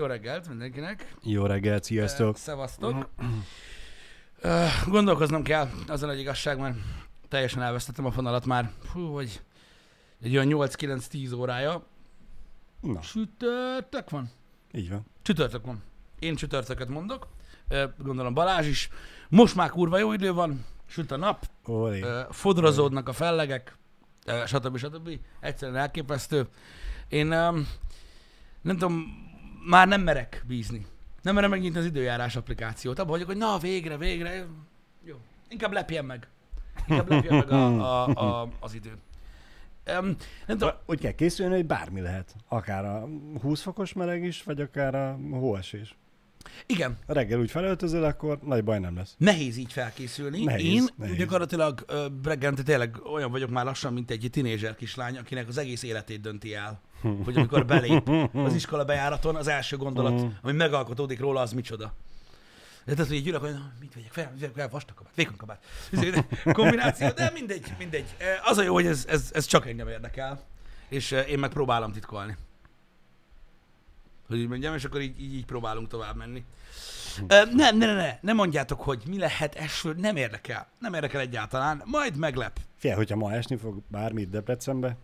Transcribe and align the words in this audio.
Jó 0.00 0.06
reggelt 0.06 0.48
mindenkinek. 0.48 1.14
Jó 1.22 1.46
reggelt, 1.46 1.78
Eh, 1.80 1.84
sziasztok! 1.86 2.36
Szevasztok. 2.36 3.08
Eh, 4.42 4.72
Gondolkoznom 4.86 5.42
kell, 5.42 5.68
az 5.88 6.02
a 6.02 6.06
nagy 6.06 6.18
igazság, 6.18 6.58
mert 6.58 6.76
teljesen 7.28 7.62
elvesztettem 7.62 8.04
a 8.04 8.10
fonalat 8.10 8.46
már. 8.46 8.70
Hú, 8.92 9.10
vagy 9.10 9.40
egy 10.22 10.36
olyan 10.36 10.46
8-9-10 10.48 11.36
órája. 11.36 11.86
Na, 12.80 13.00
Csütörtök 13.00 14.10
van? 14.10 14.30
így 14.72 14.90
van. 14.90 15.06
Csütörtök 15.22 15.64
van. 15.64 15.82
Én 16.18 16.34
csütörtöket 16.34 16.88
mondok. 16.88 17.28
Eh, 17.68 17.88
Gondolom 17.98 18.34
Balázs 18.34 18.66
is. 18.66 18.88
Most 19.28 19.54
már 19.54 19.70
kurva 19.70 19.98
jó 19.98 20.12
idő 20.12 20.32
van, 20.32 20.64
süt 20.86 21.10
a 21.10 21.16
nap, 21.16 21.46
Olé. 21.64 22.04
Fodrozódnak 22.30 23.08
a 23.08 23.12
fellegek, 23.12 23.76
stb. 24.46 24.76
stb. 24.76 25.10
Egyszerűen 25.40 25.78
elképesztő. 25.78 26.48
Én 27.08 27.26
nem 27.26 27.66
tudom, 28.78 29.28
már 29.66 29.88
nem 29.88 30.02
merek 30.02 30.44
bízni. 30.46 30.86
Nem 31.22 31.34
merem 31.34 31.50
megnyitni 31.50 31.78
az 31.78 31.84
időjárás 31.84 32.36
applikációt. 32.36 32.98
Abban 32.98 33.10
vagyok, 33.10 33.26
hogy 33.26 33.36
na, 33.36 33.58
végre, 33.58 33.96
végre. 33.96 34.46
Jó. 35.04 35.14
Inkább 35.48 35.72
lepjen 35.72 36.04
meg. 36.04 36.28
Inkább 36.88 37.08
lepjen 37.10 37.36
meg 37.36 37.50
a, 37.50 37.66
a, 37.66 38.08
a, 38.42 38.48
az 38.60 38.74
idő. 38.74 38.92
Um, 39.98 40.06
nem 40.46 40.58
tudom, 40.58 40.74
Úgy 40.86 41.00
kell 41.00 41.12
készülni, 41.12 41.54
hogy 41.54 41.66
bármi 41.66 42.00
lehet. 42.00 42.34
Akár 42.48 42.84
a 42.84 43.08
20 43.40 43.60
fokos 43.62 43.92
meleg 43.92 44.24
is, 44.24 44.42
vagy 44.42 44.60
akár 44.60 44.94
a 44.94 45.18
hóesés. 45.30 45.96
igen, 46.66 46.98
reggel 47.06 47.38
úgy 47.38 47.50
felöltözöl, 47.50 48.04
akkor 48.04 48.38
nagy 48.42 48.64
baj 48.64 48.78
nem 48.78 48.96
lesz. 48.96 49.14
nehéz 49.18 49.56
így 49.56 49.72
felkészülni. 49.72 50.44
Nehéz, 50.44 50.64
Én 50.74 50.86
nehéz. 50.96 51.16
gyakorlatilag 51.16 51.84
reggelente 52.24 52.62
tényleg 52.62 52.96
olyan 53.12 53.30
vagyok 53.30 53.50
már 53.50 53.64
lassan, 53.64 53.92
mint 53.92 54.10
egy 54.10 54.28
tinédzser 54.30 54.74
kislány, 54.74 55.16
akinek 55.18 55.48
az 55.48 55.58
egész 55.58 55.82
életét 55.82 56.20
dönti 56.20 56.54
el. 56.54 56.80
Hogy 57.24 57.36
amikor 57.36 57.66
belép 57.66 58.08
az 58.34 58.54
iskola 58.60 58.84
bejáraton, 58.84 59.36
az 59.36 59.48
első 59.48 59.76
gondolat, 59.76 60.24
ami 60.42 60.52
megalkotódik 60.52 61.20
róla, 61.20 61.40
az 61.40 61.52
micsoda. 61.52 61.94
De 62.84 62.92
tehát, 62.92 63.08
hogy 63.08 63.16
egy 63.16 63.28
ülök, 63.28 63.40
hogy 63.40 63.52
na, 63.52 63.72
mit 63.80 63.94
vegyek 63.94 64.12
fel, 64.12 64.30
vegyek 64.32 64.52
fel, 64.54 64.68
vastag 64.68 64.96
kabát, 64.96 65.12
vékony 65.14 65.36
kabát. 65.36 65.64
Kombináció, 66.52 67.08
de 67.08 67.30
mindegy, 67.34 67.74
mindegy. 67.78 68.14
Eh, 68.18 68.48
Az 68.50 68.58
a 68.58 68.62
jó, 68.62 68.72
hogy 68.74 68.86
ez, 68.86 69.04
ez, 69.08 69.30
ez 69.32 69.44
csak 69.46 69.66
engem 69.66 69.88
érdekel, 69.88 70.42
és 70.88 71.12
eh, 71.12 71.30
én 71.30 71.38
meg 71.38 71.50
próbálom 71.50 71.92
titkolni. 71.92 72.36
Hogy 74.28 74.38
így 74.38 74.48
mondjam, 74.48 74.74
és 74.74 74.84
akkor 74.84 75.00
így, 75.00 75.20
így, 75.20 75.34
így 75.34 75.44
próbálunk 75.44 75.88
tovább 75.88 76.16
menni. 76.16 76.44
Nem, 77.28 77.48
ne, 77.54 77.70
ne, 77.70 77.94
ne, 77.94 78.18
ne 78.20 78.32
mondjátok, 78.32 78.80
hogy 78.80 79.02
mi 79.06 79.18
lehet 79.18 79.54
eső, 79.54 79.94
nem 79.98 80.16
érdekel. 80.16 80.68
Nem 80.78 80.94
érdekel 80.94 81.20
egyáltalán, 81.20 81.82
majd 81.84 82.16
meglep. 82.16 82.58
Fél, 82.76 82.94
hogyha 82.96 83.16
ma 83.16 83.32
esni 83.32 83.56
fog 83.56 83.82
bármit 83.88 84.30
Debrecenbe, 84.30 84.96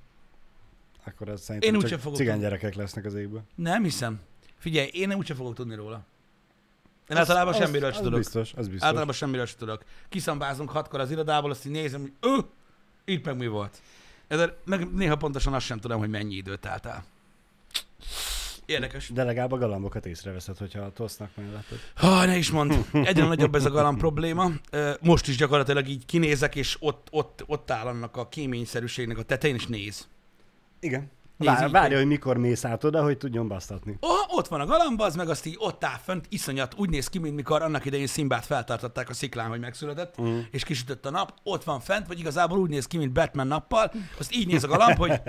akkor 1.07 1.29
az 1.29 1.41
szerintem 1.43 1.75
Én 1.75 1.81
csak 1.81 2.01
fogok 2.01 2.17
cigány 2.19 2.41
gyerekek 2.41 2.75
lesznek 2.75 3.05
az 3.05 3.15
égből. 3.15 3.43
Nem 3.55 3.83
hiszem. 3.83 4.21
Figyelj, 4.59 4.89
én 4.93 5.09
nem 5.09 5.19
úgyse 5.19 5.35
fogok 5.35 5.55
tudni 5.55 5.75
róla. 5.75 6.05
Én 7.09 7.17
általában 7.17 7.55
Az- 7.55 7.61
semmiről 7.61 7.89
az, 7.89 7.95
sem 7.95 8.03
az 8.05 8.09
tudok. 8.09 8.19
biztos, 8.19 8.53
az 8.53 8.69
biztos. 8.69 8.87
Általában 8.89 9.15
semmiről 9.15 9.47
sem 9.47 9.59
tudok. 9.59 9.85
Kiszambázunk 10.09 10.71
hatkor 10.71 11.01
az 11.01 11.11
irodából, 11.11 11.51
azt 11.51 11.67
így 11.67 11.73
nézem, 11.73 12.01
hogy 12.01 12.13
ő, 12.21 12.39
itt 13.05 13.25
meg 13.25 13.37
mi 13.37 13.47
volt. 13.47 13.83
De 14.29 14.57
meg 14.65 14.93
néha 14.95 15.17
pontosan 15.17 15.55
azt 15.55 15.67
sem 15.67 15.79
tudom, 15.79 15.99
hogy 15.99 16.09
mennyi 16.11 16.35
időt 16.35 16.61
telt 16.61 16.87
el. 16.87 17.05
Érdekes. 18.67 19.09
De 19.09 19.25
legalább 19.25 19.53
a 19.53 19.59
galambokat 19.59 20.07
észreveszed, 20.07 20.59
hogyha 20.59 20.93
tosznak 20.93 21.31
melletted. 21.37 21.79
Ha, 21.95 22.25
ne 22.25 22.37
is 22.37 22.51
mond. 22.51 22.87
Egyre 22.93 23.25
nagyobb 23.27 23.55
ez 23.55 23.65
a 23.65 23.71
galamb 23.71 23.99
probléma. 23.99 24.51
Most 25.01 25.29
is 25.29 25.37
gyakorlatilag 25.37 25.89
így 25.89 26.07
kinézek, 26.07 26.55
és 26.57 26.77
ott, 26.81 27.09
ott, 27.11 27.43
ott 27.47 27.71
áll 27.71 27.87
annak 27.87 28.17
a 28.17 28.29
kéményszerűségnek 28.29 29.19
a 29.19 29.23
tetején, 29.23 29.57
és 29.57 29.67
néz. 29.67 30.09
Igen. 30.87 31.11
Nézd 31.37 31.53
Vár, 31.53 31.67
így, 31.67 31.73
várja, 31.73 31.97
hogy 31.97 32.07
mikor 32.07 32.37
mész 32.37 32.65
át 32.65 32.85
oda, 32.85 33.03
hogy 33.03 33.19
tudjon 33.19 33.49
basztatni. 33.49 33.97
Oh, 34.01 34.37
ott 34.37 34.49
van 34.49 34.61
a 34.61 34.67
galamb, 34.67 35.01
az 35.01 35.17
meg 35.17 35.29
azt 35.29 35.47
így 35.47 35.57
ott 35.59 35.85
áll 35.85 35.99
fönt, 36.05 36.27
iszonyat, 36.29 36.75
úgy 36.77 36.91
néz 36.91 37.09
ki, 37.09 37.19
mint 37.19 37.35
mikor 37.35 37.63
annak 37.63 37.85
idején 37.85 38.07
Szimbát 38.07 38.47
feltartották 38.47 39.09
a 39.09 39.13
sziklán, 39.13 39.49
hogy 39.49 39.61
megszületett, 39.61 40.21
mm. 40.21 40.39
és 40.51 40.65
kisütött 40.65 41.07
a 41.07 41.11
nap, 41.11 41.35
ott 41.43 41.65
van 41.65 41.81
fent, 41.81 42.07
vagy 42.07 42.19
igazából 42.19 42.59
úgy 42.59 42.71
néz 42.71 42.87
ki, 42.87 42.97
mint 42.97 43.13
Batman 43.13 43.47
nappal, 43.47 43.93
azt 44.19 44.35
így 44.35 44.47
néz 44.47 44.65
a 44.65 44.69
galamb, 44.69 44.97
hogy 44.97 45.21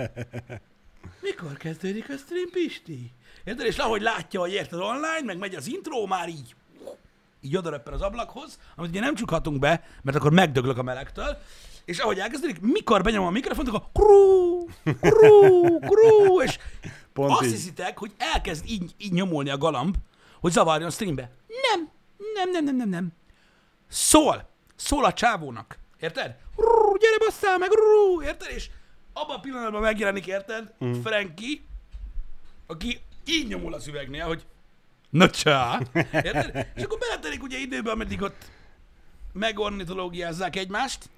mikor 1.22 1.56
kezdődik 1.56 2.08
a 2.08 2.16
stream, 2.16 2.50
Pisti? 2.52 3.12
Érted? 3.44 3.66
És 3.66 3.78
ahogy 3.78 4.02
látja, 4.02 4.40
hogy 4.40 4.52
érted 4.52 4.80
online, 4.80 5.22
meg 5.24 5.38
megy 5.38 5.54
az 5.54 5.66
intro, 5.66 6.06
már 6.06 6.28
így 6.28 6.54
így 7.40 7.56
odaröppen 7.56 7.92
az 7.92 8.00
ablakhoz, 8.02 8.58
amit 8.76 8.90
ugye 8.90 9.00
nem 9.00 9.14
csukhatunk 9.14 9.58
be, 9.58 9.84
mert 10.02 10.16
akkor 10.16 10.32
megdöglök 10.32 10.78
a 10.78 10.82
melegtől, 10.82 11.38
és 11.88 11.98
ahogy 11.98 12.18
elkezdődik, 12.18 12.60
mikor 12.60 13.02
benyomom 13.02 13.28
a 13.28 13.30
mikrofont, 13.30 13.68
akkor 13.68 13.82
krú, 13.92 14.66
krú, 15.00 15.78
krú, 15.78 16.42
és 16.42 16.58
Pont 17.12 17.30
azt 17.30 17.44
így. 17.44 17.50
hiszitek, 17.50 17.98
hogy 17.98 18.12
elkezd 18.18 18.64
így, 18.66 18.94
így 18.98 19.12
nyomulni 19.12 19.50
a 19.50 19.58
galamb, 19.58 19.94
hogy 20.40 20.52
zavarjon 20.52 20.88
a 20.88 20.90
streambe. 20.90 21.30
Nem, 21.48 21.90
nem, 22.34 22.50
nem, 22.50 22.64
nem, 22.64 22.76
nem, 22.76 22.88
nem. 22.88 23.12
Szól, 23.88 24.48
szól 24.76 25.04
a 25.04 25.12
csávónak, 25.12 25.78
érted? 26.00 26.36
Rú, 26.56 26.96
gyere 26.96 27.18
basszál 27.18 27.58
meg, 27.58 27.70
rú, 27.72 28.22
érted? 28.22 28.50
És 28.50 28.70
abban 29.12 29.36
a 29.36 29.40
pillanatban 29.40 29.80
megjelenik, 29.80 30.26
érted? 30.26 30.74
Mm. 30.84 31.00
Frankie, 31.00 31.60
aki 32.66 33.00
így 33.24 33.48
nyomul 33.48 33.74
az 33.74 33.86
üvegnél, 33.86 34.26
hogy 34.26 34.46
na 35.10 35.30
csá, 35.30 35.80
érted? 36.12 36.66
És 36.74 36.82
akkor 36.82 36.98
beletelik 36.98 37.42
ugye 37.42 37.58
időbe, 37.58 37.90
ameddig 37.90 38.22
ott 38.22 38.50
megornitológiázzák 39.32 40.56
egymást, 40.56 41.10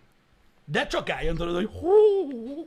de 0.70 0.86
csak 0.86 1.10
álljon 1.10 1.36
tudod, 1.36 1.54
hogy 1.54 1.69
hú, 1.81 1.88
hú, 2.31 2.64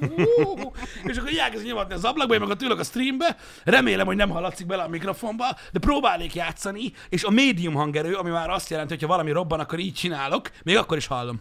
hú, 0.00 0.58
hú, 0.60 0.72
és 1.10 1.16
akkor 1.16 1.30
így 1.30 1.38
elkezd 1.38 1.64
nyomatni 1.64 1.94
az 1.94 2.04
ablakba, 2.04 2.34
én 2.34 2.40
meg 2.40 2.48
ott 2.48 2.62
ülök 2.62 2.78
a 2.78 2.84
streambe, 2.84 3.36
remélem, 3.64 4.06
hogy 4.06 4.16
nem 4.16 4.30
hallatszik 4.30 4.66
bele 4.66 4.82
a 4.82 4.88
mikrofonba, 4.88 5.44
de 5.72 5.78
próbálnék 5.78 6.34
játszani, 6.34 6.92
és 7.08 7.24
a 7.24 7.30
médium 7.30 7.74
hangerő, 7.74 8.14
ami 8.14 8.30
már 8.30 8.50
azt 8.50 8.70
jelenti, 8.70 8.92
hogy 8.92 9.02
ha 9.02 9.08
valami 9.08 9.30
robban, 9.30 9.60
akkor 9.60 9.78
így 9.78 9.94
csinálok, 9.94 10.50
még 10.62 10.76
akkor 10.76 10.96
is 10.96 11.06
hallom. 11.06 11.40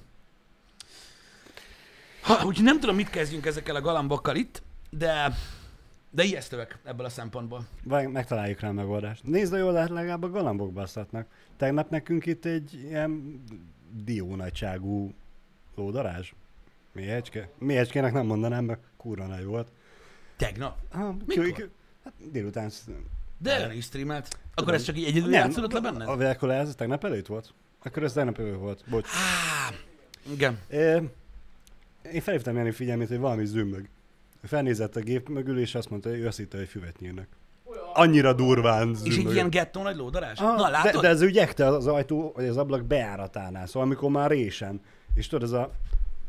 Ha, 2.21 2.33
úgyhogy 2.45 2.65
nem 2.65 2.79
tudom, 2.79 2.95
mit 2.95 3.09
kezdjünk 3.09 3.45
ezekkel 3.45 3.75
a 3.75 3.81
galambokkal 3.81 4.35
itt, 4.35 4.63
de, 4.89 5.33
de 6.11 6.23
ijesztőek 6.23 6.77
ebből 6.83 7.05
a 7.05 7.09
szempontból. 7.09 7.65
Vagy 7.83 8.07
megtaláljuk 8.07 8.59
rá 8.59 8.67
a 8.67 8.71
megoldást. 8.71 9.23
Nézd 9.23 9.53
a 9.53 9.57
jól, 9.57 9.71
lehet 9.71 9.89
legalább 9.89 10.23
a 10.23 10.29
galambok 10.29 10.73
basztatnak. 10.73 11.27
Tegnap 11.57 11.89
nekünk 11.89 12.25
itt 12.25 12.45
egy 12.45 12.73
ilyen 12.73 13.43
diónagyságú 14.03 15.13
lódarázs. 15.75 16.31
Méhecske? 16.91 17.49
Méhecskének 17.57 18.13
nem 18.13 18.25
mondanám, 18.25 18.65
mert 18.65 18.81
kurva 18.97 19.25
nagy 19.25 19.43
volt. 19.45 19.67
Tegnap. 20.37 20.77
Ha, 20.91 21.15
Mikor? 21.25 21.51
ki- 21.51 21.69
Hát 22.03 22.13
délután... 22.31 22.71
De 23.37 23.63
ön 23.63 23.71
is 23.71 23.85
streamelt. 23.85 24.27
Akkor 24.27 24.39
Tudom. 24.55 24.73
ez 24.73 24.83
csak 24.83 24.97
így 24.97 25.03
egyedül 25.03 25.29
Nem, 25.29 25.39
játszódott 25.39 25.71
le 25.71 25.79
benned? 25.79 26.07
A 26.07 26.15
Velkola 26.17 26.53
ez 26.53 26.75
tegnap 26.75 27.03
előtt 27.03 27.25
volt? 27.27 27.53
Akkor 27.83 28.03
ez 28.03 28.13
tegnap 28.13 28.39
előtt 28.39 28.59
volt. 28.59 28.83
Bocs. 28.89 29.07
Á, 29.07 29.73
igen. 30.31 30.59
É, 30.69 30.95
én 32.13 32.21
felhívtam 32.21 32.55
Jani 32.55 32.71
figyelmét, 32.71 33.07
hogy 33.07 33.17
valami 33.17 33.45
zümmög. 33.45 33.87
Felnézett 34.43 34.95
a 34.95 34.99
gép 34.99 35.29
mögül, 35.29 35.59
és 35.59 35.75
azt 35.75 35.89
mondta, 35.89 36.09
hogy 36.09 36.19
ő 36.19 36.27
azt 36.27 36.37
hitte, 36.37 36.57
hogy 36.57 36.67
füvet 36.67 36.99
nyírnak. 36.99 37.27
Annyira 37.97 38.33
durván 38.33 38.95
És 39.03 39.17
egy 39.17 39.33
ilyen 39.33 39.49
gettó 39.49 39.81
nagy 39.81 39.95
lódarás? 39.95 40.39
Ah, 40.39 40.55
Na, 40.55 40.69
látod? 40.69 40.91
De, 40.93 40.99
de 40.99 41.07
ez 41.07 41.21
úgy 41.21 41.37
ekte 41.37 41.67
az 41.67 41.87
ajtó, 41.87 42.31
vagy 42.35 42.45
az 42.47 42.57
ablak 42.57 42.83
bejáratánál, 42.83 43.65
szóval 43.67 43.81
amikor 43.81 44.09
már 44.09 44.29
résen. 44.29 44.81
És 45.15 45.27
tudod, 45.27 45.43
ez 45.43 45.51
a, 45.51 45.71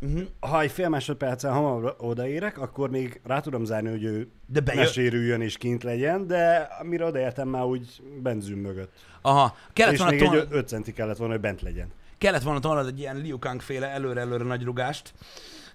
Uh-huh. 0.00 0.22
ha 0.40 0.60
egy 0.60 0.70
fél 0.70 0.88
másodperccel 0.88 1.52
hamarabb 1.52 1.94
odaérek, 1.98 2.58
akkor 2.58 2.90
még 2.90 3.20
rá 3.24 3.40
tudom 3.40 3.64
zárni, 3.64 3.90
hogy 3.90 4.04
ő 4.04 4.28
De 4.46 4.60
ne 4.60 4.72
bejön. 4.72 4.86
sérüljön 4.86 5.40
és 5.40 5.56
kint 5.56 5.82
legyen, 5.82 6.26
de 6.26 6.68
amire 6.80 7.04
odaértem 7.04 7.48
már 7.48 7.64
úgy 7.64 8.02
benzün 8.22 8.56
mögött. 8.58 8.92
Aha. 9.22 9.56
Kellett 9.72 9.92
és 9.92 9.98
volna, 9.98 10.12
még 10.14 10.22
egy 10.22 10.28
tolnod, 10.28 10.48
5 10.52 10.68
centi 10.68 10.92
kellett 10.92 11.16
volna, 11.16 11.32
hogy 11.32 11.42
bent 11.42 11.62
legyen. 11.62 11.88
kellett 12.18 12.42
volna 12.42 12.60
tolnod 12.60 12.86
egy 12.86 12.98
ilyen 12.98 13.16
Liu 13.16 13.38
Kang 13.38 13.60
féle 13.60 13.86
előre-előre 13.86 14.44
nagy 14.44 14.62
rugást. 14.64 15.12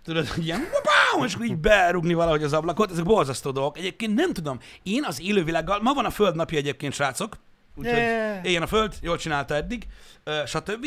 Tudod, 0.04 0.28
hogy 0.28 0.46
ilyen 0.46 0.60
wapáum, 0.60 1.26
és 1.26 1.34
akkor 1.34 1.46
így 1.46 1.58
berúgni 1.58 2.14
valahogy 2.14 2.44
az 2.44 2.54
ablakot. 2.54 2.92
Ezek 2.92 3.04
borzasztó 3.04 3.52
dolgok. 3.52 3.78
Egyébként 3.78 4.16
nem 4.16 4.34
tudom. 4.34 4.60
Én 4.84 5.04
az 5.04 5.22
élővilággal, 5.22 5.80
ma 5.82 5.94
van 5.94 6.06
a 6.06 6.10
föld 6.10 6.36
napja 6.36 6.58
egyébként, 6.58 6.94
srácok. 6.94 7.38
Úgyhogy 7.76 7.98
Yeah. 7.98 8.46
éljen 8.46 8.62
a 8.62 8.68
föld, 8.68 8.96
jól 9.02 9.18
csinálta 9.18 9.56
eddig, 9.56 9.88
ö, 10.24 10.42
stb. 10.46 10.86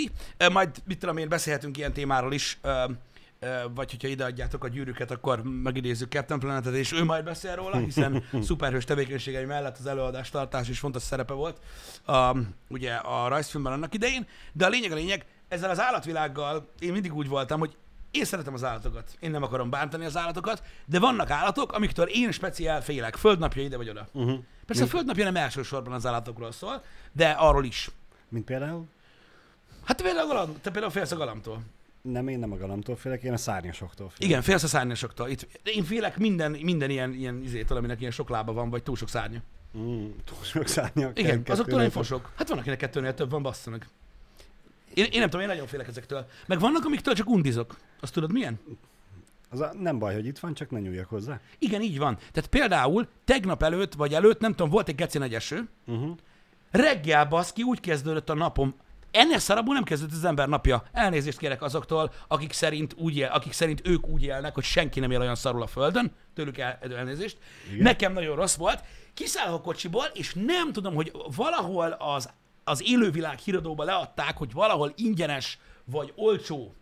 Majd, 0.53 0.71
mit 0.85 0.99
tudom 0.99 1.17
én, 1.17 1.29
beszélhetünk 1.29 1.77
ilyen 1.77 1.93
témáról 1.93 2.33
is, 2.33 2.59
vagy 3.75 3.91
hogyha 3.91 4.09
ideadjátok 4.09 4.65
a 4.65 4.69
gyűrűket, 4.69 5.11
akkor 5.11 5.43
megidézzük 5.43 6.11
Captain 6.11 6.41
Planetet, 6.41 6.75
és 6.75 6.93
ő 6.93 7.05
majd 7.05 7.25
beszél 7.25 7.55
róla, 7.55 7.77
hiszen 7.77 8.25
szuperhős 8.43 8.85
tevékenységei 8.85 9.45
mellett 9.45 9.79
az 9.79 9.87
előadás 9.87 10.31
tartás 10.31 10.69
is 10.69 10.79
fontos 10.79 11.03
szerepe 11.03 11.33
volt 11.33 11.59
a, 12.07 12.37
ugye 12.69 12.95
a 12.95 13.29
rajzfilmben 13.29 13.73
annak 13.73 13.95
idején, 13.95 14.27
de 14.53 14.67
a 14.67 14.69
lényeg 14.69 14.93
a 14.93 14.95
lényeg, 14.95 15.25
ezzel 15.49 15.71
az 15.71 15.81
állatvilággal 15.81 16.69
én 16.79 16.93
mindig 16.93 17.15
úgy 17.15 17.29
voltam, 17.29 17.59
hogy 17.59 17.77
én 18.15 18.25
szeretem 18.25 18.55
az 18.55 18.65
állatokat, 18.65 19.17
én 19.21 19.31
nem 19.31 19.43
akarom 19.43 19.71
bántani 19.71 20.05
az 20.05 20.17
állatokat, 20.17 20.63
de 20.87 20.99
vannak 20.99 21.31
állatok, 21.31 21.73
amiktől 21.73 22.07
én 22.07 22.33
speciál 22.33 22.83
félek, 22.83 23.17
földnapja 23.17 23.63
ide 23.63 23.77
vagy 23.77 23.89
oda. 23.89 24.09
Uh-huh. 24.13 24.39
Persze 24.67 24.83
a 24.83 24.87
földnapja 24.87 25.25
nem 25.25 25.37
elsősorban 25.37 25.93
az 25.93 26.07
állatokról 26.07 26.53
szól, 26.53 26.83
de 27.13 27.31
arról 27.31 27.65
is. 27.65 27.91
Mint 28.29 28.45
például? 28.45 28.85
Hát 29.85 30.03
például, 30.03 30.31
a 30.31 30.35
galamb, 30.35 30.61
te 30.61 30.71
például 30.71 30.93
félsz 30.93 31.11
a 31.11 31.17
galamtól. 31.17 31.63
Nem, 32.03 32.29
én 32.29 32.39
nem 32.39 32.53
a 32.53 32.57
galamtól 32.57 32.97
félek, 32.97 33.23
én 33.23 33.33
a 33.33 33.37
szárnyasoktól 33.37 34.09
félek. 34.09 34.31
Igen, 34.31 34.43
félsz 34.43 34.63
a 34.63 34.67
szárnyasoktól. 34.67 35.29
Itt, 35.29 35.61
én 35.63 35.85
félek 35.85 36.19
minden, 36.19 36.51
minden 36.51 36.91
ilyen, 36.91 37.13
ilyen 37.13 37.43
izétől, 37.43 37.79
aminek 37.79 38.01
ilyen 38.01 38.13
sok 38.13 38.29
lába 38.29 38.53
van, 38.53 38.71
vagy 38.71 38.83
túl 38.83 38.97
sok 38.97 39.09
szárnya. 39.09 39.41
Mm, 39.79 40.07
túl 40.25 40.43
sok 40.43 40.67
szárnyak. 40.67 41.19
Igen, 41.19 41.43
azoktól 41.47 41.83
én 41.83 41.91
fosok. 41.91 42.33
Hát 42.37 42.49
van, 42.49 42.59
akinek 42.59 42.79
kettőnél 42.79 43.15
több 43.15 43.31
van, 43.31 43.43
basszanak. 43.43 43.87
Én, 44.95 45.05
én 45.05 45.21
nem 45.21 45.29
tudom, 45.31 45.41
én 45.41 45.47
nagyon 45.53 45.67
félek 45.67 45.89
ezektől. 45.89 46.27
Meg 46.47 46.59
vannak, 46.61 46.85
amiktől 46.85 47.15
csak 47.15 47.29
undizok. 47.29 47.77
Azt 48.01 48.13
tudod 48.13 48.33
milyen? 48.33 48.61
Az 49.51 49.61
a, 49.61 49.73
nem 49.79 49.99
baj, 49.99 50.15
hogy 50.15 50.27
itt 50.27 50.39
van, 50.39 50.55
csak 50.55 50.71
ne 50.71 50.79
nyúljak 50.81 51.09
hozzá. 51.09 51.41
Igen, 51.59 51.83
így 51.83 51.99
van. 51.99 52.17
Tehát 52.33 52.51
például 52.51 53.09
tegnap 53.25 53.63
előtt, 53.63 53.95
vagy 53.95 54.15
előtt, 54.15 54.41
nem 54.41 54.51
tudom, 54.51 54.71
volt 54.71 54.89
egy 54.89 54.95
geci 54.95 55.19
nagy 55.19 55.35
eső, 55.35 55.69
Uh-huh. 55.87 56.17
reggel 56.71 57.25
baszki 57.25 57.63
úgy 57.63 57.81
kezdődött 57.81 58.29
a 58.31 58.35
napom, 58.35 58.75
ennél 59.11 59.39
szarabul 59.39 59.75
nem 59.75 59.83
kezdődött 59.83 60.17
az 60.17 60.25
ember 60.25 60.49
napja. 60.49 60.83
Elnézést 60.93 61.39
kérek 61.39 61.63
azoktól, 61.63 62.13
akik 62.29 62.53
szerint, 62.53 62.95
úgy 62.99 63.17
él, 63.17 63.27
akik 63.33 63.53
szerint 63.53 63.81
ők 63.89 64.07
úgy 64.07 64.23
élnek, 64.23 64.55
hogy 64.55 64.65
senki 64.65 65.01
nem 65.01 65.11
él 65.11 65.21
olyan 65.21 65.35
szarul 65.35 65.63
a 65.63 65.67
földön. 65.67 66.13
Tőlük 66.35 66.59
el, 66.59 66.79
elnézést. 66.97 67.39
Igen. 67.71 67.83
Nekem 67.83 68.13
nagyon 68.13 68.37
rossz 68.37 68.57
volt. 68.57 68.85
Kiszállok 69.15 69.59
a 69.59 69.61
kocsiból, 69.61 70.05
és 70.15 70.35
nem 70.35 70.73
tudom, 70.73 70.95
hogy 70.95 71.13
valahol 71.37 71.91
az, 71.91 72.31
az 72.65 72.83
élővilág 72.89 73.39
híradóba 73.39 73.85
leadták, 73.85 74.37
hogy 74.37 74.53
valahol 74.53 74.93
ingyenes 74.97 75.59
vagy 75.85 76.13
olcsó 76.17 76.75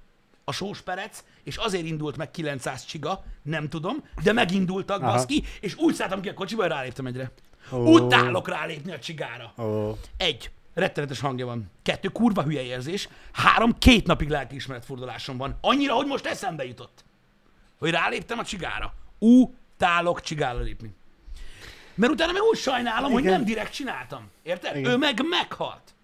a 0.44 0.52
sósperec, 0.52 1.24
és 1.44 1.56
azért 1.56 1.84
indult 1.84 2.16
meg 2.16 2.30
900 2.30 2.84
csiga, 2.84 3.24
nem 3.42 3.68
tudom, 3.68 4.04
de 4.22 4.32
megindultak, 4.32 5.02
Aha. 5.02 5.12
baszki, 5.12 5.42
és 5.60 5.76
úgy 5.76 5.94
szálltam 5.94 6.20
ki 6.20 6.28
a 6.28 6.34
kocsiba, 6.34 6.62
hogy 6.62 6.70
ráléptem 6.70 7.06
egyre. 7.06 7.30
Ó. 7.72 7.76
Utálok 7.76 8.48
rálépni 8.48 8.92
a 8.92 8.98
csigára. 8.98 9.52
Ó, 9.58 9.96
Egy, 10.16 10.50
rettenetes 10.74 11.20
hangja 11.20 11.46
van. 11.46 11.70
Kettő, 11.82 12.08
kurva 12.08 12.42
hülye 12.42 12.62
érzés. 12.62 13.08
Három, 13.32 13.78
két 13.78 14.06
napig 14.06 14.28
lelkiismeretfordulásom 14.28 15.36
van. 15.36 15.58
Annyira, 15.60 15.94
hogy 15.94 16.06
most 16.06 16.26
eszembe 16.26 16.64
jutott. 16.64 17.04
Hogy 17.78 17.90
ráléptem 17.90 18.38
a 18.38 18.44
csigára. 18.44 18.94
Utálok 19.18 20.20
csigára 20.20 20.58
lépni. 20.58 20.94
Mert 21.94 22.12
utána 22.12 22.32
meg 22.32 22.42
úgy 22.42 22.58
sajnálom, 22.58 23.12
hogy 23.12 23.22
Igen. 23.22 23.32
nem 23.32 23.44
direkt 23.44 23.72
csináltam. 23.72 24.30
Érted? 24.42 24.76
Igen. 24.76 24.90
Ő 24.90 24.96
meg 24.96 25.20
meghalt. 25.28 25.94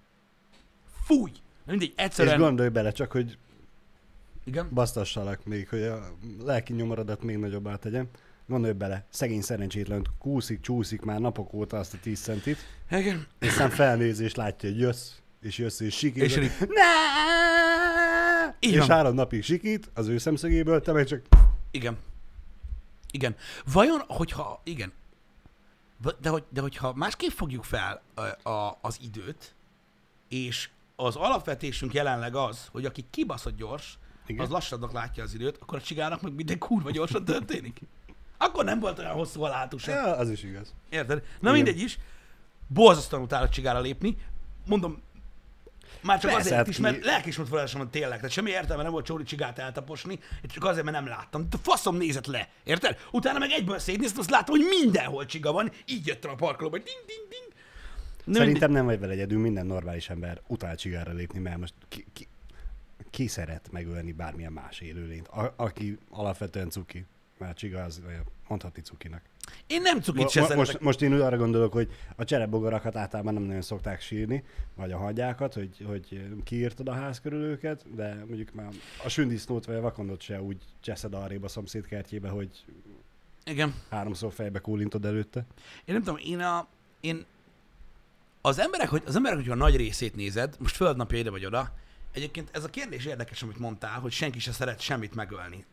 Fúj. 1.04 1.30
Mindegy, 1.66 1.92
és 1.96 2.02
egyszerűen... 2.02 2.38
gondolj 2.38 2.68
bele 2.68 2.90
csak, 2.90 3.12
hogy 3.12 3.38
Igen? 4.44 4.68
basztassalak 4.72 5.44
még, 5.44 5.68
hogy 5.68 5.82
a 5.82 6.14
lelki 6.44 6.72
nyomorodat 6.72 7.22
még 7.22 7.36
nagyobbá 7.36 7.76
tegyem. 7.76 8.08
Gondolj 8.46 8.72
bele, 8.72 9.04
szegény 9.10 9.40
szerencsétlen 9.40 10.06
kúszik, 10.18 10.60
csúszik 10.60 11.00
már 11.00 11.18
napok 11.18 11.52
óta 11.52 11.78
azt 11.78 11.94
a 11.94 11.98
10 12.02 12.20
centit, 12.20 12.58
Igen. 12.90 13.26
és 13.38 13.48
aztán 13.48 13.70
felnéz 13.70 14.20
és 14.20 14.34
látja, 14.34 14.68
hogy 14.68 14.78
jössz, 14.78 15.10
és 15.40 15.58
jössz, 15.58 15.80
és 15.80 15.96
sikít. 15.96 16.22
És! 16.22 16.36
Így 18.60 18.74
és 18.74 18.86
három 18.86 19.14
napig 19.14 19.42
sikít 19.42 19.90
az 19.94 20.08
ő 20.08 20.18
szemszögéből, 20.18 20.80
te 20.80 20.92
meg 20.92 21.06
csak 21.06 21.22
Igen. 21.70 21.98
Igen. 23.10 23.36
Vajon, 23.72 24.02
hogyha, 24.06 24.60
igen, 24.64 24.92
de, 26.20 26.28
hogy, 26.28 26.44
de 26.48 26.60
hogyha 26.60 26.92
másképp 26.94 27.30
fogjuk 27.30 27.64
fel 27.64 28.02
a, 28.14 28.48
a, 28.48 28.78
az 28.80 28.98
időt, 29.02 29.54
és 30.28 30.68
az 30.96 31.16
alapvetésünk 31.16 31.94
jelenleg 31.94 32.34
az, 32.34 32.68
hogy 32.72 32.84
aki 32.84 33.06
kibaszott 33.10 33.56
gyors, 33.56 33.98
Igen. 34.26 34.44
Az 34.44 34.50
lassabbnak 34.50 34.92
látja 34.92 35.22
az 35.22 35.34
időt, 35.34 35.56
akkor 35.56 35.78
a 35.78 35.82
csigának 35.82 36.22
meg 36.22 36.34
minden 36.34 36.58
kurva 36.58 36.90
gyorsan 36.90 37.24
történik. 37.24 37.80
Akkor 38.38 38.64
nem 38.64 38.80
volt 38.80 38.98
olyan 38.98 39.12
hosszú 39.12 39.42
a 39.42 39.48
látusa. 39.48 39.90
ja, 39.90 40.16
az 40.16 40.30
is 40.30 40.42
igaz. 40.42 40.74
Érted? 40.88 41.22
Na 41.40 41.50
Igen. 41.50 41.52
mindegy 41.52 41.80
is. 41.80 41.98
Borzasztóan 42.66 43.22
utálok 43.22 43.48
csigára 43.48 43.80
lépni. 43.80 44.16
Mondom, 44.66 45.02
már 46.02 46.20
csak 46.20 46.30
Persze, 46.30 46.36
azért 46.46 46.56
hát 46.56 46.68
is, 46.68 46.76
ki- 46.76 46.82
mert 46.82 47.04
lelkismert 47.04 47.48
forrásom 47.48 47.80
van 47.80 47.90
tényleg. 47.90 48.16
Tehát 48.16 48.30
semmi 48.30 48.50
értelme 48.50 48.82
nem 48.82 48.92
volt 48.92 49.04
Csóri 49.04 49.24
csigát 49.24 49.58
eltaposni, 49.58 50.18
csak 50.42 50.64
azért, 50.64 50.84
mert 50.84 50.96
nem 50.96 51.06
láttam. 51.06 51.46
De 51.50 51.56
faszom 51.62 51.96
nézett 51.96 52.26
le. 52.26 52.48
Érted? 52.64 52.98
Utána 53.12 53.38
meg 53.38 53.50
egyből 53.50 53.78
szétnéztem, 53.78 54.18
azt 54.18 54.30
láttam, 54.30 54.56
hogy 54.56 54.66
mindenhol 54.80 55.26
csiga 55.26 55.52
van. 55.52 55.72
Így 55.86 56.06
jöttem 56.06 56.30
a 56.30 56.34
parkolóba. 56.34 56.76
Ding, 56.76 57.04
ding, 57.06 57.28
ding. 57.28 57.52
Na, 58.24 58.34
Szerintem 58.34 58.70
nem 58.70 58.84
vagy 58.84 58.98
vele 58.98 59.12
egyedül, 59.12 59.38
minden 59.38 59.66
normális 59.66 60.08
ember 60.08 60.40
utál 60.46 60.76
csigára 60.76 61.12
lépni, 61.12 61.38
mert 61.38 61.58
most 61.58 61.74
ki, 61.88 62.06
ki, 62.12 62.28
ki 63.10 63.26
szeret 63.26 63.68
megölni 63.72 64.12
bármilyen 64.12 64.52
más 64.52 64.80
élőlényt, 64.80 65.28
a, 65.28 65.52
aki 65.56 65.98
alapvetően 66.10 66.70
cuki. 66.70 67.04
Mert 67.38 67.56
csiga 67.56 67.82
az 67.82 68.02
mondhatni 68.48 68.82
cukinak. 68.82 69.22
Én 69.66 69.82
nem 69.82 70.00
cukit 70.00 70.30
se 70.30 70.40
Mo- 70.40 70.48
szeretek. 70.48 70.56
most, 70.56 70.80
most 70.80 71.02
én 71.02 71.20
arra 71.20 71.36
gondolok, 71.36 71.72
hogy 71.72 71.88
a 72.16 72.24
cserebogarakat 72.24 72.96
általában 72.96 73.34
nem 73.34 73.42
nagyon 73.42 73.62
szokták 73.62 74.00
sírni, 74.00 74.44
vagy 74.76 74.92
a 74.92 74.96
hagyjákat, 74.98 75.54
hogy, 75.54 75.84
hogy 75.86 76.26
kiírtad 76.44 76.88
a 76.88 76.92
ház 76.92 77.20
körül 77.20 77.42
őket, 77.42 77.94
de 77.94 78.24
mondjuk 78.26 78.52
már 78.52 78.68
a 79.04 79.08
sündisznót 79.08 79.64
vagy 79.64 79.76
a 79.76 79.80
vakondot 79.80 80.20
se 80.20 80.42
úgy 80.42 80.56
cseszed 80.80 81.14
arrébb 81.14 81.42
a 81.42 81.48
szomszéd 81.48 81.86
kertjébe, 81.86 82.28
hogy 82.28 82.64
Igen. 83.44 83.74
háromszor 83.90 84.32
fejbe 84.32 84.58
kólintod 84.58 85.04
előtte. 85.04 85.44
Én 85.84 85.94
nem 85.94 86.02
tudom, 86.02 86.20
én 86.24 86.40
a... 86.40 86.66
Én 87.00 87.24
az 88.40 88.58
emberek, 88.58 88.88
hogy 88.88 89.02
az 89.06 89.16
emberek, 89.16 89.38
hogyha 89.38 89.52
a 89.52 89.56
nagy 89.56 89.76
részét 89.76 90.16
nézed, 90.16 90.56
most 90.58 90.76
földnapja 90.76 91.18
ide 91.18 91.30
vagy 91.30 91.46
oda, 91.46 91.72
egyébként 92.12 92.48
ez 92.52 92.64
a 92.64 92.68
kérdés 92.68 93.04
érdekes, 93.04 93.42
amit 93.42 93.58
mondtál, 93.58 94.00
hogy 94.00 94.12
senki 94.12 94.38
se 94.38 94.52
szeret 94.52 94.80
semmit 94.80 95.14
megölni. 95.14 95.64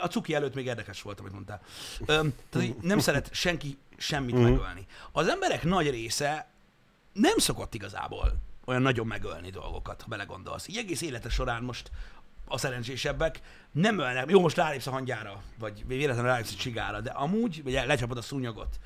A, 0.00 0.06
cuki 0.06 0.34
előtt 0.34 0.54
még 0.54 0.66
érdekes 0.66 1.02
volt, 1.02 1.20
amit 1.20 1.32
mondtál. 1.32 1.60
Öm, 2.06 2.34
tehát 2.50 2.82
nem 2.82 2.98
szeret 2.98 3.28
senki 3.32 3.78
semmit 3.96 4.34
Mhm. 4.34 4.42
megölni. 4.42 4.86
Az 5.12 5.28
emberek 5.28 5.62
nagy 5.64 5.90
része 5.90 6.48
nem 7.12 7.38
szokott 7.38 7.74
igazából 7.74 8.32
olyan 8.64 8.82
nagyon 8.82 9.06
megölni 9.06 9.50
dolgokat, 9.50 10.02
ha 10.02 10.08
belegondolsz. 10.08 10.68
Így 10.68 10.76
egész 10.76 11.00
élete 11.02 11.28
során 11.28 11.62
most 11.62 11.90
a 12.46 12.58
szerencsésebbek 12.58 13.40
nem 13.72 13.98
ölnek, 13.98 14.30
jó, 14.30 14.40
most 14.40 14.56
rálépsz 14.56 14.86
a 14.86 14.90
hangyára, 14.90 15.42
vagy 15.58 15.86
véletlenül 15.86 16.30
rálépsz 16.30 16.52
a 16.52 16.56
csigára, 16.56 17.00
de 17.00 17.10
amúgy, 17.10 17.62
vagy 17.62 17.72
lecsapod 17.72 18.16
a 18.16 18.22
szúnyogot, 18.22 18.78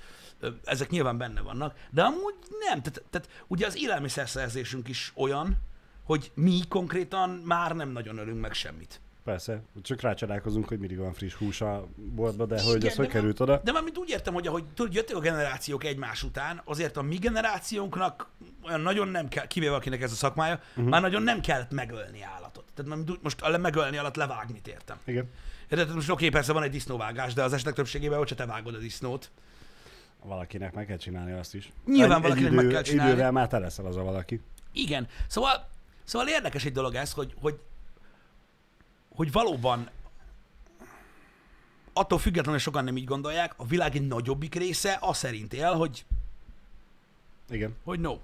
ezek 0.65 0.91
nyilván 0.91 1.19
benne 1.19 1.41
vannak, 1.41 1.77
de 1.91 2.03
amúgy 2.03 2.35
nem. 2.69 2.83
Tehát, 2.83 3.03
tehát 3.11 3.29
ugye 3.47 3.67
az 3.67 3.77
élelmiszerszerzésünk 3.77 4.89
is 4.89 5.13
olyan, 5.15 5.57
hogy 6.05 6.31
mi 6.35 6.61
konkrétan 6.69 7.31
már 7.31 7.75
nem 7.77 7.89
nagyon 7.89 8.19
ölünk 8.19 8.41
meg 8.41 8.53
semmit. 8.53 9.01
Persze, 9.25 9.63
csak 9.83 10.01
rácsalálkozunk, 10.01 10.69
hogy 10.69 10.79
mindig 10.79 10.99
van 10.99 11.13
friss 11.13 11.35
hús 11.35 11.61
a 11.61 11.87
boltba, 11.97 12.47
de 12.47 12.63
hogy 12.63 12.77
Igen, 12.77 12.91
ez 12.91 12.97
hogy 12.97 13.09
került 13.09 13.41
oda? 13.41 13.61
De 13.65 13.73
már 13.73 13.83
úgy 13.95 14.09
értem, 14.09 14.35
hogy 14.35 14.47
ahogy 14.47 14.65
tudod, 14.75 14.95
jöttek 14.95 15.17
a 15.17 15.21
generációk 15.21 15.85
egymás 15.85 16.23
után, 16.23 16.61
azért 16.65 16.97
a 16.97 17.03
mi 17.03 17.17
generációnknak 17.17 18.31
olyan 18.65 18.81
nagyon 18.81 19.09
nem 19.09 19.29
kell, 19.29 19.47
kivéve 19.47 19.75
akinek 19.75 20.03
ez 20.03 20.13
a 20.13 20.15
szakmája, 20.15 20.61
uh-huh. 20.71 20.89
már 20.89 21.01
nagyon 21.01 21.23
nem 21.23 21.41
kellett 21.41 21.71
megölni 21.71 22.23
állatot. 22.23 22.65
Tehát 22.75 22.97
már 22.97 23.17
most 23.23 23.43
a 23.43 23.59
megölni 23.59 23.97
alatt 23.97 24.17
levágni 24.17 24.61
értem. 24.67 24.97
Igen. 25.05 25.31
Érted? 25.63 25.79
Tehát 25.79 25.95
most 25.95 26.11
oké, 26.11 26.29
persze 26.29 26.53
van 26.53 26.63
egy 26.63 26.71
disznóvágás, 26.71 27.35
de 27.35 27.43
az 27.43 27.53
esetek 27.53 27.75
többségében, 27.75 28.19
hogyha 28.19 28.35
te 28.35 28.47
vágod 28.47 28.75
a 28.75 28.79
disznót. 28.79 29.31
Valakinek 30.25 30.75
meg 30.75 30.87
kell 30.87 30.97
csinálni 30.97 31.33
azt 31.33 31.55
is. 31.55 31.73
Nyilván 31.87 32.17
Egy- 32.17 32.23
valakinek 32.23 32.51
egy 32.51 32.57
meg 32.57 32.67
kell 32.67 32.83
csinálni. 32.83 33.13
Idővel 33.13 33.33
már 33.33 33.49
te 33.49 33.59
leszel 33.59 33.87
az 33.87 33.97
a 33.97 34.03
valaki. 34.03 34.41
Igen. 34.73 35.09
Szóval, 35.27 35.69
szóval 36.05 36.29
érdekes 36.29 36.65
egy 36.65 36.73
dolog 36.73 36.95
ez, 36.95 37.13
hogy, 37.13 37.35
hogy, 37.41 37.61
hogy 39.15 39.33
valóban 39.33 39.91
attól 41.93 42.19
függetlenül, 42.19 42.61
sokan 42.61 42.85
nem 42.85 42.97
így 42.97 43.05
gondolják, 43.05 43.55
a 43.57 43.67
világ 43.67 43.95
egy 43.97 44.07
nagyobbik 44.07 44.55
része 44.55 44.99
az 45.01 45.17
szerint 45.17 45.53
él, 45.53 45.73
hogy 45.73 46.05
Igen. 47.51 47.77
hogy 47.85 48.01
no. 48.01 48.19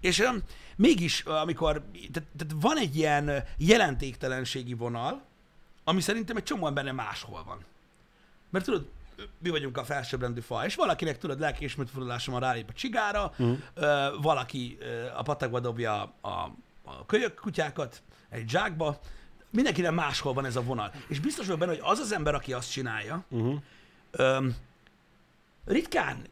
És 0.00 0.18
um, 0.18 0.42
mégis, 0.76 1.20
amikor, 1.20 1.82
tehát, 2.12 2.28
tehát 2.36 2.54
van 2.60 2.78
egy 2.78 2.96
ilyen 2.96 3.44
jelentéktelenségi 3.56 4.74
vonal, 4.74 5.22
ami 5.84 6.00
szerintem 6.00 6.36
egy 6.36 6.42
csomó 6.42 6.66
embernek 6.66 6.94
máshol 6.94 7.44
van. 7.44 7.64
Mert 8.50 8.64
tudod, 8.64 8.88
mi 9.38 9.48
vagyunk 9.48 9.76
a 9.76 9.84
felsőbbrendű 9.84 10.40
fa, 10.40 10.64
és 10.64 10.74
valakinek 10.74 11.18
tudod, 11.18 11.40
lelkiismeretfordulása 11.40 12.30
van 12.30 12.40
rálép 12.40 12.68
a 12.68 12.72
csigára, 12.72 13.32
Mhm. 13.36 13.50
uh, 13.50 13.56
valaki 14.22 14.78
uh, 14.80 15.18
a 15.18 15.22
patakba 15.22 15.60
dobja 15.60 16.14
a, 16.20 16.28
a 16.84 17.06
kölyök 17.06 17.34
kutyákat 17.34 18.02
egy 18.28 18.48
zsákba, 18.48 18.98
mindenkinek 19.54 19.92
máshol 19.92 20.32
van 20.32 20.44
ez 20.44 20.56
a 20.56 20.62
vonal. 20.62 20.92
És 21.08 21.20
biztos 21.20 21.44
vagyok 21.44 21.60
benne, 21.60 21.70
hogy 21.72 21.80
az 21.84 21.98
az 21.98 22.12
ember, 22.12 22.34
aki 22.34 22.52
azt 22.52 22.70
csinálja, 22.70 23.24
Uh-huh. 23.30 23.54
öm, 24.10 24.54
ritkán 25.64 26.26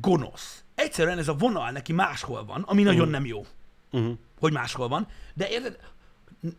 gonosz. 0.00 0.62
Egyszerűen 0.74 1.18
ez 1.18 1.28
a 1.28 1.34
vonal 1.34 1.70
neki 1.70 1.92
máshol 1.92 2.44
van, 2.44 2.62
ami 2.62 2.82
nagyon 2.82 3.08
nem 3.08 3.26
jó, 3.26 3.46
Uh-huh. 3.92 4.18
hogy 4.38 4.52
máshol 4.52 4.88
van. 4.88 5.06
De 5.34 5.48
érted, 5.48 5.78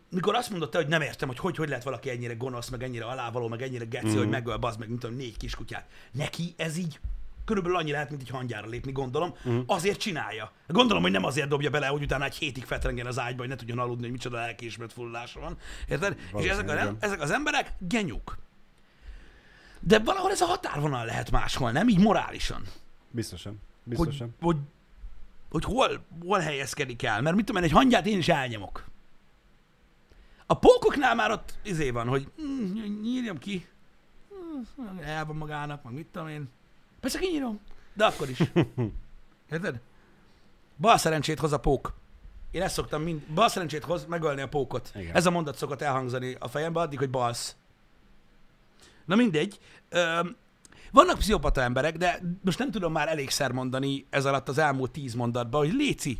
mikor 0.10 0.36
azt 0.36 0.50
mondod 0.50 0.70
te, 0.70 0.78
hogy 0.78 0.88
nem 0.88 1.02
értem, 1.02 1.28
hogy 1.28 1.40
hogy, 1.40 1.56
hogy 1.56 1.68
lehet 1.70 1.84
valaki 1.84 2.10
ennyire 2.10 2.34
gonosz, 2.34 2.70
meg 2.70 2.84
ennyire 2.84 3.06
alávaló, 3.06 3.48
meg 3.48 3.62
ennyire 3.62 3.86
geci, 3.86 4.08
Mhm. 4.08 4.18
hogy 4.18 4.30
megöl, 4.30 4.58
bazd 4.58 4.80
meg, 4.80 4.88
mint 4.88 5.00
tudom, 5.00 5.16
négy 5.16 5.38
kiskutyát. 5.38 5.86
Neki 6.12 6.54
ez 6.58 6.78
így 6.78 7.00
körülbelül 7.52 7.78
annyi 7.78 7.92
lehet, 7.92 8.10
mint 8.10 8.22
egy 8.22 8.30
hangyára 8.30 8.68
lépni, 8.68 8.92
gondolom. 8.92 9.34
Mhm. 9.44 9.60
Azért 9.66 10.00
csinálja. 10.00 10.52
Gondolom, 10.68 11.02
hogy 11.02 11.12
nem 11.12 11.26
azért 11.26 11.48
dobja 11.48 11.70
bele, 11.70 11.88
hogy 11.88 12.04
utána 12.04 12.26
egy 12.26 12.36
hétig 12.36 12.64
fetrengen 12.64 13.06
az 13.06 13.20
ágyba, 13.20 13.40
hogy 13.40 13.50
ne 13.50 13.56
tudjon 13.56 13.80
aludni, 13.80 14.02
hogy 14.04 14.12
micsoda 14.12 14.38
lelkiismeret 14.38 14.94
fullása 14.94 15.40
van. 15.40 15.58
Érted? 15.88 16.18
És 16.38 16.48
ezek, 16.48 16.70
a, 16.70 16.96
ezek 17.00 17.22
az 17.22 17.32
emberek 17.32 17.74
genyuk. 17.80 18.38
De 19.80 20.00
valahol 20.00 20.32
ez 20.32 20.42
a 20.42 20.46
határvonal 20.46 21.06
lehet 21.06 21.32
máshol, 21.32 21.72
nem? 21.72 21.88
Így 21.88 22.00
morálisan. 22.00 22.64
Biztosan. 23.10 23.60
Hogy, 23.84 23.98
Biztosan. 23.98 24.36
hogy, 24.42 24.58
hogy 25.50 25.64
hol, 25.64 26.06
hol 26.26 26.40
helyezkedik 26.40 27.04
el. 27.04 27.22
Mert 27.22 27.36
mit 27.36 27.46
tudom 27.46 27.62
én, 27.62 27.68
egy 27.68 27.76
hangyát 27.76 28.06
én 28.06 28.18
is 28.18 28.28
elnyomok. 28.28 28.86
A 30.46 30.60
pókoknál 30.60 31.16
már 31.16 31.32
ott 31.32 31.54
izé 31.64 31.90
van, 31.90 32.08
hogy 32.08 32.32
mm, 32.42 33.02
nyírjam 33.02 33.38
ki. 33.38 33.68
Mm, 34.34 34.98
El 35.00 35.26
van 35.26 35.36
magának, 35.36 35.84
meg 35.84 35.94
mit 35.94 36.08
tudom 36.12 36.28
én. 36.28 36.50
Persze 37.02 37.20
kinyírom. 37.20 37.60
De 37.94 38.06
akkor 38.06 38.30
is. 38.30 38.40
Érted? 39.52 39.80
Bal 40.78 40.98
szerencsét 40.98 41.40
hoz 41.40 41.52
a 41.52 41.60
pók. 41.60 41.94
Én 42.52 42.62
ezt 42.62 42.74
szoktam 42.74 43.02
mind, 43.02 43.22
bal 43.22 43.50
szerencsét 43.50 43.84
hoz 43.84 44.06
megölni 44.06 44.42
a 44.42 44.48
pókot. 44.48 44.92
Igen. 44.96 45.16
Ez 45.16 45.26
a 45.26 45.32
mondat 45.32 45.58
szokott 45.58 45.82
elhangzani 45.82 46.36
a 46.40 46.48
fejembe 46.48 46.80
addig, 46.80 46.98
hogy 47.00 47.10
balsz. 47.10 47.56
Na 49.06 49.16
mindegy. 49.16 49.60
Öm, 49.90 50.36
vannak 50.92 51.18
pszichopata 51.18 51.62
emberek, 51.62 51.98
de 51.98 52.20
most 52.44 52.60
nem 52.60 52.72
tudom 52.72 52.92
már 52.92 53.08
elégszer 53.08 53.52
mondani 53.52 54.06
ez 54.10 54.26
alatt 54.26 54.48
az 54.50 54.58
elmúlt 54.58 54.92
tíz 54.92 55.14
mondatban, 55.14 55.62
hogy 55.66 55.74
léci, 55.74 56.20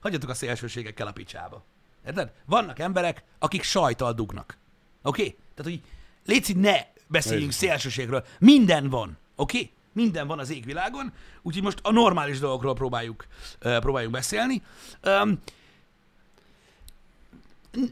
hagyjatok 0.00 0.30
a 0.30 0.34
szélsőségekkel 0.34 1.06
a 1.06 1.12
picsába. 1.12 1.64
Érted? 2.06 2.32
Vannak 2.44 2.78
emberek, 2.78 3.22
akik 3.38 3.62
sajtal 3.62 4.12
dugnak. 4.12 4.58
Oké? 5.02 5.22
Okay? 5.22 5.36
Tehát, 5.54 5.72
hogy 5.72 5.82
léci, 6.26 6.52
ne 6.52 6.76
beszéljünk 7.06 7.50
Ez- 7.50 7.56
szélsőségről. 7.56 8.24
Minden 8.38 8.88
van. 8.88 9.18
Oké? 9.36 9.58
Okay? 9.58 9.72
Minden 9.94 10.26
van 10.26 10.38
az 10.38 10.50
égvilágon, 10.50 11.12
úgyhogy 11.42 11.62
most 11.62 11.78
a 11.82 11.92
normális 11.92 12.38
dolgokról 12.38 12.74
próbáljuk, 12.74 13.26
uh, 13.64 13.78
próbáljunk 13.78 14.14
beszélni. 14.14 14.62
Um, 15.04 15.40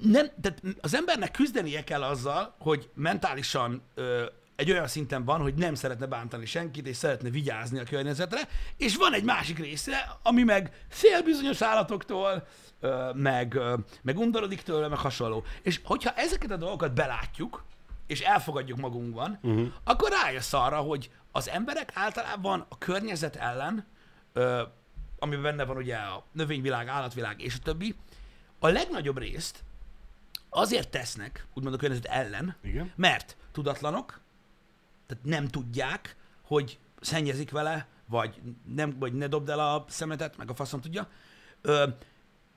nem, 0.02 0.26
tehát 0.40 0.62
az 0.80 0.94
embernek 0.94 1.30
küzdenie 1.30 1.85
kell 1.85 2.02
azzal, 2.02 2.54
hogy 2.59 2.90
mentálisan 2.94 3.82
ö, 3.94 4.25
egy 4.56 4.71
olyan 4.71 4.87
szinten 4.87 5.25
van, 5.25 5.40
hogy 5.40 5.54
nem 5.54 5.75
szeretne 5.75 6.06
bántani 6.06 6.47
senkit, 6.47 6.87
és 6.87 6.97
szeretne 6.97 7.30
vigyázni 7.30 7.78
a 7.78 7.85
környezetre, 7.85 8.49
és 8.76 8.97
van 8.97 9.14
egy 9.14 9.25
másik 9.25 9.59
része, 9.59 10.18
ami 10.23 10.42
meg 10.42 10.87
fél 10.88 11.23
bizonyos 11.23 11.62
állatoktól, 11.62 12.47
ö, 12.80 13.11
meg, 13.14 13.54
ö, 13.54 13.76
meg 14.02 14.18
undorodik 14.18 14.62
tőle, 14.62 14.88
meg 14.88 14.99
hasonló. 14.99 15.44
És 15.62 15.80
hogyha 15.85 16.12
ezeket 16.16 16.50
a 16.50 16.56
dolgokat 16.56 16.94
belátjuk, 16.94 17.64
és 18.06 18.21
elfogadjuk 18.21 18.78
magunkban, 18.78 19.38
uh-huh. 19.42 19.66
akkor 19.85 20.11
rájössz 20.11 20.52
arra, 20.52 20.76
hogy 20.76 21.11
az 21.33 21.49
emberek 21.49 21.91
általában 21.95 22.67
a 22.69 22.79
környezet 22.79 23.37
ellen, 23.37 23.87
ö, 24.33 24.62
amiben 25.19 25.43
benne 25.43 25.65
van 25.65 25.77
ugye 25.77 25.97
a 25.97 26.25
növényvilág, 26.33 26.89
állatvilág 26.89 27.41
és 27.41 27.55
a 27.55 27.62
többi, 27.62 27.95
a 28.59 28.69
legnagyobb 28.69 29.19
részt 29.19 29.65
azért 30.49 30.89
tesznek, 30.89 31.47
úgymond 31.55 31.75
a 31.75 31.79
környezet 31.79 32.05
ellen, 32.05 32.57
Igen. 32.62 32.93
mert 32.97 33.37
tudatlanok, 33.53 34.21
tehát 35.07 35.25
nem 35.25 35.49
tudják, 35.49 36.17
hogy 36.43 36.79
szennyezik 37.01 37.51
vele, 37.51 37.87
vagy, 38.07 38.41
nem, 38.75 38.99
vagy 38.99 39.12
ne 39.12 39.27
dobd 39.27 39.49
el 39.49 39.59
a 39.59 39.85
szemetet, 39.89 40.37
meg 40.37 40.51
a 40.51 40.55
faszom 40.55 40.81
tudja. 40.81 41.09
Ö, 41.61 41.89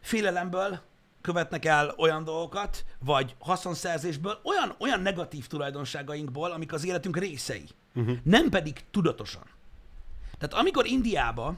félelemből 0.02 0.82
követnek 1.22 1.66
el 1.66 1.94
olyan 1.98 2.24
dolgokat, 2.24 2.86
vagy 3.00 3.36
haszonszerzésből, 3.40 4.40
olyan, 4.44 4.76
olyan 4.80 5.02
negatív 5.02 5.48
tulajdonságainkból, 5.48 6.52
amik 6.52 6.74
az 6.74 6.86
életünk 6.86 7.18
részei. 7.18 7.66
Uh-huh. 7.96 8.18
Nem 8.24 8.50
pedig 8.50 8.84
tudatosan. 8.92 9.44
Tehát 10.38 10.54
amikor 10.54 10.86
Indiába 10.86 11.58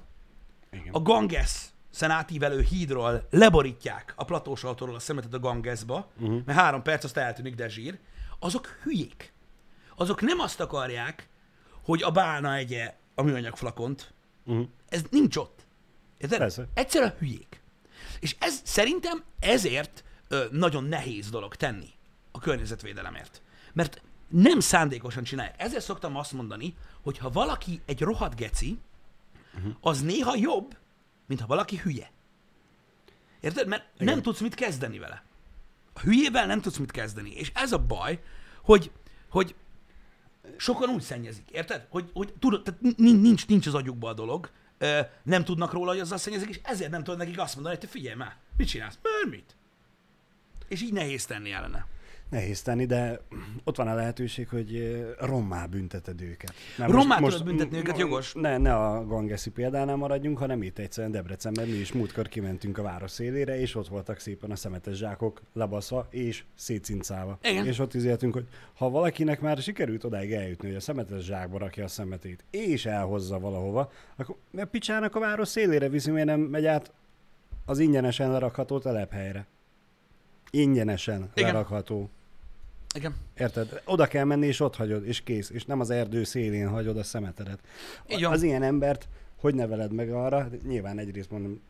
Igen. 0.72 0.94
a 0.94 1.02
Ganges 1.02 1.66
átívelő 2.00 2.62
hídról 2.62 3.28
leborítják 3.30 4.14
a 4.16 4.24
platósaltóról 4.24 4.96
a 4.96 5.00
szemetet 5.00 5.34
a 5.34 5.40
Gangesba, 5.40 6.12
uh-huh. 6.20 6.42
mert 6.46 6.60
három 6.60 6.82
perc 6.82 7.04
azt 7.04 7.18
eltűnik, 7.18 7.56
de 7.56 7.70
zsír, 7.70 8.00
azok 8.40 8.68
hülyék. 8.84 9.34
Azok 9.96 10.22
nem 10.22 10.40
azt 10.40 10.60
akarják, 10.60 11.30
hogy 11.84 12.04
a 12.04 12.12
bálna 12.12 12.56
egye 12.56 12.96
a 13.16 13.22
műanyag 13.22 13.56
flakont. 13.56 14.14
Uh-huh. 14.46 14.68
Ez 14.90 15.04
nincs 15.10 15.36
ott. 15.36 15.66
Érted? 16.18 16.68
Egyszerűen 16.74 17.16
hülyék. 17.20 17.62
És 18.20 18.36
ez 18.40 18.62
szerintem 18.64 19.24
ezért 19.40 20.04
ö, 20.28 20.46
nagyon 20.52 20.84
nehéz 20.84 21.30
dolog 21.30 21.56
tenni 21.56 21.90
a 22.32 22.40
környezetvédelemért. 22.40 23.42
Mert 23.74 24.02
nem 24.28 24.60
szándékosan 24.60 25.24
csinálják. 25.24 25.62
Ezért 25.62 25.84
szoktam 25.84 26.16
azt 26.16 26.32
mondani, 26.34 26.76
hogy 27.02 27.18
ha 27.18 27.30
valaki 27.30 27.82
egy 27.86 28.02
rohadt 28.02 28.36
geci, 28.36 28.80
az 29.82 30.02
néha 30.02 30.36
jobb, 30.36 30.78
mint 31.26 31.40
ha 31.40 31.48
valaki 31.48 31.78
hülye. 31.78 32.12
Érted? 33.40 33.68
Mert 33.68 33.84
Igen. 33.96 34.14
nem 34.14 34.22
tudsz 34.22 34.40
mit 34.40 34.56
kezdeni 34.56 35.00
vele. 35.00 35.24
A 35.94 36.00
hülyével 36.00 36.46
nem 36.46 36.62
tudsz 36.62 36.78
mit 36.78 36.92
kezdeni. 36.92 37.32
És 37.32 37.52
ez 37.56 37.72
a 37.72 37.80
baj, 37.80 38.24
hogy, 38.62 38.92
hogy 39.30 39.56
sokan 40.58 40.90
úgy 40.90 41.02
szennyezik, 41.02 41.50
érted? 41.52 41.88
Hogy, 41.90 42.10
hogy 42.14 42.34
tudod, 42.40 42.64
tehát 42.64 42.82
ni- 42.82 43.12
nincs, 43.12 43.48
nincs 43.48 43.68
az 43.68 43.74
agyukban 43.74 44.12
a 44.12 44.14
dolog, 44.14 44.50
ö, 44.78 45.00
nem 45.24 45.44
tudnak 45.44 45.72
róla, 45.72 45.92
hogy 45.92 46.00
azzal 46.00 46.18
szennyezik, 46.18 46.50
és 46.50 46.60
ezért 46.64 46.92
nem 46.92 47.04
tudod 47.04 47.20
nekik 47.20 47.40
azt 47.40 47.54
mondani, 47.56 47.76
hogy 47.76 47.86
te 47.86 47.92
figyelj 47.92 48.16
már, 48.16 48.36
mit 48.58 48.68
csinálsz? 48.68 49.00
Mert 49.02 49.30
mit? 49.36 49.56
És 50.68 50.82
így 50.82 50.94
nehéz 50.94 51.26
tenni 51.26 51.52
ellene. 51.52 51.86
Nehéz 52.30 52.62
tenni, 52.62 52.86
de 52.86 53.20
ott 53.64 53.76
van 53.76 53.88
a 53.88 53.94
lehetőség, 53.94 54.48
hogy 54.48 54.76
eh, 54.76 55.28
rommá 55.28 55.66
bünteted 55.66 56.22
őket. 56.22 56.54
Mert 56.78 56.92
Rommá 56.92 57.18
tudod 57.18 57.44
büntetni 57.44 57.78
őket, 57.78 57.98
jogos. 57.98 58.34
Ne, 58.34 58.58
ne 58.58 58.76
a 58.76 59.06
Gangeszi 59.06 59.50
példánál 59.50 59.96
maradjunk, 59.96 60.38
hanem 60.38 60.64
itt 60.64 60.78
egyszerűen 60.78 61.12
Debrecenben 61.12 61.68
mi 61.68 61.76
is 61.76 61.92
múltkor 61.92 62.28
kimentünk 62.28 62.78
a 62.78 62.82
város 62.82 63.12
szélére, 63.12 63.60
és 63.60 63.76
ott 63.76 63.88
voltak 63.88 64.20
szépen 64.20 64.52
a 64.52 64.56
szemetes 64.56 64.98
zsákok 64.98 65.42
lebaszva 65.54 66.08
és 66.10 66.44
szétcincálva. 66.56 67.38
Igen. 67.42 67.66
És 67.66 67.80
ott 67.80 67.94
üzéltünk, 67.94 68.34
hogy 68.34 68.48
ha 68.74 68.90
valakinek 68.90 69.42
már 69.42 69.58
sikerült 69.58 70.04
odáig 70.04 70.34
eljutni, 70.34 70.68
hogy 70.68 70.78
a 70.78 70.80
szemetes 70.80 71.24
zsákba 71.24 71.58
rakja 71.58 71.84
a 71.84 71.88
szemetét, 71.88 72.44
és 72.50 72.86
elhozza 72.86 73.40
valahova, 73.40 73.92
akkor 74.16 74.36
a 74.58 74.66
picsának 74.66 75.16
a 75.16 75.20
város 75.20 75.48
szélére 75.48 75.90
viszi, 75.90 76.12
miért 76.12 76.28
nem 76.28 76.40
megy 76.40 76.66
át 76.66 76.92
az 77.66 77.80
ingyenesen 77.80 78.32
lerakható 78.32 78.80
telephelyre. 78.80 79.46
Ingyenesen 80.52 81.32
Igen. 81.34 81.52
lerakható. 81.52 82.10
Igen. 82.96 83.16
Érted? 83.38 83.82
Oda 83.86 84.06
kell 84.08 84.24
menni, 84.24 84.46
és 84.46 84.60
ott 84.60 84.76
hagyod, 84.76 85.08
és 85.08 85.22
kész. 85.22 85.50
És 85.50 85.66
nem 85.66 85.80
az 85.80 85.90
erdő 85.90 86.24
szélén 86.24 86.68
hagyod 86.68 86.98
a 86.98 87.04
szemetedet. 87.04 87.60
Van. 88.08 88.24
Az 88.24 88.44
ilyen 88.44 88.64
embert 88.64 89.08
hogy 89.40 89.56
neveled 89.56 89.94
meg 89.94 90.12
arra? 90.12 90.50
Nyilván 90.68 91.00
egyrészt 91.00 91.32
mondom, 91.32 91.62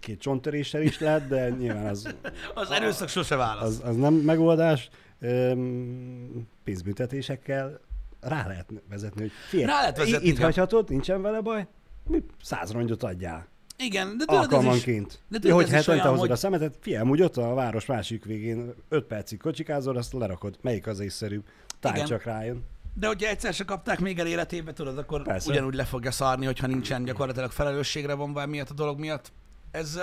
két 0.00 0.20
csonttöréssel 0.20 0.82
is 0.82 0.98
lehet, 0.98 1.28
de 1.28 1.48
nyilván 1.48 1.86
az, 1.86 2.14
Az 2.54 2.70
erőszak 2.70 3.08
sose 3.08 3.36
válasz. 3.36 3.64
az, 3.64 3.80
az 3.84 3.96
nem 3.96 4.14
megoldás. 4.14 4.88
Öm, 5.20 6.48
pénzbüntetésekkel 6.64 7.80
rá 8.20 8.46
lehet 8.46 8.72
vezetni, 8.88 9.20
hogy 9.20 9.30
figyelj, 9.48 9.68
Rá 9.70 9.80
lehet 9.80 9.96
vezetni, 9.96 10.26
itt 10.26 10.32
igen. 10.32 10.44
hagyhatod, 10.44 10.88
nincsen 10.88 11.22
vele 11.22 11.40
baj, 11.40 11.66
mi 12.06 12.24
száz 12.42 12.72
rongyot 12.72 13.02
adjál. 13.02 13.46
Igen, 13.80 14.16
de 14.18 14.24
tudod, 14.24 14.40
ez 14.42 14.46
is, 14.48 14.52
Alkalmanként. 14.52 15.18
de 15.28 15.38
tudod, 15.38 15.56
hogy 15.56 15.68
hetente 15.70 16.02
hozod 16.02 16.18
hogy- 16.18 16.30
a 16.30 16.36
szemetet, 16.36 16.76
figyelj, 16.80 17.02
amúgy 17.02 17.22
ott 17.22 17.36
a 17.36 17.54
város 17.54 17.86
másik 17.86 18.24
végén 18.24 18.74
5 18.88 19.04
percig 19.04 19.38
kocsikázol, 19.40 19.96
azt 19.96 20.12
lerakod. 20.12 20.58
Melyik 20.60 20.86
az 20.86 21.00
észszerűbb? 21.00 21.44
Táj 21.80 22.02
csak 22.04 22.22
rájön. 22.22 22.64
De 22.94 23.06
hogyha 23.06 23.28
egyszer 23.28 23.54
se 23.54 23.64
kapták 23.64 23.98
még 24.00 24.18
el 24.18 24.26
életébe, 24.26 24.72
tudod, 24.72 24.98
akkor 24.98 25.22
Persze. 25.22 25.50
Ugyanúgy 25.50 25.74
le 25.74 25.84
fogja 25.84 26.10
szarni, 26.10 26.44
hogyha 26.46 26.66
nincsen 26.66 27.04
gyakorlatilag 27.04 27.50
felelősségre 27.50 28.14
vonva 28.14 28.46
miatt 28.46 28.70
a 28.70 28.74
dolog 28.74 28.98
miatt. 28.98 29.32
Ez, 29.70 29.98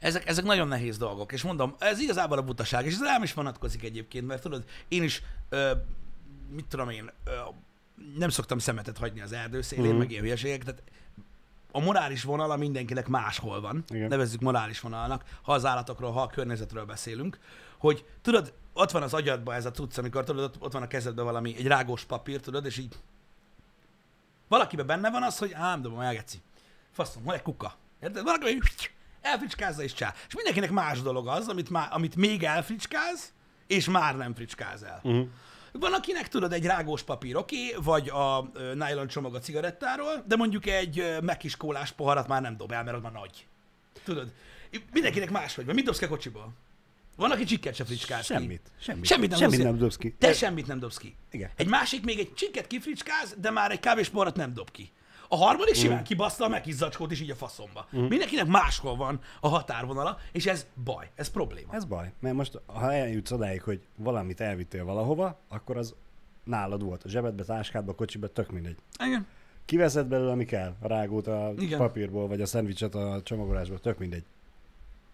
ezek, 0.00 0.26
ezek 0.28 0.44
nagyon 0.44 0.68
nehéz 0.68 0.98
dolgok, 0.98 1.32
és 1.32 1.42
mondom, 1.42 1.74
ez 1.78 2.00
igazából 2.00 2.38
a 2.38 2.42
butaság, 2.42 2.86
és 2.86 2.92
ez 2.92 3.02
rám 3.02 3.22
is 3.22 3.32
vonatkozik 3.34 3.82
egyébként, 3.84 4.26
mert 4.26 4.42
tudod, 4.42 4.64
én 4.88 5.02
is, 5.02 5.22
ö, 5.48 5.70
mit 6.54 6.64
tudom 6.68 6.88
én, 6.90 7.10
ö, 7.24 7.30
nem 8.18 8.28
szoktam 8.28 8.58
szemetet 8.58 8.98
hagyni 8.98 9.20
az 9.20 9.32
erdő 9.32 9.60
szélén, 9.62 9.88
Mhm. 9.90 9.96
meg 9.98 10.10
ilyen 10.10 10.22
hülyeségek, 10.22 10.64
tehát 10.64 10.82
a 11.72 11.80
morális 11.80 12.22
vonala 12.22 12.56
mindenkinek 12.56 13.08
máshol 13.08 13.60
van, 13.60 13.84
Igen. 13.88 14.08
nevezzük 14.08 14.40
morális 14.40 14.80
vonalnak, 14.80 15.24
ha 15.42 15.52
az 15.52 15.64
állatokról, 15.64 16.12
ha 16.12 16.22
a 16.22 16.26
környezetről 16.26 16.84
beszélünk, 16.84 17.38
hogy 17.78 18.04
tudod, 18.22 18.54
ott 18.72 18.90
van 18.90 19.02
az 19.02 19.14
agyadban 19.14 19.54
ez 19.54 19.66
a 19.66 19.70
cucc, 19.70 19.98
amikor 19.98 20.24
tudod, 20.24 20.44
ott, 20.44 20.54
ott 20.58 20.72
van 20.72 20.82
a 20.82 20.86
kezedben 20.86 21.24
valami, 21.24 21.56
egy 21.56 21.66
rágós 21.66 22.04
papír, 22.04 22.40
tudod, 22.40 22.64
és 22.64 22.78
így 22.78 22.96
valakiben 24.48 24.86
benne 24.86 25.10
van 25.10 25.22
az, 25.22 25.38
hogy 25.38 25.52
ám, 25.52 25.82
dobom 25.82 26.00
el, 26.00 26.12
geci. 26.12 26.42
Faszom, 26.90 27.24
hol 27.24 27.34
egy 27.34 27.42
kuka. 27.42 27.74
Érted? 28.00 28.22
Valaki 28.22 28.60
elfricskázza 29.20 29.82
és 29.82 29.92
csá. 29.92 30.14
És 30.28 30.34
mindenkinek 30.34 30.70
más 30.70 31.02
dolog 31.02 31.28
az, 31.28 31.48
amit, 31.48 31.70
má, 31.70 31.86
amit 31.90 32.16
még 32.16 32.42
elfricskáz, 32.42 33.32
és 33.66 33.88
már 33.88 34.16
nem 34.16 34.34
fricskáz 34.34 34.82
el. 34.82 35.00
Uh-huh. 35.02 35.28
Van, 35.72 35.92
akinek 35.92 36.28
tudod, 36.28 36.52
egy 36.52 36.64
rágós 36.64 37.02
papír, 37.02 37.36
oké, 37.36 37.68
okay, 37.68 37.82
vagy 37.84 38.08
a 38.08 38.50
nylon 38.74 39.06
csomag 39.06 39.34
a 39.34 39.38
cigarettáról, 39.38 40.24
de 40.26 40.36
mondjuk 40.36 40.66
egy 40.66 40.98
ö, 40.98 41.20
mekis 41.20 41.56
kólás 41.56 41.92
poharat 41.92 42.28
már 42.28 42.42
nem 42.42 42.56
dob 42.56 42.72
el, 42.72 42.84
mert 42.84 42.96
az 42.96 43.02
már 43.02 43.12
nagy. 43.12 43.46
Tudod? 44.04 44.32
Mindenkinek 44.92 45.30
máshogy 45.30 45.64
van. 45.64 45.74
Mit 45.74 45.84
dobsz 45.84 45.98
ki 45.98 46.04
a 46.04 46.08
kocsiból? 46.08 46.52
Van, 47.16 47.30
aki 47.30 47.44
csikket 47.44 47.74
se 47.74 47.84
fricskáz 47.84 48.26
ki. 48.26 48.32
Semmit. 48.32 48.70
Semmit, 48.80 49.06
Semmit 49.06 49.30
nem, 49.30 49.38
semmit 49.38 49.56
dobsz, 49.56 49.70
nem 49.70 49.78
dobsz 49.78 49.96
ki. 49.96 50.14
Te 50.18 50.32
semmit 50.32 50.66
nem 50.66 50.78
dobsz 50.78 50.96
ki. 50.96 51.14
Igen. 51.30 51.50
Egy 51.56 51.68
másik 51.68 52.04
még 52.04 52.18
egy 52.18 52.34
csikket 52.34 52.66
kifricskáz, 52.66 53.34
de 53.38 53.50
már 53.50 53.70
egy 53.70 53.80
kávéspoharat 53.80 54.36
nem 54.36 54.54
dob 54.54 54.70
ki. 54.70 54.92
A 55.32 55.36
harmadik 55.36 55.74
simán 55.74 56.04
kibaszta 56.04 56.44
a 56.44 56.48
mekis 56.48 56.74
zacskót 56.74 57.10
is 57.10 57.20
így 57.20 57.30
a 57.30 57.34
faszomba. 57.34 57.86
Mindenkinek 57.90 58.46
máshol 58.46 58.96
van 58.96 59.20
a 59.40 59.48
határvonala, 59.48 60.18
és 60.32 60.46
ez 60.46 60.66
baj, 60.84 61.10
ez 61.14 61.28
probléma. 61.30 61.74
Ez 61.74 61.84
baj, 61.84 62.12
mert 62.20 62.34
most 62.34 62.60
ha 62.66 62.92
eljutsz 62.92 63.30
odáig, 63.30 63.62
hogy 63.62 63.80
valamit 63.96 64.40
elvittél 64.40 64.84
valahova, 64.84 65.38
akkor 65.48 65.76
az 65.76 65.94
nálad 66.44 66.82
volt. 66.82 67.04
A 67.04 67.08
zsebedbe, 67.08 67.44
táskádba, 67.44 67.94
kocsiba, 67.94 68.26
tök 68.26 68.50
mindegy. 68.50 68.76
Igen. 69.06 69.26
Kiveszed 69.64 70.06
belőle, 70.06 70.30
ami 70.30 70.44
kell, 70.44 70.74
a 70.80 70.86
rágót 70.86 71.26
a 71.26 71.52
Igen. 71.58 71.78
papírból, 71.78 72.28
vagy 72.28 72.40
a 72.40 72.46
szendvicset 72.46 72.94
a 72.94 73.20
csomagolásból, 73.22 73.80
tök 73.80 73.98
mindegy. 73.98 74.24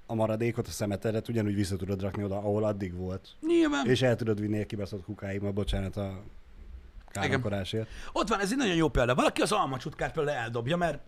A 0.07 0.15
maradékot, 0.15 0.67
a 0.67 0.71
szemetedet 0.71 1.29
ugyanúgy 1.29 1.55
vissza 1.55 1.77
tudod 1.77 2.01
rakni 2.01 2.25
oda, 2.25 2.37
ahol 2.37 2.65
addig 2.65 2.95
volt. 2.95 3.37
Nyilván. 3.47 3.87
És 3.87 4.03
el 4.03 4.17
tudod 4.17 4.41
vinni 4.41 4.59
egy 4.59 4.67
kibaszott 4.67 5.05
kukáig, 5.05 5.41
ma 5.41 5.51
bocsánat 5.51 5.97
a 5.97 6.23
káromkodásért. 7.11 7.89
Ott 8.13 8.29
van, 8.29 8.41
ez 8.41 8.51
egy 8.51 8.57
nagyon 8.57 8.75
jó 8.75 8.89
példa. 8.89 9.15
Valaki 9.15 9.43
az 9.43 9.53
almacsutkát 9.53 10.13
például 10.13 10.39
eldobja, 10.39 10.77
mert 10.77 10.99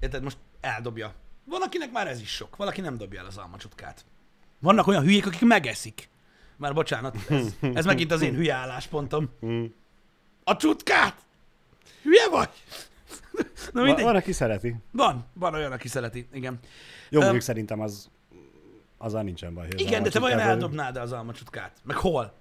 Érted? 0.00 0.22
Most 0.22 0.38
eldobja. 0.60 1.14
Van, 1.44 1.62
akinek 1.62 1.92
már 1.92 2.08
ez 2.08 2.20
is 2.20 2.30
sok. 2.30 2.56
Valaki 2.56 2.80
nem 2.80 2.96
dobja 2.96 3.20
el 3.20 3.26
az 3.26 3.36
almacsutkát. 3.36 4.04
Vannak 4.58 4.86
olyan 4.86 5.02
hülyék, 5.02 5.26
akik 5.26 5.40
megeszik. 5.40 6.08
Már 6.56 6.74
bocsánat, 6.74 7.16
ez, 7.30 7.54
ez 7.74 7.84
megint 7.84 8.12
az 8.12 8.22
én 8.22 8.34
hülye 8.34 8.54
álláspontom. 8.54 9.30
A 10.44 10.56
csutkát! 10.56 11.16
Hülye 12.02 12.28
vagy? 12.30 12.48
Na 13.72 13.80
Va, 13.80 13.82
mindegy. 13.82 14.04
van, 14.04 14.16
aki 14.16 14.32
szereti. 14.32 14.76
Van, 14.90 15.26
van 15.32 15.54
olyan, 15.54 15.72
aki 15.72 15.88
szereti, 15.88 16.28
igen. 16.32 16.58
Jó, 17.08 17.20
mondjuk 17.20 17.42
szerintem 17.42 17.80
az 17.80 18.10
azzal 18.98 19.22
nincsen 19.22 19.54
baj. 19.54 19.68
Igen, 19.76 20.02
de 20.02 20.10
te 20.10 20.18
vajon 20.20 20.38
eldobnád 20.38 20.96
az 20.96 21.12
almacsutkát? 21.12 21.72
Meg 21.82 21.96
hol? 21.96 22.32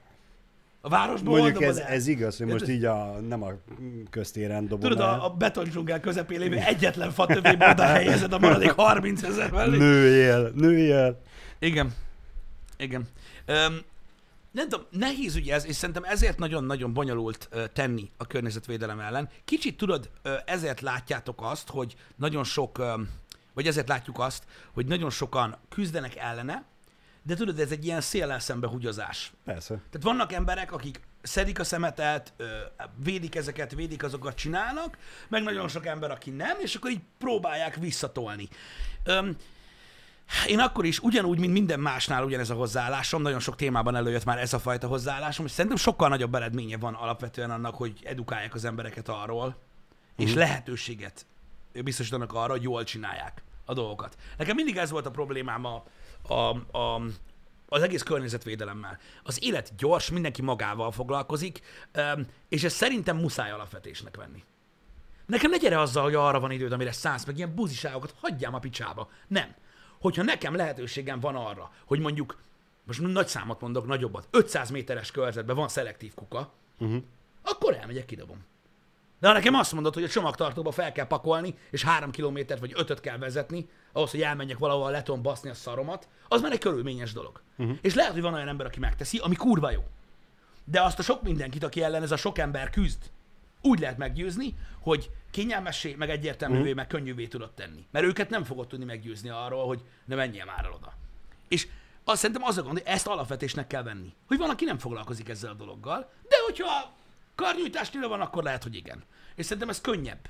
A 0.85 0.89
városból 0.89 1.39
Mondjuk 1.39 1.63
ez, 1.63 1.77
el? 1.77 1.87
ez 1.87 2.07
igaz, 2.07 2.37
hogy 2.37 2.47
most 2.47 2.67
így 2.67 2.85
a, 2.85 3.19
nem 3.19 3.43
a 3.43 3.51
köztéren 4.09 4.67
dobod 4.67 4.89
Tudod, 4.89 4.99
el. 4.99 5.19
a, 5.19 5.25
a 5.25 5.29
betondzsungel 5.29 5.99
közepén 5.99 6.39
lévő 6.39 6.55
egyetlen 6.57 7.11
fa 7.11 7.25
tövébe 7.25 7.69
oda 7.69 7.83
helyezed 7.83 8.33
a 8.33 8.39
maradék 8.39 8.71
30 8.81 9.23
ezer 9.23 9.51
mellé. 9.51 9.77
Nőjél, 9.77 10.51
nőjél. 10.55 11.21
Igen. 11.59 11.93
Igen. 12.77 13.07
Öm, 13.45 13.81
nem 14.51 14.69
tudom, 14.69 14.85
nehéz 14.89 15.35
ugye 15.35 15.53
ez, 15.53 15.65
és 15.65 15.75
szerintem 15.75 16.03
ezért 16.03 16.37
nagyon-nagyon 16.37 16.93
bonyolult 16.93 17.47
ö, 17.51 17.67
tenni 17.73 18.09
a 18.17 18.27
környezetvédelem 18.27 18.99
ellen. 18.99 19.29
Kicsit 19.45 19.77
tudod, 19.77 20.09
ö, 20.21 20.33
ezért 20.45 20.81
látjátok 20.81 21.41
azt, 21.43 21.69
hogy 21.69 21.95
nagyon 22.15 22.43
sok, 22.43 22.77
ö, 22.77 22.93
vagy 23.53 23.67
ezért 23.67 23.87
látjuk 23.87 24.19
azt, 24.19 24.43
hogy 24.73 24.85
nagyon 24.85 25.09
sokan 25.09 25.57
küzdenek 25.69 26.15
ellene, 26.15 26.63
de 27.27 27.35
tudod, 27.35 27.59
ez 27.59 27.71
egy 27.71 27.85
ilyen 27.85 28.01
széllel 28.01 28.39
szembe 28.39 28.67
húgyozás. 28.67 29.31
Persze. 29.45 29.73
Tehát 29.73 30.01
vannak 30.01 30.33
emberek, 30.33 30.71
akik 30.71 30.99
szedik 31.21 31.59
a 31.59 31.63
szemetet, 31.63 32.33
védik 33.03 33.35
ezeket, 33.35 33.73
védik 33.73 34.03
azokat, 34.03 34.35
csinálnak, 34.35 34.97
meg 35.27 35.43
nagyon 35.43 35.67
sok 35.67 35.85
ember, 35.85 36.11
aki 36.11 36.29
nem, 36.29 36.57
és 36.59 36.75
akkor 36.75 36.91
így 36.91 37.01
próbálják 37.17 37.75
visszatolni. 37.75 38.49
Öm, 39.03 39.35
én 40.47 40.59
akkor 40.59 40.85
is 40.85 40.99
ugyanúgy, 40.99 41.39
mint 41.39 41.53
minden 41.53 41.79
másnál 41.79 42.23
ugyanez 42.23 42.49
a 42.49 42.53
hozzáállásom, 42.53 43.21
nagyon 43.21 43.39
sok 43.39 43.55
témában 43.55 43.95
előjött 43.95 44.25
már 44.25 44.37
ez 44.37 44.53
a 44.53 44.59
fajta 44.59 44.87
hozzáállásom, 44.87 45.45
és 45.45 45.51
szerintem 45.51 45.77
sokkal 45.79 46.09
nagyobb 46.09 46.35
eredménye 46.35 46.77
van 46.77 46.93
alapvetően 46.93 47.51
annak, 47.51 47.75
hogy 47.75 47.99
edukálják 48.03 48.53
az 48.53 48.65
embereket 48.65 49.09
arról, 49.09 49.55
és 50.17 50.33
lehetőséget 50.33 51.25
biztosítanak 51.83 52.33
arra, 52.33 52.51
hogy 52.51 52.63
jól 52.63 52.83
csinálják 52.83 53.43
a 53.65 53.73
dolgokat. 53.73 54.17
Nekem 54.37 54.55
mindig 54.55 54.77
ez 54.77 54.89
volt 54.89 55.05
a 55.05 55.11
problémám 55.11 55.65
a, 55.65 55.83
a, 56.27 56.49
a, 56.77 57.01
az 57.67 57.81
egész 57.81 58.03
környezetvédelemmel. 58.03 58.99
Az 59.23 59.43
élet 59.43 59.75
gyors, 59.77 60.11
mindenki 60.11 60.41
magával 60.41 60.91
foglalkozik, 60.91 61.61
és 62.49 62.63
ez 62.63 62.73
szerintem 62.73 63.17
muszáj 63.17 63.51
alapvetésnek 63.51 64.15
venni. 64.15 64.43
Nekem 65.25 65.49
ne 65.49 65.57
gyere 65.57 65.79
azzal, 65.79 66.03
hogy 66.03 66.15
arra 66.15 66.39
van 66.39 66.51
időd, 66.51 66.71
amire 66.71 66.91
szánsz, 66.91 67.25
meg 67.25 67.37
ilyen 67.37 67.55
buziságokat 67.55 68.13
hagyjám 68.19 68.53
a 68.53 68.59
picsába. 68.59 69.09
Nem. 69.27 69.55
Hogyha 69.99 70.23
nekem 70.23 70.55
lehetőségem 70.55 71.19
van 71.19 71.35
arra, 71.35 71.71
hogy 71.85 71.99
mondjuk, 71.99 72.37
most 72.83 73.01
nagy 73.01 73.27
számot 73.27 73.61
mondok, 73.61 73.87
nagyobbat, 73.87 74.27
500 74.31 74.69
méteres 74.69 75.11
körzetben 75.11 75.55
van 75.55 75.67
szelektív 75.67 76.13
kuka, 76.13 76.53
uh-huh. 76.79 77.03
akkor 77.41 77.73
elmegyek, 77.73 78.05
kidobom. 78.05 78.45
De 79.25 79.31
ha 79.31 79.37
nekem 79.37 79.55
azt 79.55 79.73
mondod, 79.73 79.93
hogy 79.93 80.03
a 80.03 80.07
csomagtartóba 80.07 80.71
fel 80.71 80.91
kell 80.91 81.07
pakolni, 81.07 81.55
és 81.71 81.83
három 81.83 82.11
kilométert 82.11 82.59
vagy 82.59 82.71
ötöt 82.75 82.99
kell 82.99 83.17
vezetni, 83.17 83.69
ahhoz, 83.91 84.11
hogy 84.11 84.21
elmenjek 84.21 84.57
valahol 84.57 84.91
le 84.91 85.03
tudom 85.03 85.21
baszni 85.21 85.49
a 85.49 85.53
szaromat, 85.53 86.07
az 86.27 86.41
már 86.41 86.51
egy 86.51 86.59
körülményes 86.59 87.13
dolog. 87.13 87.41
Uh-huh. 87.57 87.77
És 87.81 87.93
lehet, 87.93 88.11
hogy 88.11 88.21
van 88.21 88.33
olyan 88.33 88.47
ember, 88.47 88.65
aki 88.65 88.79
megteszi, 88.79 89.17
ami 89.17 89.35
kurva 89.35 89.71
jó. 89.71 89.83
De 90.65 90.81
azt 90.81 90.99
a 90.99 91.03
sok 91.03 91.21
mindenkit, 91.21 91.63
aki 91.63 91.83
ellen 91.83 92.03
ez 92.03 92.11
a 92.11 92.17
sok 92.17 92.37
ember 92.37 92.69
küzd, 92.69 93.11
úgy 93.61 93.79
lehet 93.79 93.97
meggyőzni, 93.97 94.53
hogy 94.79 95.09
kényelmessé, 95.31 95.95
meg 95.97 96.09
egyértelművé, 96.09 96.73
meg 96.73 96.87
könnyűvé 96.87 97.27
tudod 97.27 97.51
tenni. 97.53 97.85
Mert 97.91 98.05
őket 98.05 98.29
nem 98.29 98.43
fogod 98.43 98.67
tudni 98.67 98.85
meggyőzni 98.85 99.29
arról, 99.29 99.65
hogy 99.65 99.81
ne 100.05 100.15
menjél 100.15 100.45
már 100.45 100.65
el 100.65 100.71
oda. 100.71 100.93
És 101.47 101.67
azt 102.03 102.19
szerintem 102.19 102.45
az 102.45 102.57
a 102.57 102.61
gond, 102.61 102.77
hogy 102.77 102.87
ezt 102.87 103.07
alapvetésnek 103.07 103.67
kell 103.67 103.83
venni. 103.83 104.13
Hogy 104.27 104.37
van, 104.37 104.49
aki 104.49 104.65
nem 104.65 104.77
foglalkozik 104.77 105.29
ezzel 105.29 105.51
a 105.51 105.53
dologgal, 105.53 106.09
de 106.29 106.35
hogyha 106.45 106.93
karnyújtásnyira 107.35 108.07
van, 108.07 108.21
akkor 108.21 108.43
lehet, 108.43 108.63
hogy 108.63 108.75
igen. 108.75 109.03
És 109.35 109.45
szerintem 109.45 109.69
ez 109.69 109.81
könnyebb, 109.81 110.29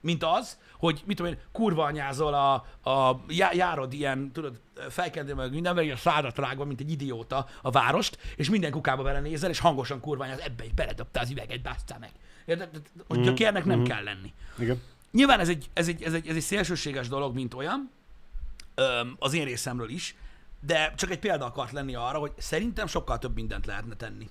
mint 0.00 0.24
az, 0.24 0.58
hogy 0.78 1.02
mit 1.06 1.16
tudom 1.16 1.32
én, 1.32 1.38
kurva 1.52 1.84
anyázol 1.84 2.34
a, 2.34 2.54
a 2.90 3.20
já, 3.28 3.52
járod 3.52 3.92
ilyen, 3.92 4.32
tudod, 4.32 4.60
fejkendő 4.88 5.34
meg 5.34 5.50
minden, 5.50 5.74
vagy 5.74 5.90
a 5.90 5.96
szádat 5.96 6.38
rágva, 6.38 6.64
mint 6.64 6.80
egy 6.80 6.90
idióta 6.90 7.46
a 7.62 7.70
várost, 7.70 8.18
és 8.36 8.50
minden 8.50 8.70
kukába 8.70 9.02
belenézel, 9.02 9.50
és 9.50 9.58
hangosan 9.58 10.00
kurva 10.00 10.24
anyáz, 10.24 10.38
ebbe 10.38 10.62
egy 10.62 10.74
beledobta 10.74 11.20
az 11.20 11.30
üveget, 11.30 11.62
básztál 11.62 11.98
meg. 11.98 12.10
Érted? 12.44 12.68
Hogy 13.08 13.20
gyökérnek 13.20 13.64
nem 13.64 13.84
kell 13.84 14.02
lenni. 14.02 14.32
Igen. 14.58 14.82
Nyilván 15.10 15.40
ez 15.40 15.48
egy, 15.48 15.70
ez 15.72 15.88
egy, 15.88 16.02
ez 16.02 16.12
egy, 16.12 16.28
ez 16.28 16.36
egy 16.36 16.42
szélsőséges 16.42 17.08
dolog, 17.08 17.34
mint 17.34 17.54
olyan, 17.54 17.90
az 19.18 19.34
én 19.34 19.44
részemről 19.44 19.88
is, 19.88 20.16
de 20.60 20.94
csak 20.96 21.10
egy 21.10 21.18
példa 21.18 21.44
akart 21.44 21.72
lenni 21.72 21.94
arra, 21.94 22.18
hogy 22.18 22.32
szerintem 22.38 22.86
sokkal 22.86 23.18
több 23.18 23.34
mindent 23.34 23.66
lehetne 23.66 23.94
tenni. 23.94 24.28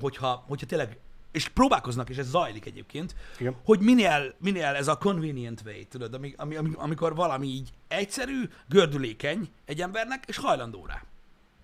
Hogyha, 0.00 0.44
hogyha 0.48 0.66
tényleg, 0.66 0.98
és 1.34 1.48
próbálkoznak, 1.48 2.08
és 2.08 2.16
ez 2.16 2.28
zajlik 2.28 2.66
egyébként, 2.66 3.14
Igen. 3.38 3.56
hogy 3.64 3.80
minél, 3.80 4.34
minél 4.38 4.64
ez 4.64 4.88
a 4.88 4.98
convenient 4.98 5.62
way, 5.64 5.84
tudod, 5.88 6.14
ami, 6.14 6.34
ami, 6.36 6.56
ami, 6.56 6.70
amikor 6.74 7.14
valami 7.14 7.46
így 7.46 7.72
egyszerű, 7.88 8.42
gördülékeny 8.68 9.48
egy 9.64 9.80
embernek, 9.80 10.24
és 10.26 10.36
hajlandó 10.36 10.86
rá. 10.86 11.02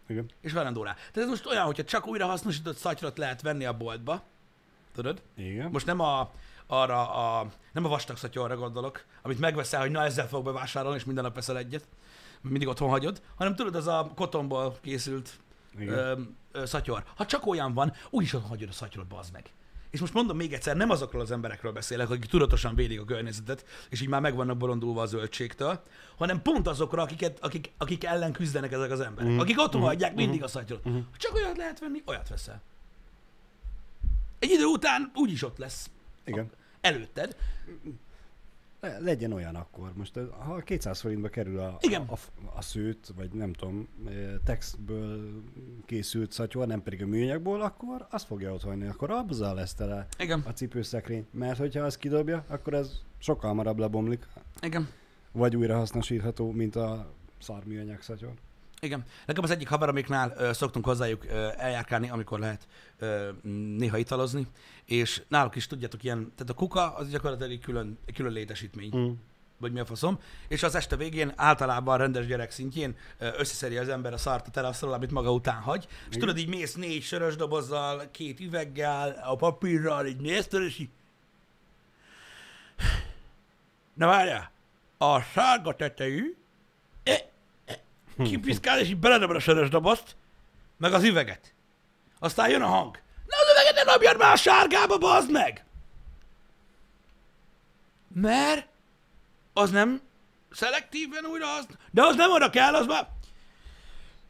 Igen. 0.07 0.31
És 0.41 0.53
hajlandó 0.53 0.83
rá. 0.83 0.93
Tehát 0.95 1.17
ez 1.17 1.29
most 1.29 1.47
olyan, 1.47 1.65
hogyha 1.65 1.85
csak 1.85 2.07
újra 2.07 2.27
hasznosított 2.27 2.77
szatyrot 2.77 3.19
lehet 3.19 3.43
venni 3.43 3.65
a 3.65 3.77
boltba, 3.77 4.23
tudod? 4.95 5.23
Igen. 5.37 5.71
Most 5.71 5.87
nem 5.87 6.01
a, 6.01 6.31
arra 6.67 7.11
a, 7.11 7.47
nem 7.73 7.85
a 7.85 7.89
vastag 7.89 8.17
szatyorra 8.17 8.57
gondolok, 8.57 9.05
amit 9.23 9.39
megveszel, 9.39 9.81
hogy 9.81 9.91
na 9.91 10.05
ezzel 10.05 10.29
fog 10.29 10.45
bevásárolni, 10.45 10.97
és 10.97 11.05
minden 11.05 11.25
nap 11.25 11.35
veszel 11.35 11.59
egyet, 11.59 11.89
mindig 12.41 12.69
otthon 12.69 12.89
hagyod, 12.89 13.23
hanem 13.37 13.55
tudod, 13.55 13.75
az 13.75 13.87
a 13.87 14.13
kotonból 14.15 14.79
készült 14.81 15.41
Igen. 15.79 15.95
ö, 15.95 16.21
ö, 16.53 16.67
szatyor. 16.67 17.05
Ha 17.17 17.27
csak 17.27 17.47
olyan 17.47 17.75
van, 17.75 17.93
úgyis 18.11 18.33
otthon 18.33 18.51
hagyod 18.51 18.69
a 18.69 18.73
szatyorot, 18.73 19.09
bazd 19.09 19.33
meg. 19.33 19.51
És 19.91 20.01
most 20.01 20.15
mondom 20.15 20.37
még 20.37 20.53
egyszer, 20.53 20.77
nem 20.77 20.91
azokról 20.91 21.23
az 21.23 21.31
emberekről 21.31 21.73
beszélek, 21.73 22.11
akik 22.11 22.25
tudatosan 22.25 22.75
védik 22.75 23.01
a 23.01 23.05
környezetet, 23.05 23.65
és 23.89 24.01
így 24.01 24.09
már 24.09 24.21
meg 24.21 24.35
vannak 24.35 24.57
bolondulva 24.57 25.03
a 25.03 25.07
zöldségtől, 25.07 25.83
hanem 26.17 26.43
pont 26.43 26.67
azokra, 26.67 27.03
akiket, 27.03 27.39
akik, 27.41 27.71
akik 27.79 28.05
ellen 28.05 28.33
küzdenek 28.33 28.73
ezek 28.73 28.91
az 28.91 29.01
emberek. 29.01 29.41
Akik 29.41 29.61
otthon 29.61 29.81
hagyják 29.81 30.15
mindig 30.15 30.43
a 30.43 30.49
szatyorot. 30.49 30.85
Ha 30.85 31.17
csak 31.17 31.35
olyat 31.35 31.57
lehet 31.57 31.79
venni, 31.79 32.03
olyat 32.07 32.29
veszel. 32.29 32.63
Egy 34.39 34.51
idő 34.51 34.65
után 34.65 35.11
úgyis 35.15 35.43
ott 35.43 35.59
lesz 35.59 35.91
Igen. 36.25 36.51
előtted. 36.81 37.37
Le- 38.81 38.99
legyen 38.99 39.33
olyan 39.33 39.55
akkor. 39.55 39.93
Most 39.97 40.17
ez- 40.17 40.29
ha 40.39 40.59
200 40.59 41.01
forintba 41.01 41.29
kerül 41.29 41.59
a, 41.59 41.77
Igen. 41.81 42.03
a, 42.07 42.13
a, 42.13 42.19
a 42.57 42.63
szőt, 42.63 43.13
vagy 43.17 43.31
nem 43.33 43.53
tudom, 43.53 43.89
eh, 44.09 44.35
textből 44.45 45.43
készült 45.87 46.33
szatyor, 46.33 46.67
nem 46.67 46.83
pedig 46.83 47.03
a 47.03 47.07
műanyagból, 47.07 47.61
akkor 47.63 48.07
azt 48.11 48.27
fogja 48.27 48.53
ott 48.53 48.63
hagyni. 48.63 48.87
Akkor 48.87 49.11
azzal 49.11 49.55
lesz 49.55 49.75
tele 49.75 50.07
Igen, 50.19 50.43
a 50.47 50.51
cipőszekrény. 50.53 51.27
Mert 51.31 51.59
hogyha 51.59 51.85
azt 51.85 51.99
kidobja, 51.99 52.45
akkor 52.49 52.75
ez 52.75 52.93
sokkal 53.19 53.49
hamarabb 53.49 53.79
lebomlik. 53.79 54.27
igen, 54.61 54.89
Vagy 55.33 55.57
újra 55.57 55.77
hasznosítható, 55.77 56.51
mint 56.51 56.77
a 56.77 57.13
szar 57.39 57.65
műanyag 57.65 58.01
szatyor. 58.01 58.33
Igen. 58.81 59.05
Nekem 59.27 59.45
az 59.45 59.51
egyik 59.51 59.69
haveromiknál 59.69 60.35
ö, 60.37 60.53
szoktunk 60.53 60.85
hozzájuk 60.85 61.25
ö, 61.25 61.49
eljárkálni, 61.57 62.11
amikor 62.11 62.39
lehet 62.39 62.67
ö, 62.99 63.29
néha 63.77 63.97
italozni, 63.97 64.47
és 64.85 65.23
náluk 65.29 65.57
is 65.57 65.67
tudjátok 65.67 66.03
ilyen, 66.05 66.33
tehát 66.37 66.53
a 66.53 66.55
kuka 66.55 66.95
az 66.95 67.11
gyakorlatilag 67.11 67.53
egy 67.53 67.61
külön, 67.61 67.99
egy 68.07 68.15
külön 68.15 68.33
létesítmény. 68.33 68.97
Mm. 68.97 69.11
vagy 69.59 69.73
mi 69.73 69.81
a 69.81 69.85
faszom, 69.85 70.19
és 70.49 70.63
az 70.63 70.75
este 70.75 70.97
végén 70.97 71.33
általában 71.37 71.99
rendes 71.99 72.27
gyerek 72.27 72.51
szintjén 72.51 72.97
ö, 73.19 73.29
összeszedi 73.39 73.77
az 73.77 73.89
ember 73.89 74.13
a 74.13 74.17
szart 74.17 74.47
a 74.47 74.51
teraszról, 74.51 74.93
amit 74.93 75.11
maga 75.11 75.33
után 75.33 75.61
hagy, 75.61 75.87
és 75.89 76.07
Igen. 76.07 76.21
tudod, 76.21 76.39
így 76.39 76.49
mész 76.49 76.75
négy 76.75 77.03
sörös 77.03 77.37
dobozzal, 77.37 78.09
két 78.11 78.41
üveggel, 78.41 79.23
a 79.25 79.37
papírral, 79.37 80.07
így 80.07 80.21
nézted, 80.21 80.63
és 80.63 80.79
így... 80.79 80.89
Na 83.95 84.07
várjál, 84.07 84.51
a 84.99 85.21
sárga 85.21 85.75
tetejű, 85.77 86.40
kipiszkál, 88.23 88.79
és 88.79 88.89
így 88.89 88.97
beledobod 88.97 89.37
a 89.37 89.41
sörös 89.41 89.69
dobozt, 89.69 90.17
meg 90.77 90.93
az 90.93 91.03
üveget. 91.03 91.55
Aztán 92.19 92.51
jön 92.51 92.63
a 92.63 92.67
hang. 92.67 92.99
Na 93.27 93.37
az 93.37 93.51
üveget 93.53 93.85
ne 93.85 93.93
dobjad 93.93 94.19
már 94.19 94.33
a 94.33 94.37
sárgába, 94.37 94.99
bazd 94.99 95.31
meg! 95.31 95.65
Mert 98.15 98.67
az 99.53 99.71
nem 99.71 100.01
szelektíven 100.51 101.25
újra 101.25 101.55
az... 101.55 101.67
De 101.91 102.03
az 102.05 102.17
nem 102.17 102.31
oda 102.31 102.51
kell, 102.51 102.75
az 102.75 102.87
már... 102.87 103.09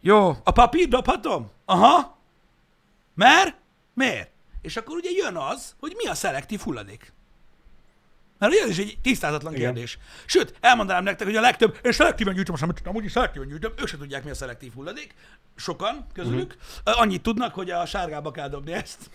Jó, 0.01 0.29
a 0.45 0.51
papír 0.53 0.89
dobhatom? 0.89 1.51
Aha. 1.65 2.19
Mert? 3.15 3.57
Miért? 3.95 4.31
És 4.63 4.77
akkor 4.77 4.97
ugye 4.97 5.11
jön 5.11 5.37
az, 5.37 5.75
hogy 5.81 5.95
mi 5.97 6.07
a 6.07 6.15
szelektív 6.15 6.61
hulladék. 6.61 7.13
Mert 8.41 8.53
ugye 8.53 8.63
ez 8.63 8.69
is 8.69 8.79
egy 8.79 8.99
tisztázatlan 9.03 9.55
Igen. 9.55 9.73
kérdés. 9.73 9.99
Sőt, 10.27 10.55
elmondanám 10.61 11.03
nektek, 11.05 11.27
hogy 11.27 11.37
a 11.37 11.41
legtöbb, 11.41 11.79
és 11.83 11.95
szelektíven 11.95 12.35
gyűjtöm, 12.35 12.55
azt 12.55 12.63
amit 12.63 12.81
amúgy 12.85 13.05
is 13.05 13.13
szelektíven 13.13 13.49
gyűjtöm, 13.49 13.73
ők 13.81 13.87
se 13.87 13.97
tudják, 13.97 14.25
mi 14.25 14.31
a 14.31 14.35
szelektív 14.35 14.73
hulladék. 14.75 15.15
Sokan 15.57 16.07
közülük. 16.13 16.57
Uh-huh. 16.85 17.03
Annyit 17.03 17.23
tudnak, 17.23 17.55
hogy 17.55 17.71
a 17.71 17.87
sárgába 17.87 18.31
kell 18.31 18.49
dobni 18.49 18.73
ezt. 18.73 19.11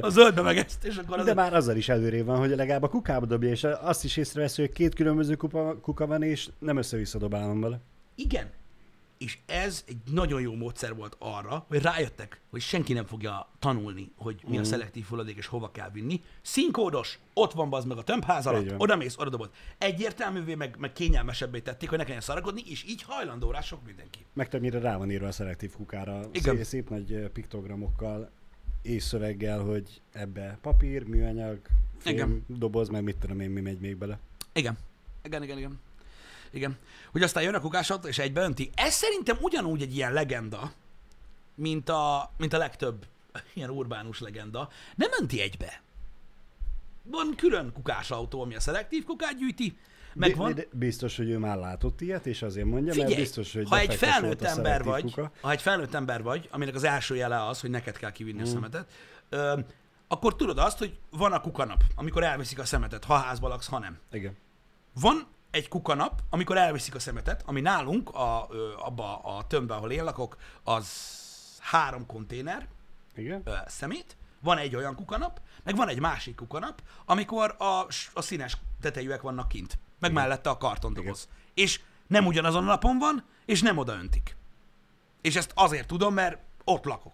A 0.00 0.08
zöldbe 0.08 0.42
meg 0.42 0.56
ezt, 0.56 0.84
és 0.84 0.96
akkor 0.96 1.18
az... 1.18 1.24
De 1.24 1.34
már 1.34 1.54
azzal 1.54 1.76
is 1.76 1.88
előrébb 1.88 2.26
van, 2.26 2.38
hogy 2.38 2.48
legalább 2.48 2.82
a 2.82 2.88
kukába 2.88 3.26
dobja, 3.26 3.50
és 3.50 3.64
azt 3.64 4.04
is 4.04 4.16
észrevesz, 4.16 4.56
hogy 4.56 4.72
két 4.72 4.94
különböző 4.94 5.34
kupa, 5.34 5.80
kuka 5.80 6.06
van, 6.06 6.22
és 6.22 6.48
nem 6.58 6.76
össze-vissza 6.76 7.18
dobálom 7.18 7.60
vele. 7.60 7.80
Igen. 8.14 8.50
És 9.18 9.38
ez 9.46 9.84
egy 9.86 9.96
nagyon 10.10 10.40
jó 10.40 10.54
módszer 10.54 10.94
volt 10.94 11.16
arra, 11.18 11.64
hogy 11.68 11.82
rájöttek, 11.82 12.40
hogy 12.50 12.60
senki 12.60 12.92
nem 12.92 13.04
fogja 13.04 13.48
tanulni, 13.58 14.12
hogy 14.16 14.42
mi 14.48 14.58
a 14.58 14.64
szelektív 14.64 15.04
hulladék 15.04 15.36
és 15.36 15.46
hova 15.46 15.70
kell 15.70 15.90
vinni. 15.90 16.22
Színkódos, 16.42 17.18
ott 17.34 17.52
van 17.52 17.70
bazd 17.70 17.86
meg 17.86 17.98
a 17.98 18.02
tömbház 18.02 18.46
alatt, 18.46 18.74
oda 18.78 18.96
mész, 18.96 19.16
oda 19.18 19.30
dobod. 19.30 19.50
Egyértelművé, 19.78 20.54
meg, 20.54 20.76
meg 20.78 20.92
kényelmesebbé 20.92 21.60
tették, 21.60 21.88
hogy 21.88 21.98
ne 21.98 22.04
kelljen 22.04 22.22
szarakodni, 22.22 22.62
és 22.66 22.84
így 22.84 23.02
hajlandó 23.02 23.50
rá 23.50 23.60
sok 23.60 23.86
mindenki. 23.86 24.24
Meg 24.32 24.48
többnyire 24.48 24.78
rá 24.78 24.96
van 24.96 25.10
írva 25.10 25.26
a 25.26 25.32
szelektív 25.32 25.72
kukára, 25.72 26.20
Igen. 26.32 26.56
szép, 26.56 26.64
szép 26.64 26.90
nagy 26.90 27.30
piktogramokkal 27.32 28.30
és 28.82 29.02
szöveggel, 29.02 29.60
hogy 29.60 30.00
ebbe 30.12 30.58
papír, 30.60 31.04
műanyag, 31.04 31.60
fém, 31.98 32.14
Igen. 32.14 32.44
doboz, 32.46 32.88
meg 32.88 33.02
mit 33.02 33.16
tudom 33.16 33.40
én, 33.40 33.50
mi 33.50 33.60
megy 33.60 33.80
még 33.80 33.96
bele. 33.96 34.18
Igen. 34.52 34.78
Igen, 35.22 35.42
igen, 35.42 35.58
igen. 35.58 35.78
Igen. 36.50 36.76
Hogy 37.12 37.22
aztán 37.22 37.42
jön 37.42 37.54
a 37.54 37.60
kukásautó, 37.60 38.08
és 38.08 38.18
egybe 38.18 38.40
önti. 38.40 38.70
Ez 38.74 38.94
szerintem 38.94 39.36
ugyanúgy 39.40 39.82
egy 39.82 39.96
ilyen 39.96 40.12
legenda, 40.12 40.72
mint 41.54 41.88
a, 41.88 42.30
mint 42.36 42.52
a 42.52 42.58
legtöbb 42.58 43.06
ilyen 43.54 43.70
urbánus 43.70 44.20
legenda. 44.20 44.68
Nem 44.94 45.10
önti 45.20 45.40
egybe. 45.40 45.80
Van 47.02 47.34
külön 47.36 47.72
kukásautó, 47.72 48.42
ami 48.42 48.54
a 48.54 48.60
szelektív 48.60 49.04
kukát 49.04 49.38
gyűjti, 49.38 49.76
meg 50.14 50.30
Bi- 50.30 50.36
van... 50.36 50.54
de 50.54 50.64
Biztos, 50.72 51.16
hogy 51.16 51.30
ő 51.30 51.38
már 51.38 51.56
látott 51.56 52.00
ilyet, 52.00 52.26
és 52.26 52.42
azért 52.42 52.66
mondja, 52.66 52.92
Figyelj, 52.92 53.12
mert 53.12 53.22
biztos, 53.22 53.52
hogy 53.52 53.68
ha 53.68 53.78
egy 53.78 53.94
felnőtt 53.94 54.42
ember 54.42 54.84
vagy, 54.84 55.02
Kuka. 55.02 55.32
ha 55.40 55.50
egy 55.50 55.62
felnőtt 55.62 55.94
ember 55.94 56.22
vagy, 56.22 56.48
aminek 56.52 56.74
az 56.74 56.84
első 56.84 57.16
jele 57.16 57.46
az, 57.46 57.60
hogy 57.60 57.70
neked 57.70 57.96
kell 57.96 58.12
kivinni 58.12 58.38
Mm. 58.38 58.42
a 58.42 58.46
szemetet, 58.46 58.90
ö, 59.28 59.58
akkor 60.08 60.36
tudod 60.36 60.58
azt, 60.58 60.78
hogy 60.78 60.98
van 61.10 61.32
a 61.32 61.40
kukanap, 61.40 61.82
amikor 61.94 62.22
elviszik 62.22 62.58
a 62.58 62.64
szemetet, 62.64 63.04
ha 63.04 63.14
házba 63.16 63.48
laksz, 63.48 63.66
ha 63.68 63.78
nem. 63.78 63.98
Igen. 64.12 64.36
Van 65.00 65.26
egy 65.50 65.68
kukanap, 65.68 66.20
amikor 66.30 66.56
elviszik 66.56 66.94
a 66.94 66.98
szemetet, 66.98 67.42
ami 67.46 67.60
nálunk, 67.60 68.10
a, 68.14 68.46
ö, 68.50 68.72
abba 68.78 69.18
a 69.18 69.46
tömbbe, 69.46 69.74
ahol 69.74 69.90
én 69.92 70.04
lakok, 70.04 70.36
az 70.62 70.88
három 71.60 72.06
konténer 72.06 72.68
Igen? 73.14 73.40
ö, 73.44 73.54
szemét, 73.66 74.16
van 74.40 74.58
egy 74.58 74.76
olyan 74.76 74.94
kukanap, 74.94 75.40
meg 75.64 75.76
van 75.76 75.88
egy 75.88 76.00
másik 76.00 76.34
kukanap, 76.34 76.82
amikor 77.04 77.54
a, 77.58 77.86
a 78.14 78.22
színes 78.22 78.56
tetejűek 78.80 79.20
vannak 79.22 79.48
kint, 79.48 79.78
meg 79.98 80.10
Igen. 80.10 80.22
mellette 80.22 80.50
a 80.50 80.56
kartondoboz. 80.58 81.28
És 81.54 81.80
nem 82.06 82.26
ugyanazon 82.26 82.62
a 82.62 82.66
napon 82.66 82.98
van, 82.98 83.24
és 83.44 83.62
nem 83.62 83.76
oda 83.78 83.92
öntik. 83.94 84.36
És 85.20 85.36
ezt 85.36 85.50
azért 85.54 85.86
tudom, 85.86 86.14
mert 86.14 86.38
ott 86.64 86.84
lakok. 86.84 87.12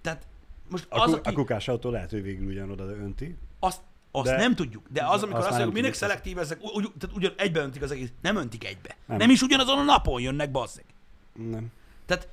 Tehát 0.00 0.26
most 0.70 0.86
A, 0.90 0.98
az, 1.00 1.10
ku- 1.10 1.18
aki, 1.18 1.28
a 1.28 1.32
kukás 1.32 1.68
autó 1.68 1.90
lehet, 1.90 2.10
hogy 2.10 2.22
végül 2.22 2.46
ugyanoda 2.46 2.84
önti. 2.84 3.36
azt, 3.58 3.80
azt 4.18 4.30
De- 4.30 4.36
nem 4.36 4.54
tudjuk. 4.54 4.86
De 4.90 5.06
az, 5.06 5.22
amikor 5.22 5.38
azt 5.38 5.48
azt 5.48 5.56
mondjuk, 5.56 5.74
minek 5.74 5.90
tudjuk, 5.92 5.94
szelektív 6.10 6.38
ezek, 6.38 6.58
ugy, 6.62 6.92
tehát 6.98 7.16
ugyan 7.16 7.32
egybe 7.36 7.60
öntik 7.60 7.82
az 7.82 7.90
egész. 7.90 8.08
Nem 8.20 8.36
öntik 8.36 8.64
egybe. 8.64 8.96
Nem, 9.06 9.16
Nem. 9.18 9.30
is 9.30 9.42
ugyanazon 9.42 9.78
a 9.78 9.82
napon 9.82 10.20
jönnek, 10.20 10.50
bazzeg. 10.50 10.84
Nem. 11.32 11.66
Tehát 12.06 12.28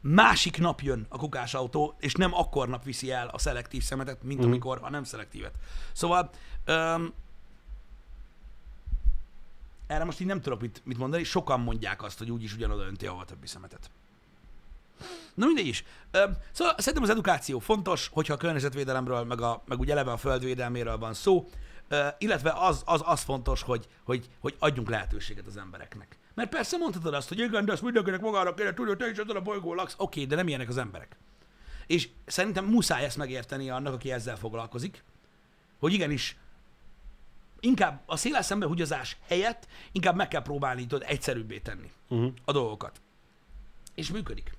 másik 0.00 0.58
nap 0.58 0.80
jön 0.80 1.06
a 1.08 1.18
kukásautó, 1.18 1.94
és 1.98 2.12
nem 2.14 2.34
akkor 2.34 2.68
nap 2.68 2.84
viszi 2.84 3.10
el 3.10 3.28
a 3.28 3.38
szelektív 3.38 3.82
szemetet, 3.82 4.22
mint 4.22 4.38
Mhm. 4.40 4.48
amikor 4.48 4.78
a 4.82 4.90
nem 4.90 5.04
szelektívet. 5.04 5.52
Szóval 5.92 6.30
öm, 6.64 7.12
erre 9.86 10.04
most 10.04 10.20
így 10.20 10.26
nem 10.26 10.40
tudok 10.40 10.60
mit, 10.60 10.82
mit 10.84 10.98
mondani, 10.98 11.22
sokan 11.24 11.60
mondják 11.60 12.02
azt, 12.02 12.18
hogy 12.18 12.30
úgyis 12.30 12.54
ugyanoda 12.54 12.82
önti 12.82 13.06
ahol 13.06 13.20
a 13.20 13.24
többi 13.24 13.46
szemetet. 13.46 13.90
Na 15.34 15.46
mindegy 15.46 15.66
is. 15.66 15.84
Szóval 16.52 16.74
szerintem 16.78 17.02
az 17.02 17.10
edukáció 17.10 17.58
fontos, 17.58 18.08
hogyha 18.12 18.34
a 18.34 18.36
környezetvédelemről, 18.36 19.24
meg, 19.24 19.40
a, 19.40 19.62
meg 19.66 19.78
úgy 19.78 19.90
eleve 19.90 20.12
a 20.12 20.16
földvédelméről 20.16 20.98
van 20.98 21.14
szó, 21.14 21.48
illetve 22.18 22.52
az, 22.56 22.82
az, 22.84 23.02
az 23.04 23.22
fontos, 23.22 23.62
hogy, 23.62 23.86
hogy, 24.04 24.28
hogy 24.40 24.56
adjunk 24.58 24.88
lehetőséget 24.88 25.46
az 25.46 25.56
embereknek. 25.56 26.18
Mert 26.34 26.50
persze 26.50 26.76
mondhatod 26.76 27.14
azt, 27.14 27.28
hogy 27.28 27.38
igen, 27.38 27.64
de 27.64 27.72
azt 27.72 27.82
mindenkinek 27.82 28.20
magára 28.20 28.54
kéne 28.54 28.74
tudni, 28.74 28.90
hogy 28.90 28.98
te 28.98 29.10
is 29.10 29.18
ezen 29.18 29.36
a 29.36 29.40
bolygón 29.40 29.76
laksz. 29.76 29.94
Oké, 29.96 30.02
okay, 30.02 30.26
de 30.26 30.36
nem 30.36 30.48
ilyenek 30.48 30.68
az 30.68 30.76
emberek. 30.76 31.16
És 31.86 32.08
szerintem 32.26 32.64
muszáj 32.64 33.04
ezt 33.04 33.16
megérteni 33.16 33.70
annak, 33.70 33.94
aki 33.94 34.12
ezzel 34.12 34.36
foglalkozik, 34.36 35.04
hogy 35.78 35.92
igenis 35.92 36.36
inkább 37.60 38.02
a 38.06 38.16
széles 38.16 38.46
szembehugyazás 38.46 39.16
helyett 39.26 39.66
inkább 39.92 40.16
meg 40.16 40.28
kell 40.28 40.42
próbálni 40.42 40.86
tudod, 40.86 41.04
egyszerűbbé 41.08 41.58
tenni 41.58 41.90
Uh-huh. 42.08 42.32
a 42.44 42.52
dolgokat. 42.52 43.00
És 43.94 44.10
működik. 44.10 44.52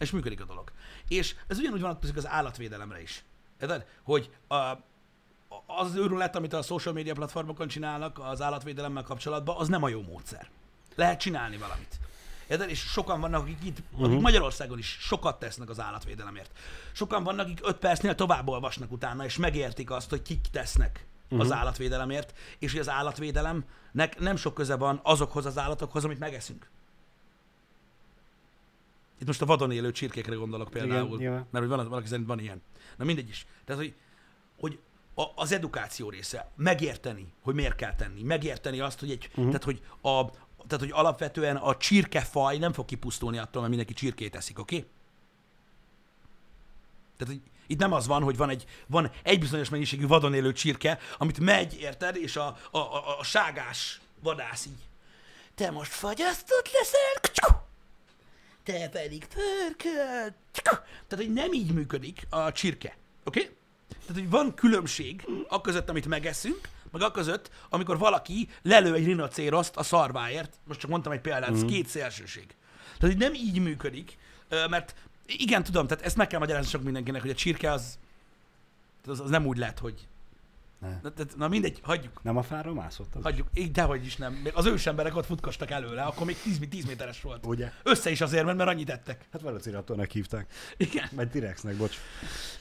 És 0.00 0.10
működik 0.10 0.40
a 0.40 0.44
dolog. 0.44 0.72
És 1.08 1.34
ez 1.46 1.58
ugyanúgy 1.58 1.80
vonatkozik 1.80 2.16
az 2.16 2.26
állatvédelemre 2.26 3.02
is. 3.02 3.24
Érted? 3.60 3.86
Hogy 4.02 4.30
a, 4.48 4.54
az 5.66 5.86
az 5.86 5.94
őrület, 5.94 6.36
amit 6.36 6.52
a 6.52 6.62
social 6.62 6.94
media 6.94 7.14
platformokon 7.14 7.68
csinálnak 7.68 8.18
az 8.18 8.42
állatvédelemmel 8.42 9.02
kapcsolatban, 9.02 9.56
az 9.56 9.68
nem 9.68 9.82
a 9.82 9.88
jó 9.88 10.02
módszer. 10.02 10.50
Lehet 10.94 11.20
csinálni 11.20 11.56
valamit. 11.56 12.00
Érted? 12.48 12.70
És 12.70 12.80
sokan 12.80 13.20
vannak, 13.20 13.40
akik 13.40 13.64
itt, 13.64 13.78
uh-huh. 13.92 14.06
akik 14.06 14.20
Magyarországon 14.20 14.78
is 14.78 14.96
sokat 15.00 15.38
tesznek 15.38 15.70
az 15.70 15.80
állatvédelemért. 15.80 16.50
Sokan 16.92 17.24
vannak, 17.24 17.46
akik 17.46 17.60
öt 17.62 17.76
percnél 17.76 18.14
tovább 18.14 18.48
olvasnak 18.48 18.92
utána, 18.92 19.24
és 19.24 19.36
megértik 19.36 19.90
azt, 19.90 20.10
hogy 20.10 20.22
kik 20.22 20.40
tesznek 20.52 21.06
uh-huh. 21.24 21.40
az 21.40 21.52
állatvédelemért, 21.52 22.34
és 22.58 22.70
hogy 22.70 22.80
az 22.80 22.88
állatvédelemnek 22.88 24.18
nem 24.18 24.36
sok 24.36 24.54
köze 24.54 24.76
van 24.76 25.00
azokhoz 25.02 25.46
az 25.46 25.58
állatokhoz, 25.58 26.04
amit 26.04 26.18
megeszünk. 26.18 26.70
Itt 29.22 29.28
most 29.28 29.42
a 29.42 29.46
vadon 29.46 29.70
élő 29.70 29.92
csirkékre 29.92 30.34
gondolok 30.34 30.70
például, 30.70 31.20
Igen, 31.20 31.32
mert 31.32 31.64
hogy 31.64 31.68
van, 31.68 31.88
valaki 31.88 32.06
szerint 32.06 32.26
van 32.26 32.38
ilyen. 32.38 32.62
Na 32.96 33.04
mindegy 33.04 33.28
is. 33.28 33.46
Tehát, 33.64 33.82
hogy, 33.82 33.94
hogy 34.60 34.78
a, 35.14 35.24
az 35.34 35.52
edukáció 35.52 36.10
része, 36.10 36.50
megérteni, 36.56 37.32
hogy 37.42 37.54
miért 37.54 37.74
kell 37.74 37.94
tenni, 37.94 38.22
megérteni 38.22 38.80
azt, 38.80 39.00
hogy 39.00 39.10
egy, 39.10 39.28
uh-huh. 39.28 39.46
tehát, 39.46 39.64
hogy 39.64 39.82
a, 40.00 40.30
tehát, 40.66 40.78
hogy 40.78 40.90
alapvetően 40.90 41.56
a 41.56 41.76
csirkefaj 41.76 42.58
nem 42.58 42.72
fog 42.72 42.84
kipusztulni 42.84 43.38
attól, 43.38 43.60
mert 43.60 43.68
mindenki 43.68 43.92
csirkét 43.94 44.36
eszik, 44.36 44.58
oké? 44.58 44.76
Okay? 44.76 44.88
Tehát, 47.16 47.34
hogy 47.34 47.42
itt 47.66 47.78
nem 47.78 47.92
az 47.92 48.06
van, 48.06 48.22
hogy 48.22 48.36
van 48.36 48.48
egy, 48.48 48.64
van 48.86 49.10
egy 49.22 49.40
bizonyos 49.40 49.68
mennyiségű 49.68 50.06
vadon 50.06 50.34
élő 50.34 50.52
csirke, 50.52 50.98
amit 51.18 51.40
megy, 51.40 51.78
érted, 51.80 52.16
és 52.16 52.36
a, 52.36 52.56
a, 52.70 52.78
a, 52.78 53.18
a 53.18 53.24
ságás 53.24 54.00
vadász 54.22 54.66
így. 54.66 54.88
Te 55.54 55.70
most 55.70 55.92
fagyasztott 55.92 56.70
leszel, 56.72 57.20
kcskú! 57.20 57.70
Te 58.64 58.88
pedig 58.88 59.26
pörkölt. 59.26 60.34
Tehát, 60.52 61.24
hogy 61.24 61.32
nem 61.32 61.52
így 61.52 61.72
működik 61.72 62.26
a 62.30 62.52
csirke. 62.52 62.96
Oké? 63.24 63.40
Okay? 63.40 63.56
Tehát, 63.88 64.22
hogy 64.22 64.30
van 64.30 64.54
különbség 64.54 65.26
a 65.48 65.60
között, 65.60 65.88
amit 65.88 66.06
megeszünk, 66.06 66.68
meg 66.90 67.02
a 67.02 67.10
között, 67.10 67.50
amikor 67.68 67.98
valaki 67.98 68.48
lelő 68.62 68.94
egy 68.94 69.04
rinocéroszt 69.04 69.76
a 69.76 69.82
szarváért, 69.82 70.54
most 70.66 70.80
csak 70.80 70.90
mondtam 70.90 71.12
egy 71.12 71.20
példát, 71.20 71.50
ez 71.50 71.64
két 71.64 71.86
szélsőség. 71.86 72.46
Tehát, 72.98 73.16
hogy 73.16 73.16
nem 73.16 73.34
így 73.34 73.58
működik, 73.58 74.18
mert 74.48 74.94
igen, 75.26 75.62
tudom, 75.62 75.86
tehát 75.86 76.04
ezt 76.04 76.16
meg 76.16 76.26
kell 76.26 76.38
magyarázni 76.38 76.70
sok 76.70 76.82
mindenkinek, 76.82 77.20
hogy 77.20 77.30
a 77.30 77.34
csirke 77.34 77.72
az, 77.72 77.98
az, 79.06 79.20
az 79.20 79.30
nem 79.30 79.46
úgy 79.46 79.56
lett, 79.56 79.78
hogy... 79.78 80.06
Ne. 80.82 80.98
Na, 81.02 81.12
tehát, 81.12 81.36
na 81.36 81.48
mindegy, 81.48 81.80
hagyjuk. 81.82 82.22
Nem 82.22 82.36
a 82.36 82.42
fára 82.42 82.72
mászott 82.72 83.14
az? 83.14 83.22
Hagyjuk, 83.22 83.48
így 83.54 83.70
dehogy 83.70 84.06
is 84.06 84.16
nem. 84.16 84.32
Még 84.32 84.52
az 84.54 84.66
ősemberek 84.66 85.16
ott 85.16 85.26
futkostak 85.26 85.70
előle, 85.70 86.02
akkor 86.02 86.26
még 86.26 86.36
10, 86.42 86.58
10 86.70 86.84
méteres 86.84 87.22
volt. 87.22 87.46
Ugye? 87.46 87.72
Össze 87.82 88.10
is 88.10 88.20
azért, 88.20 88.44
mert, 88.44 88.56
mert 88.56 88.70
annyit 88.70 88.90
ettek. 88.90 89.26
Hát 89.32 89.42
Velociraptornak 89.42 90.10
hívták. 90.10 90.52
Igen. 90.76 91.08
Vagy 91.12 91.30
T-Rexnek, 91.30 91.76
bocs. 91.76 91.96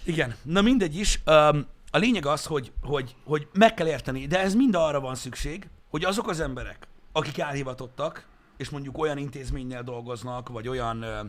Igen. 0.04 0.36
Na 0.42 0.62
mindegy 0.62 0.96
is. 0.96 1.22
Um, 1.26 1.66
a 1.92 1.98
lényeg 1.98 2.26
az, 2.26 2.46
hogy, 2.46 2.72
hogy, 2.82 3.16
hogy 3.24 3.48
meg 3.54 3.74
kell 3.74 3.88
érteni, 3.88 4.28
de 4.28 4.40
ez 4.40 4.54
mind 4.54 4.76
arra 4.76 5.00
van 5.00 5.16
szükség, 5.16 5.70
hogy 5.90 6.04
azok 6.04 6.30
az 6.30 6.40
emberek, 6.40 6.88
akik 7.12 7.38
elhivatottak, 7.38 8.26
és 8.58 8.70
mondjuk 8.70 8.98
olyan 8.98 9.18
intézménynél 9.18 9.84
dolgoznak, 9.84 10.50
vagy 10.50 10.68
olyan 10.68 11.02
ö, 11.02 11.20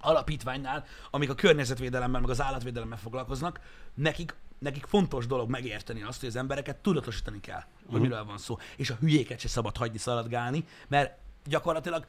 alapítványnál, 0.00 0.84
amik 1.10 1.30
a 1.30 1.34
környezetvédelemmel, 1.34 2.20
meg 2.20 2.30
az 2.30 2.40
állatvédelemmel 2.40 2.98
foglalkoznak, 2.98 3.60
nekik, 3.94 4.34
nekik 4.58 4.84
fontos 4.86 5.26
dolog 5.26 5.50
megérteni 5.50 6.02
azt, 6.02 6.20
hogy 6.20 6.28
az 6.28 6.36
embereket 6.36 6.76
tudatosítani 6.76 7.40
kell, 7.40 7.60
hogy 7.60 7.84
uh-huh. 7.86 8.00
miről 8.00 8.24
van 8.24 8.38
szó. 8.38 8.58
És 8.76 8.90
a 8.90 8.96
hülyéket 9.00 9.38
se 9.38 9.48
szabad 9.48 9.76
hagyni 9.76 9.98
szaladgálni, 9.98 10.64
mert 10.88 11.18
gyakorlatilag 11.44 12.06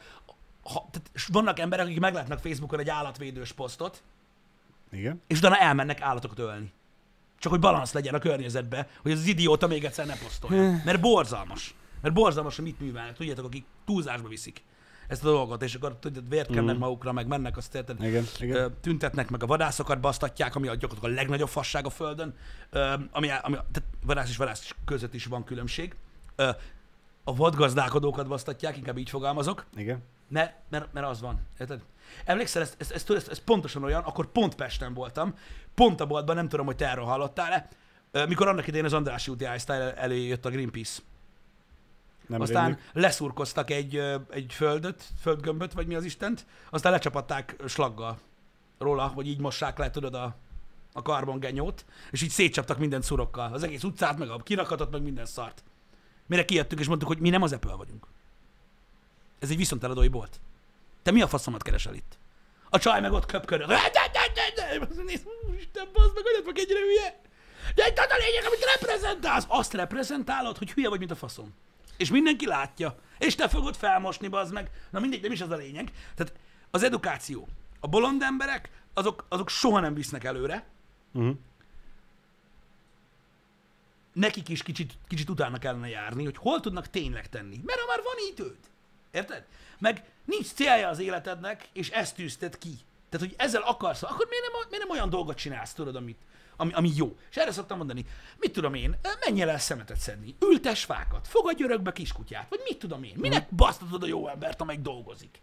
ha, 0.64 0.90
tehát 0.92 1.28
vannak 1.28 1.60
emberek, 1.60 1.86
akik 1.86 2.00
meglátnak 2.00 2.40
Facebookon 2.40 2.80
egy 2.80 2.90
állatvédős 2.90 3.52
posztot, 3.52 4.04
Igen? 4.92 5.22
és 5.28 5.38
utána 5.38 5.58
elmennek 5.58 6.02
állatokat 6.02 6.40
ölni. 6.40 6.72
Csak 7.40 7.52
hogy 7.52 7.62
balansz 7.62 7.94
legyen 7.94 8.14
a 8.14 8.20
környezetbe, 8.20 8.88
hogy 9.02 9.12
az 9.12 9.26
idióta 9.26 9.68
még 9.68 9.84
egyszer 9.84 10.06
ne 10.06 10.18
posztoljon. 10.18 10.82
Mert 10.86 11.00
borzalmas. 11.00 11.76
Mert 12.02 12.14
borzalmas, 12.14 12.56
hogy 12.56 12.66
mit 12.66 12.80
művelnek. 12.80 13.16
Tudjátok, 13.16 13.46
akik 13.46 13.66
túlzásba 13.86 14.28
viszik 14.28 14.64
ezt 15.08 15.24
a 15.26 15.28
dolgot, 15.28 15.64
és 15.64 15.76
akkor 15.76 15.96
tudjátok, 16.00 16.30
vért 16.30 16.48
kennek 16.52 16.76
Mhm. 16.76 16.84
magukra, 16.84 17.12
meg 17.12 17.28
mennek, 17.28 17.58
azt 17.58 17.76
érted, 17.76 18.04
Igen, 18.04 18.24
igen. 18.40 18.74
Tüntetnek, 18.82 19.30
meg 19.30 19.44
a 19.44 19.46
vadászokat 19.46 20.00
basztatják, 20.00 20.56
ami 20.56 20.68
a 20.68 20.76
gyakorlatilag 20.76 21.16
a 21.18 21.20
legnagyobb 21.20 21.48
fasság 21.50 21.86
a 21.86 21.90
Földön, 21.90 22.36
ami, 23.12 23.30
ami 23.42 23.54
tehát 23.56 23.84
vadász 24.06 24.30
és 24.30 24.38
vadász 24.38 24.76
között 24.86 25.14
is 25.14 25.26
van 25.26 25.44
különbség. 25.44 25.96
A 27.24 27.36
vadgazdálkodókat 27.36 28.28
basztatják, 28.28 28.78
inkább 28.78 28.98
így 28.98 29.10
fogalmazok, 29.10 29.66
Igen? 29.76 30.04
Mert, 30.30 30.54
mert, 30.70 30.94
mert 30.94 31.08
az 31.08 31.22
van. 31.22 31.40
Érted? 31.60 31.82
Emlékszel, 32.26 32.62
ez, 32.62 32.74
ez, 32.78 32.92
ez, 32.92 33.04
tudod, 33.04 33.22
ez, 33.22 33.28
ez, 33.30 33.40
pontosan 33.44 33.84
olyan, 33.84 34.04
akkor 34.04 34.32
pont 34.32 34.56
Pesten 34.56 34.94
voltam, 34.94 35.34
pont 35.76 36.02
a 36.02 36.06
boltban, 36.06 36.36
nem 36.36 36.48
tudom, 36.50 36.66
hogy 36.66 36.76
te 36.76 36.90
erről 36.90 37.04
hallottál-e, 37.06 37.68
mikor 38.28 38.48
annak 38.48 38.68
idején 38.68 38.86
az 38.86 38.94
Andrássy 38.94 39.32
úti 39.32 39.46
iStyle 39.56 39.96
elé 39.96 40.28
jött 40.28 40.46
a 40.46 40.50
Greenpeace. 40.50 41.02
Nem 42.28 42.42
Aztán 42.42 42.66
rémlik. 42.66 42.84
leszurkoztak 42.94 43.70
egy, 43.70 43.96
egy 44.30 44.54
földöt, 44.54 45.04
földgömböt, 45.22 45.74
vagy 45.74 45.88
mi 45.88 45.96
az 45.96 46.04
Istent, 46.04 46.46
aztán 46.70 46.92
lecsapatták 46.92 47.56
slaggal 47.68 48.20
róla, 48.78 49.08
hogy 49.08 49.28
így 49.28 49.40
mossák 49.40 49.78
le, 49.78 49.90
tudod, 49.92 50.14
a, 50.14 50.36
a 50.94 51.02
karbongenyót, 51.02 51.86
és 52.12 52.22
így 52.22 52.30
szétcsaptak 52.30 52.78
mindent 52.78 53.04
szurokkal. 53.04 53.54
Az 53.54 53.64
egész 53.64 53.84
utcát, 53.84 54.18
meg 54.18 54.30
a 54.30 54.38
kirakatot, 54.38 54.92
meg 54.92 55.02
minden 55.02 55.26
szart. 55.26 55.64
Mire 56.26 56.46
kijöttünk, 56.46 56.82
és 56.82 56.88
mondtuk, 56.88 57.08
hogy 57.08 57.20
mi 57.20 57.30
nem 57.30 57.42
az 57.42 57.54
Apple 57.54 57.74
vagyunk. 57.74 58.08
Ez 59.40 59.50
egy 59.50 59.58
viszonteladói 59.58 60.08
bolt. 60.08 60.40
Te 61.04 61.12
mi 61.12 61.22
a 61.22 61.28
faszomat 61.28 61.64
keresel 61.64 61.94
itt? 61.94 62.18
A 62.70 62.78
csaj 62.80 63.02
meg 63.02 63.12
ott 63.12 63.26
köpködött. 63.26 63.68
Isten, 65.58 65.88
bazd 65.94 66.14
meg, 66.14 66.24
hogy 66.24 66.44
meg 66.46 66.58
egyre 66.58 66.80
hülye. 66.80 67.22
De 67.76 67.84
egy 67.84 68.00
az 68.00 68.06
a 68.10 68.18
lényeg, 68.18 68.44
amit 68.46 68.66
reprezentálsz. 68.76 69.46
Azt 69.48 69.74
reprezentálod, 69.74 70.58
hogy 70.58 70.72
hülye 70.72 70.90
vagy, 70.90 71.00
mint 71.00 71.12
a 71.12 71.16
faszom. 71.16 71.54
És 71.98 72.10
mindenki 72.10 72.46
látja. 72.46 73.00
És 73.18 73.36
te 73.36 73.48
fogod 73.48 73.76
felmosni, 73.76 74.28
bazd 74.28 74.54
meg. 74.54 74.72
Na 74.90 75.00
mindegy, 75.00 75.22
nem 75.22 75.32
is 75.32 75.42
az 75.42 75.50
a 75.50 75.56
lényeg. 75.56 75.92
Tehát 76.16 76.34
az 76.72 76.84
edukáció. 76.84 77.48
A 77.80 77.88
bolond 77.88 78.22
emberek, 78.22 78.70
azok, 78.94 79.26
azok 79.30 79.50
soha 79.50 79.80
nem 79.80 79.94
visznek 79.94 80.24
előre. 80.24 80.66
Uh-huh. 81.14 81.36
Nekik 84.14 84.50
is 84.50 84.64
kicsit, 84.64 84.94
kicsit 85.08 85.30
utána 85.30 85.58
kellene 85.58 85.90
járni, 85.90 86.24
hogy 86.24 86.38
hol 86.38 86.60
tudnak 86.60 86.90
tényleg 86.90 87.30
tenni. 87.30 87.62
Mert 87.66 87.80
ha 87.80 87.86
már 87.88 88.02
van 88.04 88.16
időd. 88.32 88.58
Érted? 89.12 89.46
Meg 89.80 90.04
nincs 90.26 90.46
célja 90.46 90.88
az 90.88 91.00
életednek, 91.00 91.70
és 91.74 91.90
ezt 91.90 92.16
tűzted 92.16 92.58
ki. 92.58 92.80
Tehát, 93.10 93.28
hogy 93.28 93.36
ezzel 93.38 93.62
akarsz, 93.62 94.04
akkor 94.04 94.28
miért 94.30 94.44
nem, 94.44 94.70
miért 94.70 94.84
nem 94.84 94.96
olyan 94.96 95.10
dolgot 95.10 95.38
csinálsz, 95.38 95.74
tudod, 95.74 95.96
amit, 95.96 96.18
ami, 96.58 96.74
ami 96.74 96.92
jó. 96.96 97.18
És 97.30 97.36
erre 97.36 97.52
szoktam 97.52 97.78
mondani, 97.78 98.06
mit 98.38 98.52
tudom 98.52 98.74
én, 98.74 98.98
menj 99.26 99.42
el 99.42 99.60
szemetet 99.60 99.98
szedni, 99.98 100.36
ültes 100.42 100.84
fákat, 100.84 101.28
fogadj 101.28 101.64
örökbe 101.64 101.92
kiskutyát, 101.92 102.50
vagy 102.50 102.62
mit 102.64 102.80
tudom 102.80 103.04
én, 103.04 103.14
minek 103.16 103.50
basztatod 103.56 104.04
a 104.04 104.08
jó 104.08 104.28
embert, 104.28 104.62
amelyik 104.62 104.82
dolgozik. 104.82 105.42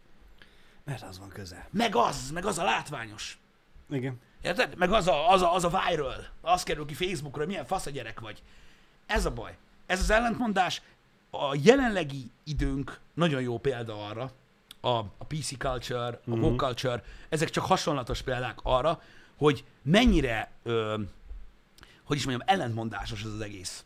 Mert 0.84 1.02
az 1.02 1.18
van 1.18 1.28
közel. 1.28 1.68
Meg 1.70 1.96
az, 1.96 2.30
meg 2.30 2.44
az 2.46 2.58
a 2.58 2.64
látványos. 2.64 3.38
Igen. 3.90 4.20
Érted? 4.42 4.76
Meg 4.76 4.92
az 4.92 5.06
a, 5.06 5.30
az 5.30 5.42
a, 5.42 5.54
az 5.54 5.64
a 5.64 5.82
viral, 5.88 6.26
az 6.40 6.62
kerül 6.62 6.86
ki 6.86 6.94
Facebookra, 6.94 7.38
hogy 7.38 7.46
milyen 7.48 7.64
fasz 7.66 7.86
a 7.86 7.90
gyerek 7.90 8.20
vagy. 8.20 8.42
Ez 9.06 9.24
a 9.26 9.30
baj. 9.30 9.56
Ez 9.86 10.00
az 10.00 10.10
ellentmondás, 10.10 10.82
a 11.30 11.56
jelenlegi 11.62 12.30
időnk 12.44 13.00
nagyon 13.14 13.40
jó 13.40 13.58
példa 13.58 14.06
arra, 14.06 14.30
a, 14.80 14.88
a 14.98 15.24
PC 15.28 15.56
culture, 15.58 16.06
a 16.06 16.20
Mhm. 16.24 16.42
woke 16.42 16.64
culture, 16.66 17.02
ezek 17.28 17.50
csak 17.50 17.64
hasonlatos 17.64 18.22
példák 18.22 18.58
arra, 18.62 19.02
hogy 19.36 19.64
mennyire, 19.82 20.50
ö, 20.62 21.00
hogy 22.04 22.16
is 22.16 22.24
mondjam, 22.24 22.48
ellentmondásos 22.48 23.22
ez 23.22 23.30
az 23.30 23.40
egész. 23.40 23.84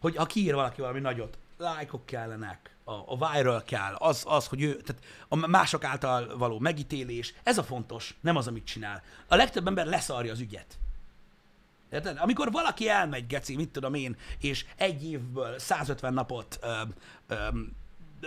Hogy 0.00 0.16
ha 0.16 0.26
kiír 0.26 0.54
valaki 0.54 0.80
valami 0.80 1.00
nagyot, 1.00 1.38
lájkok 1.56 2.06
kellenek, 2.06 2.76
a, 2.84 2.92
a 2.92 3.32
viral 3.32 3.62
kell, 3.62 3.94
az, 3.94 4.22
az, 4.26 4.46
hogy 4.46 4.62
ő, 4.62 4.76
tehát 4.76 5.02
a 5.28 5.36
mások 5.36 5.84
által 5.84 6.36
való 6.36 6.58
megítélés, 6.58 7.34
ez 7.42 7.58
a 7.58 7.62
fontos, 7.62 8.14
nem 8.20 8.36
az, 8.36 8.46
amit 8.46 8.64
csinál. 8.64 9.02
A 9.28 9.36
legtöbb 9.36 9.66
ember 9.66 9.86
leszarja 9.86 10.32
az 10.32 10.40
ügyet. 10.40 10.78
Érted? 11.90 12.18
Amikor 12.18 12.52
valaki 12.52 12.88
elmegy, 12.88 13.26
geci, 13.26 13.56
mit 13.56 13.68
tudom 13.68 13.94
én, 13.94 14.16
és 14.38 14.66
egy 14.76 15.04
évből 15.04 15.58
150 15.58 16.14
napot 16.14 16.58
ö, 16.62 16.82
ö, 17.26 17.48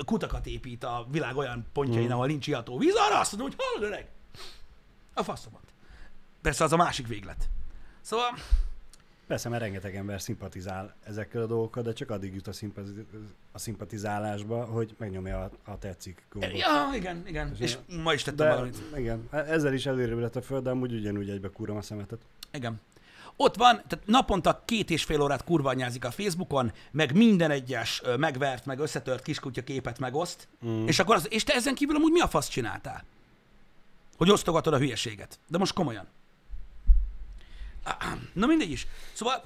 kutakat 0.05 0.45
épít 0.45 0.83
a 0.83 1.07
világ 1.11 1.37
olyan 1.37 1.65
pontjain, 1.73 2.07
mm. 2.07 2.11
ahol 2.11 2.27
nincs 2.27 2.47
iható 2.47 2.77
víz, 2.77 2.95
arra 2.95 3.19
azt 3.19 3.31
mondom, 3.31 3.49
hogy 3.49 3.65
hallod 3.65 3.91
öreg, 3.91 4.09
a 5.13 5.23
faszomat. 5.23 5.68
Persze 6.41 6.63
az 6.63 6.73
a 6.73 6.77
másik 6.77 7.07
véglet. 7.07 7.49
Szóval, 8.01 8.33
Persze, 9.29 9.49
mert 9.49 9.61
rengeteg 9.61 9.95
ember 9.95 10.21
szimpatizál 10.21 10.95
ezekkel 11.03 11.41
a 11.41 11.45
dolgokkal, 11.45 11.83
de 11.83 11.93
csak 11.93 12.09
addig 12.09 12.33
jut 12.33 12.47
a, 12.47 12.53
szimpati- 12.53 13.05
a 13.51 13.59
szimpatizálásba, 13.59 14.65
hogy 14.65 14.95
megnyomja 14.97 15.39
a, 15.43 15.71
a 15.71 15.77
tetszik 15.77 16.25
gombot. 16.31 16.57
ja, 16.57 16.89
igen, 16.95 17.23
igen, 17.27 17.55
és 17.59 17.77
ma 18.03 18.13
is 18.13 18.23
tettem 18.23 18.47
De 18.47 18.53
valamit. 18.53 18.83
igen, 18.97 19.27
ezzel 19.31 19.73
is 19.73 19.85
előrébb 19.85 20.19
lett 20.19 20.35
a 20.35 20.41
föld, 20.41 20.63
de 20.63 20.69
amúgy 20.69 20.93
ugyanúgy 20.93 21.29
egybe 21.29 21.49
kúrom 21.49 21.77
a 21.77 21.81
szemetet. 21.81 22.19
Igen. 22.51 22.81
Ott 23.35 23.55
van, 23.55 23.81
tehát 23.87 24.05
naponta 24.05 24.63
két 24.65 24.89
és 24.89 25.03
fél 25.03 25.21
órát 25.21 25.43
kurvanyázik 25.43 26.05
a 26.05 26.11
Facebookon, 26.11 26.71
meg 26.91 27.15
minden 27.15 27.51
egyes 27.51 28.01
megvert, 28.17 28.65
meg 28.65 28.79
összetört 28.79 29.23
kiskutya 29.23 29.63
képet 29.63 29.99
megoszt, 29.99 30.47
mm. 30.65 30.87
és 30.87 30.99
akkor 30.99 31.15
az, 31.15 31.27
és 31.29 31.43
te 31.43 31.53
ezen 31.53 31.75
kívül 31.75 31.95
amúgy 31.95 32.11
mi 32.11 32.19
a 32.19 32.27
fasz 32.27 32.47
csináltál? 32.47 33.03
Hogy 34.17 34.29
osztogatod 34.29 34.73
a 34.73 34.77
hülyeséget. 34.77 35.39
De 35.47 35.57
most 35.57 35.73
komolyan. 35.73 36.07
Na 38.33 38.45
mindegy 38.45 38.71
is. 38.71 38.87
Szóval 39.13 39.43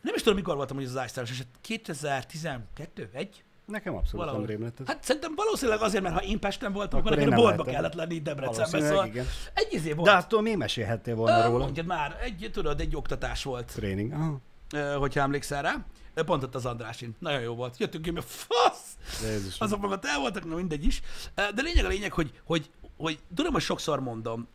nem 0.00 0.14
is 0.14 0.22
tudom, 0.22 0.36
mikor 0.38 0.56
voltam, 0.56 0.76
hogy 0.76 0.86
az 0.86 0.98
iStar-os 1.04 1.30
eset. 1.30 1.46
2012? 1.60 3.10
Egy? 3.12 3.42
Nekem 3.66 3.94
abszolút 3.94 4.18
Valahol. 4.26 4.38
nem 4.40 4.48
rém 4.48 4.62
lett 4.62 4.80
ez. 4.80 4.86
Hát 4.86 5.04
szerintem 5.04 5.34
valószínűleg 5.34 5.80
azért, 5.80 6.02
mert 6.02 6.14
ha 6.14 6.22
én 6.22 6.38
Pesten 6.38 6.72
voltam, 6.72 6.98
akkor, 6.98 7.12
Akkor 7.12 7.24
nekem 7.24 7.40
boltba 7.42 7.62
lehetem. 7.64 7.74
kellett 7.74 7.94
lenni 7.94 8.20
Debrecenben. 8.22 8.88
Szóval 8.88 9.06
igen. 9.06 9.26
egy 9.54 9.68
izé 9.72 9.92
volt. 9.92 10.08
De 10.08 10.16
attól 10.16 10.42
még 10.42 10.56
mesélhettél 10.56 11.14
volna 11.14 11.38
Ö, 11.38 11.46
róla. 11.46 11.64
Mondjad 11.64 11.86
már, 11.86 12.18
egy, 12.22 12.50
tudod, 12.52 12.80
egy 12.80 12.96
oktatás 12.96 13.42
volt, 13.42 13.66
Tréning. 13.74 14.12
Aha. 14.12 14.40
ö, 14.74 14.94
hogyha 14.98 15.20
emlékszel 15.20 15.62
rá. 15.62 15.84
Pont 16.24 16.42
ott 16.42 16.54
az 16.54 16.66
Andrásin. 16.66 17.16
Nagyon 17.18 17.40
jó 17.40 17.54
volt. 17.54 17.78
Jöttünk 17.78 18.04
ki, 18.04 18.10
mi 18.10 18.18
a 18.18 18.22
fasz! 18.22 18.96
Jézusom. 19.22 19.66
Azok 19.66 19.84
ott 19.84 20.04
el 20.04 20.18
voltak, 20.18 20.44
na 20.44 20.54
mindegy 20.54 20.84
is. 20.84 21.00
De 21.34 21.62
lényeg 21.62 21.84
a 21.84 21.88
lényeg, 21.88 22.12
hogy, 22.12 22.40
hogy, 22.44 22.70
hogy 22.96 23.18
tudom, 23.34 23.52
hogy 23.52 23.62
sokszor 23.62 24.00
mondom, 24.00 24.48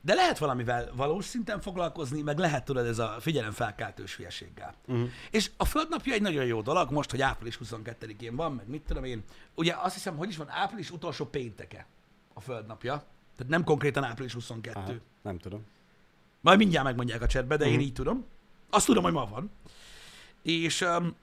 de 0.00 0.14
lehet 0.14 0.38
valamivel 0.38 0.90
valós 0.94 1.24
szinten 1.24 1.60
foglalkozni, 1.60 2.22
meg 2.22 2.38
lehet 2.38 2.64
tudod 2.64 2.86
ez 2.86 2.98
a 2.98 3.16
figyelemfelkeltős 3.20 4.16
hülyeséggel. 4.16 4.74
Uh-huh. 4.86 5.08
És 5.30 5.50
a 5.56 5.64
földnapja 5.64 6.14
egy 6.14 6.22
nagyon 6.22 6.44
jó 6.44 6.62
dolog, 6.62 6.90
most, 6.90 7.10
hogy 7.10 7.20
április 7.20 7.58
22-én 7.64 8.36
van, 8.36 8.52
meg 8.52 8.68
mit 8.68 8.82
tudom 8.82 9.04
én. 9.04 9.22
Ugye 9.54 9.74
azt 9.76 9.94
hiszem, 9.94 10.16
hogy 10.16 10.28
is 10.28 10.36
van 10.36 10.50
április 10.50 10.90
utolsó 10.90 11.24
pénteke 11.26 11.86
a 12.34 12.40
földnapja. 12.40 12.92
Tehát 13.36 13.52
nem 13.52 13.64
konkrétan 13.64 14.04
április 14.04 14.32
22. 14.32 14.78
Aha, 14.78 14.92
nem 15.22 15.38
tudom. 15.38 15.64
Majd 16.40 16.58
mindjárt 16.58 16.84
megmondják 16.84 17.22
a 17.22 17.26
chatbe, 17.26 17.56
de 17.56 17.64
uh-huh. 17.64 17.70
Mhm. 17.70 17.80
én 17.80 17.86
így 17.88 17.92
tudom. 17.94 18.24
Azt 18.70 18.86
tudom, 18.86 19.02
hogy 19.02 19.12
ma 19.12 19.26
van. 19.26 19.50
És 20.42 20.80
um, 20.80 21.14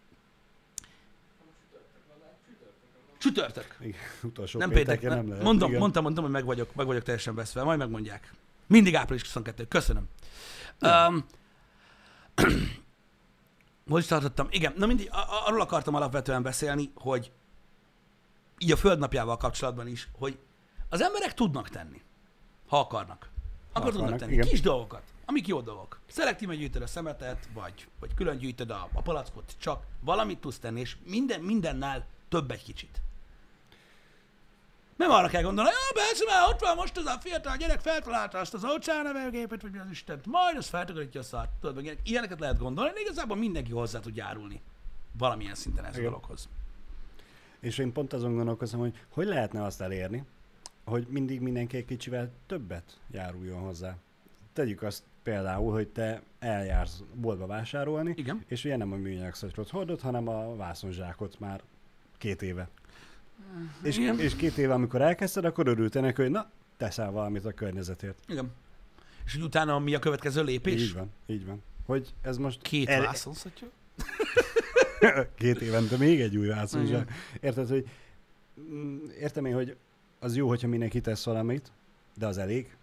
csütörtök. 3.17 3.77
Igen, 3.79 3.99
utolsó 4.23 4.59
Nem 4.59 4.69
péntek. 4.69 5.01
nem 5.01 5.27
lehet. 5.27 5.43
mondom, 5.43 5.67
Igen. 5.69 5.79
mondtam, 5.79 6.03
mondtam, 6.03 6.23
hogy 6.23 6.33
meg 6.33 6.45
vagyok, 6.45 6.75
meg 6.75 6.85
vagyok 6.85 7.03
teljesen 7.03 7.35
veszve. 7.35 7.63
Majd 7.63 7.79
megmondják. 7.79 8.33
Mindig 8.67 8.95
április 8.95 9.23
22. 9.23 9.67
Köszönöm. 9.67 10.07
Um, 10.81 11.25
Hol 13.89 13.99
is 13.99 14.05
tartottam? 14.05 14.47
Igen, 14.49 14.73
na 14.77 14.85
mindig, 14.85 15.09
arról 15.45 15.61
akartam 15.61 15.95
alapvetően 15.95 16.43
beszélni, 16.43 16.91
hogy 16.95 17.31
így 18.57 18.71
a 18.71 18.75
földnapjával 18.75 19.37
kapcsolatban 19.37 19.87
is, 19.87 20.09
hogy 20.17 20.39
az 20.89 21.01
emberek 21.01 21.33
tudnak 21.33 21.69
tenni, 21.69 22.01
ha 22.67 22.79
akarnak. 22.79 23.29
Akkor 23.73 23.91
tudnak 23.91 24.01
akarnak, 24.01 24.19
tenni. 24.19 24.33
igen. 24.33 24.47
Kis 24.47 24.61
dolgokat, 24.61 25.03
amik 25.25 25.47
jó 25.47 25.61
dolgok. 25.61 25.99
Szelektíven 26.07 26.57
gyűjtöd 26.57 26.81
a 26.81 26.87
szemetet, 26.87 27.47
vagy, 27.53 27.87
vagy 27.99 28.13
külön 28.13 28.37
gyűjtöd 28.37 28.69
a, 28.69 28.89
a 28.93 29.01
palackot, 29.01 29.55
csak 29.57 29.85
valamit 29.99 30.39
tudsz 30.39 30.59
tenni, 30.59 30.79
és 30.79 30.97
minden, 31.03 31.41
mindennel 31.41 32.05
több 32.29 32.51
egy 32.51 32.63
kicsit. 32.63 33.01
Nem 34.95 35.11
arra 35.11 35.27
kell 35.27 35.41
gondolni, 35.41 35.69
hogy 35.69 36.03
persze, 36.03 36.23
mert 36.25 36.47
ott 36.53 36.59
van 36.59 36.75
most 36.75 36.97
az 36.97 37.05
a 37.05 37.17
fiatal 37.19 37.57
gyerek, 37.57 37.79
feltalálta 37.79 38.37
azt 38.37 38.53
az 38.53 38.65
óceánnevelgépet, 38.65 39.61
vagy 39.61 39.71
mi 39.71 39.77
az 39.77 39.89
Istent, 39.91 40.25
majd 40.25 40.57
az 40.57 40.67
feltakarítja 40.67 41.19
a 41.19 41.23
szart. 41.23 41.49
Tudod, 41.59 41.75
meg 41.75 41.83
ilyenek- 41.83 42.09
ilyeneket 42.09 42.39
lehet 42.39 42.57
gondolni, 42.57 42.91
de 42.93 42.99
igazából 42.99 43.37
mindenki 43.37 43.71
hozzá 43.71 43.99
tud 43.99 44.15
járulni 44.15 44.61
valamilyen 45.17 45.55
szinten 45.55 45.85
ez 45.85 45.97
a 45.97 46.01
dologhoz. 46.01 46.49
És 47.59 47.77
én 47.77 47.91
pont 47.91 48.13
azon 48.13 48.35
gondolkozom, 48.35 48.79
hogy 48.79 48.93
hogy 49.09 49.25
lehetne 49.27 49.63
azt 49.63 49.81
elérni, 49.81 50.23
hogy 50.85 51.07
mindig 51.09 51.41
mindenki 51.41 51.77
egy 51.77 51.85
kicsivel 51.85 52.31
többet 52.47 52.99
járuljon 53.11 53.59
hozzá. 53.61 53.95
Tegyük 54.53 54.81
azt 54.81 55.03
például, 55.23 55.71
hogy 55.71 55.87
te 55.87 56.21
eljársz 56.39 57.01
boltba 57.13 57.45
vásárolni, 57.45 58.13
Igen. 58.17 58.43
és 58.47 58.63
ugye 58.65 58.77
nem 58.77 58.91
a 58.91 58.95
műanyag 58.95 59.33
szatyrot 59.33 59.69
hordod, 59.69 60.01
hanem 60.01 60.27
a 60.27 60.55
vászonzsákot 60.55 61.39
már 61.39 61.61
két 62.17 62.41
éve. 62.41 62.69
És, 63.83 63.97
Igen. 63.97 64.19
és 64.19 64.35
két 64.35 64.57
éve, 64.57 64.73
amikor 64.73 65.01
elkezdted, 65.01 65.45
akkor 65.45 65.67
örültél 65.67 66.01
neki, 66.01 66.21
hogy 66.21 66.31
na, 66.31 66.49
teszel 66.77 67.11
valamit 67.11 67.45
a 67.45 67.51
környezetért. 67.51 68.17
Igen. 68.27 68.51
És 69.25 69.33
hogy 69.33 69.41
utána 69.43 69.79
mi 69.79 69.95
a 69.95 69.99
következő 69.99 70.43
lépés? 70.43 70.81
Így 70.81 70.93
van, 70.93 71.11
így 71.25 71.45
van. 71.45 71.63
Hogy 71.85 72.13
ez 72.21 72.37
most 72.37 72.61
Két 72.61 72.87
el- 72.89 73.01
vászonszatya? 73.01 73.65
Két 75.37 75.61
évente 75.61 75.97
még 75.97 76.21
egy 76.21 76.37
új 76.37 76.47
vászonzsák. 76.47 77.01
Igen. 77.01 77.15
Érted, 77.41 77.69
hogy 77.69 77.87
mm, 78.59 78.97
értem 79.19 79.45
én, 79.45 79.53
hogy 79.53 79.75
az 80.19 80.35
jó, 80.35 80.47
hogyha 80.47 80.67
mindenki 80.67 81.01
tesz 81.01 81.25
valamit, 81.25 81.71
de 82.17 82.27
az 82.27 82.37
elég. 82.37 82.75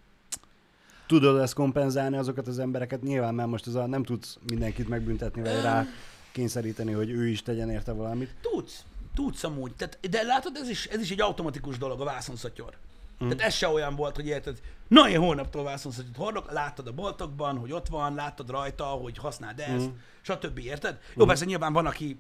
Tudod 1.06 1.40
ezt 1.40 1.54
kompenzálni 1.54 2.16
azokat 2.16 2.46
az 2.46 2.58
embereket? 2.58 3.02
Nyilván, 3.02 3.34
mert 3.34 3.48
most 3.48 3.66
ez 3.66 3.74
a, 3.74 3.86
nem 3.86 4.02
tudsz 4.02 4.38
mindenkit 4.48 4.88
megbüntetni, 4.88 5.40
vagy 5.42 5.62
rá 5.62 5.86
kényszeríteni, 6.32 6.92
hogy 6.92 7.10
ő 7.10 7.26
is 7.26 7.42
tegyen 7.42 7.70
érte 7.70 7.92
valamit. 7.92 8.34
Tudsz. 8.40 8.84
Tudsz 9.14 9.44
amúgy. 9.44 9.74
Tehát, 9.74 9.98
de 10.10 10.22
látod, 10.22 10.56
ez 10.56 10.68
is, 10.68 10.86
ez 10.86 11.00
is 11.00 11.10
egy 11.10 11.20
automatikus 11.20 11.78
dolog, 11.78 12.00
a 12.00 12.04
vászonszatyor. 12.04 12.76
Mm. 13.24 13.28
Tehát 13.28 13.44
ez 13.44 13.54
se 13.54 13.68
olyan 13.68 13.96
volt, 13.96 14.16
hogy 14.16 14.26
érted, 14.26 14.60
na 14.88 15.08
én 15.08 15.18
holnaptól 15.18 15.64
vászonszatyot 15.64 16.16
hordok, 16.16 16.52
láttad 16.52 16.86
a 16.86 16.92
boltokban, 16.92 17.58
hogy 17.58 17.72
ott 17.72 17.88
van, 17.88 18.14
láttad 18.14 18.50
rajta, 18.50 18.84
hogy 18.84 19.18
használd 19.18 19.60
ezt, 19.60 19.88
mm. 19.88 19.96
stb. 20.20 20.58
Érted? 20.58 20.98
Jó, 21.14 21.24
persze 21.24 21.44
nyilván 21.44 21.72
van, 21.72 21.86
aki 21.86 22.18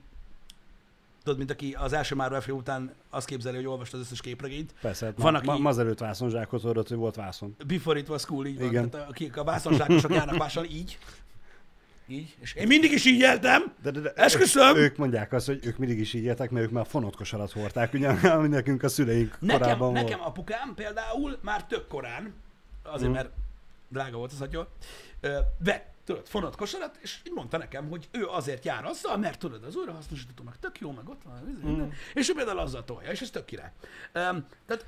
tudod, 1.22 1.38
mint 1.38 1.50
aki 1.50 1.76
az 1.78 1.92
első 1.92 2.14
Marvel 2.14 2.40
film 2.40 2.56
után 2.56 2.94
azt 3.10 3.26
képzeli, 3.26 3.56
hogy 3.56 3.66
olvasta 3.66 3.96
az 3.96 4.02
összes 4.02 4.20
képregényt. 4.20 4.74
Persze, 4.80 5.06
hát 5.06 5.18
Van, 5.18 5.32
ma, 5.32 5.38
aki- 5.38 5.46
ma, 5.46 5.58
mazelőtt 5.58 5.98
vászonzsákot 5.98 6.62
hordott, 6.62 6.88
hogy 6.88 6.96
volt 6.96 7.14
vászon. 7.14 7.56
Before 7.66 7.98
it 7.98 8.08
was 8.08 8.24
cool, 8.24 8.46
így 8.46 8.58
van. 8.58 8.68
Igen. 8.68 8.90
Tehát 8.90 9.08
akik 9.08 9.36
a 9.36 9.44
vászonzsákosok 9.44 10.14
járnak 10.14 10.38
mással 10.38 10.64
így. 10.64 10.98
Így. 12.06 12.36
És 12.40 12.54
én 12.54 12.66
mindig 12.66 12.92
is 12.92 13.04
így 13.04 13.20
éltem. 13.20 13.74
De, 13.82 13.90
de, 13.90 14.00
de, 14.00 14.12
Esküszöm! 14.12 14.76
Ők 14.76 14.96
mondják 14.96 15.32
azt, 15.32 15.46
hogy 15.46 15.66
ők 15.66 15.76
mindig 15.76 15.98
is 15.98 16.12
így 16.14 16.24
éltek, 16.24 16.50
mert 16.50 16.64
ők 16.64 16.70
már 16.70 16.86
fonott 16.86 17.16
kosarat 17.16 17.52
hordták, 17.52 17.92
ugye, 17.92 18.08
ami 18.08 18.48
nekünk 18.48 18.82
a 18.82 18.88
szüleink 18.88 19.40
Nekem, 19.40 19.60
korában 19.60 19.92
nekem 19.92 20.18
volt. 20.18 20.28
apukám 20.28 20.74
például 20.74 21.38
már 21.42 21.66
tök 21.66 21.86
korán, 21.88 22.34
azért 22.82 23.10
Mm. 23.10 23.14
mert 23.14 23.30
drága 23.88 24.16
volt 24.16 24.32
az 24.32 24.40
atya, 24.40 24.68
vett, 25.58 25.90
tudod, 26.04 26.26
fonott 26.26 26.56
kosarat, 26.56 26.98
és 27.02 27.20
így 27.26 27.32
mondta 27.32 27.56
nekem, 27.58 27.88
hogy 27.88 28.08
ő 28.10 28.26
azért 28.26 28.64
jár 28.64 28.84
azzal, 28.84 29.16
mert 29.16 29.38
tudod, 29.38 29.64
az 29.64 29.76
újrahasznosítható, 29.76 30.42
meg 30.42 30.54
tök 30.60 30.78
jó, 30.80 30.90
meg 30.90 31.08
ott 31.08 31.22
van, 31.24 31.62
mm. 31.66 31.88
és 32.14 32.28
ő 32.28 32.34
például 32.34 32.58
azzal 32.58 32.84
tolja, 32.84 33.10
és 33.10 33.20
ez 33.20 33.30
tök 33.30 33.44
király. 33.44 33.72
Um, 34.14 34.46
tehát, 34.66 34.86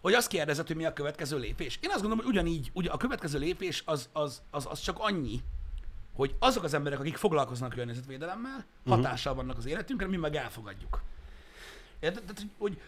hogy 0.00 0.14
azt 0.14 0.28
kérdezett, 0.28 0.66
hogy 0.66 0.76
mi 0.76 0.84
a 0.84 0.92
következő 0.92 1.38
lépés. 1.38 1.78
Én 1.82 1.90
azt 1.90 2.00
gondolom, 2.00 2.24
hogy 2.24 2.34
ugyanígy, 2.34 2.70
ugye 2.72 2.90
a 2.90 2.96
következő 2.96 3.38
lépés 3.38 3.82
az, 3.86 4.08
az, 4.12 4.42
az, 4.50 4.66
az 4.70 4.80
csak 4.80 4.96
annyi, 4.98 5.40
hogy 6.16 6.34
azok 6.38 6.62
az 6.62 6.74
emberek, 6.74 6.98
akik 6.98 7.16
foglalkoznak 7.16 7.70
környezetvédelemmel, 7.70 8.64
hatással 8.86 9.34
vannak 9.34 9.56
az 9.56 9.66
életünkre, 9.66 10.06
mi 10.06 10.16
meg 10.16 10.34
elfogadjuk. 10.34 11.02
Érted? 12.00 12.22
Tehát, 12.22 12.46
hogy, 12.58 12.80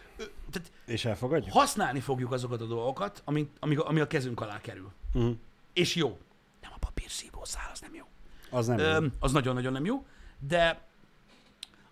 tehát 0.51 0.71
És 0.85 1.05
elfogadjuk? 1.05 1.53
használni 1.53 1.99
fogjuk 1.99 2.31
azokat 2.31 2.61
a 2.61 2.65
dolgokat, 2.65 3.21
ami, 3.25 3.49
ami, 3.59 3.75
ami 3.75 3.99
a 3.99 4.07
kezünk 4.07 4.41
alá 4.41 4.61
kerül. 4.61 4.91
Mm. 5.17 5.31
És 5.73 5.95
jó. 5.95 6.19
Nem 6.61 6.71
a 6.75 6.77
papírszívószál, 6.77 7.69
az 7.71 7.79
nem 7.79 7.93
jó. 7.93 8.05
Az 8.49 8.67
nem 8.67 8.77
jó. 8.77 8.85
Öm, 8.85 9.13
az 9.19 9.31
nagyon-nagyon 9.31 9.71
nem 9.71 9.85
jó, 9.85 10.05
de 10.39 10.87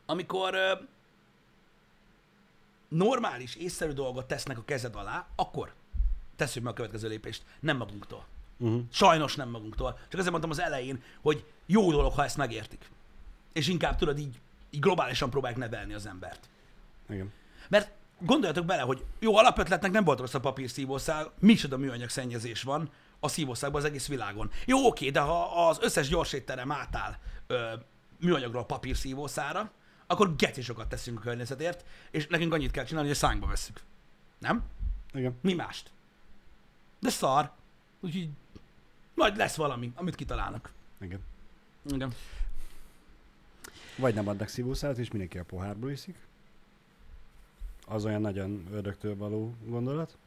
amikor 0.05 0.53
ö, 0.53 0.73
normális, 2.87 3.55
észszerű 3.55 3.91
dolgot 3.91 4.27
tesznek 4.27 4.57
a 4.57 4.63
kezed 4.65 4.95
alá, 4.95 5.27
akkor 5.35 5.73
tesszük 6.35 6.63
meg 6.63 6.71
a 6.71 6.75
következő 6.75 7.07
lépést. 7.07 7.43
Nem 7.59 7.77
magunktól. 7.77 8.25
Uh-huh. 8.57 8.81
Sajnos 8.91 9.35
nem 9.35 9.49
magunktól. 9.49 9.99
Csak 10.01 10.19
azért 10.19 10.29
mondtam 10.29 10.51
az 10.51 10.59
elején, 10.59 11.03
hogy 11.21 11.45
jó 11.65 11.91
dolog, 11.91 12.13
ha 12.13 12.23
ezt 12.23 12.37
megértik. 12.37 12.89
És 13.53 13.67
inkább 13.67 13.95
tudod 13.95 14.19
így, 14.19 14.39
így 14.69 14.79
globálisan 14.79 15.29
próbálják 15.29 15.59
nevelni 15.59 15.93
az 15.93 16.05
embert. 16.05 16.49
Igen. 17.09 17.33
Mert 17.69 17.91
gondoljatok 18.19 18.65
bele, 18.65 18.81
hogy 18.81 19.05
jó 19.19 19.37
alapötletnek 19.37 19.91
nem 19.91 20.03
volt 20.03 20.19
rossz 20.19 20.33
a 20.33 20.39
papírszívószál, 20.39 21.31
micsoda 21.39 21.77
műanyag 21.77 22.09
szennyezés 22.09 22.63
van 22.63 22.89
a 23.19 23.27
szívószálban 23.27 23.81
az 23.81 23.87
egész 23.87 24.07
világon. 24.07 24.51
Jó, 24.65 24.85
oké, 24.87 25.09
de 25.09 25.19
ha 25.19 25.67
az 25.67 25.77
összes 25.81 26.07
gyorsétterem 26.07 26.71
átáll 26.71 27.17
ö, 27.47 27.73
műanyagról 28.19 28.65
papírszívószára, 28.65 29.71
akkor 30.07 30.35
geci 30.35 30.61
sokat 30.61 30.87
teszünk 30.87 31.19
a 31.19 31.21
környezetért, 31.21 31.85
és 32.11 32.27
nekünk 32.27 32.53
annyit 32.53 32.71
kell 32.71 32.83
csinálni, 32.83 33.07
hogy 33.07 33.17
a 33.17 33.19
szánkba 33.19 33.47
vesszük. 33.47 33.81
Nem? 34.39 34.63
Igen. 35.13 35.37
Mi 35.41 35.53
mást? 35.53 35.91
De 36.99 37.09
szar. 37.09 37.51
Úgyhogy 37.99 38.29
majd 39.17 39.37
lesz 39.37 39.55
valami, 39.55 39.91
amit 39.95 40.15
kitalálnak. 40.15 40.71
Igen. 41.01 41.19
Igen. 41.85 42.13
Vagy 43.97 44.13
nem 44.13 44.27
adnak 44.27 44.47
szívószálat, 44.47 44.97
és 44.97 45.11
mindenki 45.11 45.37
a 45.37 45.43
pohárból 45.43 45.91
iszik. 45.91 46.15
Az 47.87 48.05
olyan 48.05 48.21
nagyon 48.21 48.67
ördögtől 48.71 49.15
való 49.15 49.55
gondolat. 49.65 50.17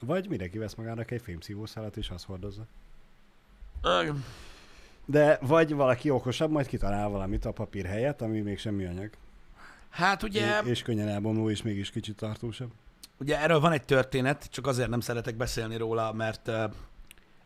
Vagy 0.00 0.28
mindenki 0.28 0.58
vesz 0.58 0.74
magának 0.74 1.10
egy 1.10 1.22
fémszívószálat, 1.22 1.96
és 1.96 2.10
azt 2.10 2.24
hordozza. 2.24 2.66
Igen. 4.00 4.24
De 5.04 5.38
vagy 5.40 5.74
valaki 5.74 6.10
okosabb, 6.10 6.50
majd 6.50 6.66
kitalál 6.66 7.08
valamit 7.08 7.44
a 7.44 7.52
papír 7.52 7.86
helyett, 7.86 8.20
ami 8.20 8.40
még 8.40 8.58
sem 8.58 8.74
műanyag. 8.74 9.10
Hát 9.90 10.22
ugye... 10.22 10.60
É- 10.62 10.66
És 10.66 10.82
könnyen 10.82 11.08
elbomló, 11.08 11.50
és 11.50 11.62
mégis 11.62 11.90
kicsit 11.90 12.16
tartósabb. 12.16 12.70
Ugye 13.18 13.40
erről 13.40 13.60
van 13.60 13.72
egy 13.72 13.84
történet, 13.84 14.48
csak 14.50 14.66
azért 14.66 14.88
nem 14.88 15.00
szeretek 15.00 15.36
beszélni 15.36 15.76
róla, 15.76 16.12
mert 16.12 16.48
uh, 16.48 16.72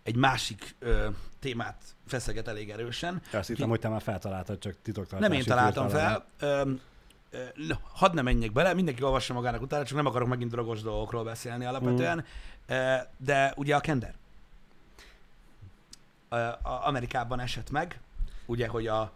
egy 0.07 0.17
másik 0.17 0.75
uh, 0.83 1.07
témát 1.39 1.83
feszeget 2.07 2.49
elég 2.49 2.71
erősen. 2.71 3.23
Azt 3.33 3.49
hittem, 3.49 3.69
hogy 3.69 3.81
te 3.81 3.89
már 3.89 4.03
feltaláltad, 4.03 4.59
csak 4.59 4.75
titoktartási 4.83 5.31
Nem 5.31 5.41
én 5.41 5.45
találtam 5.45 5.89
fel. 5.89 6.27
Um, 6.43 6.81
uh, 7.33 7.77
hadd 7.93 8.15
ne 8.15 8.23
menjek 8.23 8.53
bele, 8.53 8.75
mindenki 8.75 9.03
olvassa 9.03 9.35
magának 9.35 9.63
utána, 9.63 9.85
csak 9.85 9.97
nem 9.97 10.07
akarok 10.07 10.29
megint 10.29 10.51
drogos 10.51 10.83
dolgokról 10.83 11.25
beszélni 11.25 11.65
alapvetően. 11.65 12.25
Uh, 12.69 12.77
de 13.17 13.53
ugye 13.57 13.77
a 13.77 13.81
kender. 13.81 14.15
Uh, 16.31 16.39
a 16.49 16.87
Amerikában 16.87 17.41
esett 17.41 17.71
meg, 17.71 18.01
ugye, 18.47 18.69
hogy, 18.69 18.87
a, 18.87 19.13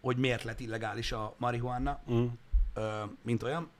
hogy 0.00 0.16
miért 0.16 0.42
lett 0.42 0.60
illegális 0.60 1.12
a 1.12 1.34
marihuana, 1.36 2.00
Mm. 2.10 2.24
uh, 2.76 2.82
mint 3.22 3.42
olyan. 3.42 3.70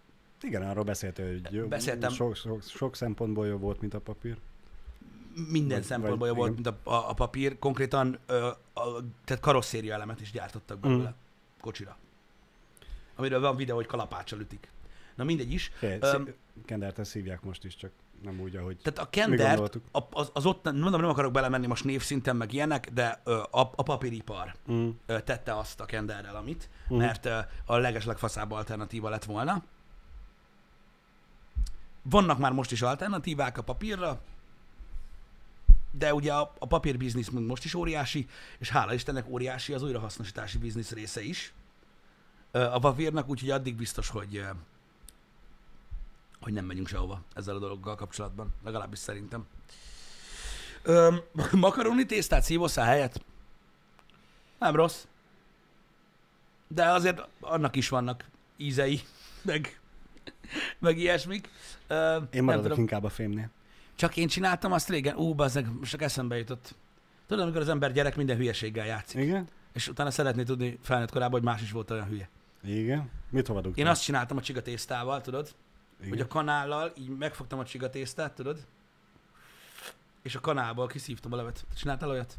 Igen, 0.42 0.62
arról 0.62 0.84
beszéltél, 0.84 1.26
hogy 1.26 1.52
jó, 1.52 1.66
Beszéltem. 1.66 2.10
Sok, 2.10 2.36
sok, 2.36 2.62
sok 2.62 2.96
szempontból 2.96 3.46
jobb 3.46 3.60
volt, 3.60 3.80
mint 3.80 3.94
a 3.94 4.00
papír. 4.00 4.36
Minden 5.48 5.78
Vagy- 5.78 5.86
szempontból 5.86 6.18
vagy- 6.18 6.28
jobb 6.28 6.36
volt, 6.36 6.54
mint 6.54 6.66
a, 6.66 6.90
a, 6.90 7.10
a 7.10 7.12
papír. 7.12 7.58
Konkrétan 7.58 8.18
ö, 8.26 8.46
a, 8.74 8.82
tehát 9.24 9.42
karosszéria 9.42 9.94
elemet 9.94 10.20
is 10.20 10.30
gyártottak 10.30 10.78
belőle, 10.78 11.08
Mm. 11.08 11.12
kocsira. 11.60 11.96
Amiről 13.16 13.40
van 13.40 13.56
videó, 13.56 13.76
hogy 13.76 13.86
kalapáccsal 13.86 14.40
ütik. 14.40 14.68
Na 15.14 15.24
mindegy 15.24 15.52
is. 15.52 15.70
Fél, 15.74 15.98
um, 16.16 16.28
Kendert 16.64 16.98
ezt 16.98 17.12
hívják 17.12 17.42
most 17.42 17.64
is, 17.64 17.76
csak 17.76 17.90
nem 18.22 18.40
úgy, 18.40 18.56
ahogy... 18.56 18.76
Tehát 18.82 18.98
a 18.98 19.10
kendert, 19.10 19.74
a, 19.92 19.98
az, 20.10 20.30
az 20.32 20.46
ott, 20.46 20.64
mondom, 20.64 21.00
nem 21.00 21.10
akarok 21.10 21.32
belemenni 21.32 21.66
most 21.66 21.84
névszinten, 21.84 22.36
meg 22.36 22.52
ilyenek, 22.52 22.90
de 22.92 23.20
ö, 23.24 23.34
a, 23.36 23.60
a 23.74 23.82
papíripar 23.82 24.54
Mm. 24.72 24.88
ö, 25.06 25.20
tette 25.20 25.56
azt 25.56 25.80
a 25.80 25.84
kenderrel, 25.84 26.36
amit, 26.36 26.68
Mhm. 26.88 26.98
mert 26.98 27.24
ö, 27.26 27.38
a 27.66 27.76
legeslegfaszább 27.76 28.50
alternatíva 28.50 29.08
lett 29.08 29.24
volna. 29.24 29.62
Vannak 32.02 32.38
már 32.38 32.52
most 32.52 32.72
is 32.72 32.82
alternatívák 32.82 33.58
a 33.58 33.62
papírra, 33.62 34.20
de 35.98 36.14
ugye 36.14 36.32
a, 36.32 36.52
a 36.58 36.66
papírbiznisz 36.66 37.28
most 37.28 37.64
is 37.64 37.74
óriási, 37.74 38.26
és 38.58 38.68
hála 38.68 38.94
Istennek 38.94 39.28
óriási 39.28 39.72
az 39.72 39.82
újrahasznosítási 39.82 40.58
biznisz 40.58 40.90
része 40.90 41.22
is 41.22 41.52
a 42.50 42.78
papírnak, 42.78 43.28
úgyhogy 43.28 43.50
addig 43.50 43.76
biztos, 43.76 44.08
hogy 44.08 44.44
hogy 46.40 46.52
nem 46.52 46.64
megyünk 46.64 46.88
sehova 46.88 47.20
ezzel 47.34 47.56
a 47.56 47.58
dologgal 47.58 47.94
kapcsolatban, 47.94 48.54
legalábbis 48.64 48.98
szerintem. 48.98 49.46
Öm, 50.82 51.20
makaroni 51.52 52.06
tésztát 52.06 52.42
szívószál 52.42 52.86
helyett? 52.86 53.24
Nem 54.58 54.74
rossz. 54.74 55.04
De 56.68 56.90
azért 56.90 57.26
annak 57.40 57.76
is 57.76 57.88
vannak 57.88 58.24
ízei, 58.56 59.00
meg, 59.42 59.80
meg 60.78 60.98
ilyesmik. 60.98 61.48
Én 62.30 62.42
maradok 62.42 62.78
inkább 62.78 63.04
a 63.04 63.08
fémnél. 63.08 63.50
Csak 63.94 64.16
én 64.16 64.28
csináltam 64.28 64.72
azt 64.72 64.88
régen, 64.88 65.16
ú, 65.16 65.34
bazzeg, 65.34 65.78
most 65.78 65.90
csak 65.90 66.02
eszembe 66.02 66.36
jutott. 66.36 66.74
Tudod, 67.26 67.42
amikor 67.42 67.60
az 67.60 67.68
ember 67.68 67.92
gyerek 67.92 68.16
minden 68.16 68.36
hülyeséggel 68.36 68.86
játszik, 68.86 69.20
Igen? 69.20 69.48
és 69.72 69.88
utána 69.88 70.10
szeretné 70.10 70.42
tudni 70.42 70.78
felnőtt 70.82 71.10
korában, 71.10 71.32
hogy 71.32 71.48
más 71.48 71.62
is 71.62 71.70
volt 71.70 71.90
olyan 71.90 72.06
hülye. 72.06 72.28
Igen. 72.62 73.10
Mit 73.30 73.46
hova 73.46 73.60
dugtál? 73.60 73.84
Én 73.84 73.90
azt 73.90 74.02
csináltam 74.02 74.36
a 74.36 74.40
csigatésztával, 74.40 75.20
tudod, 75.20 75.54
Igen. 75.98 76.08
hogy 76.08 76.20
a 76.20 76.26
kanállal 76.26 76.92
így 76.98 77.08
megfogtam 77.08 77.58
a 77.58 77.64
csigatésztát, 77.64 78.34
tudod, 78.34 78.66
és 80.22 80.34
a 80.34 80.40
kanálból 80.40 80.86
kiszívtam 80.86 81.32
a 81.32 81.36
levet. 81.36 81.64
Csináltál 81.76 82.08
olyat? 82.08 82.38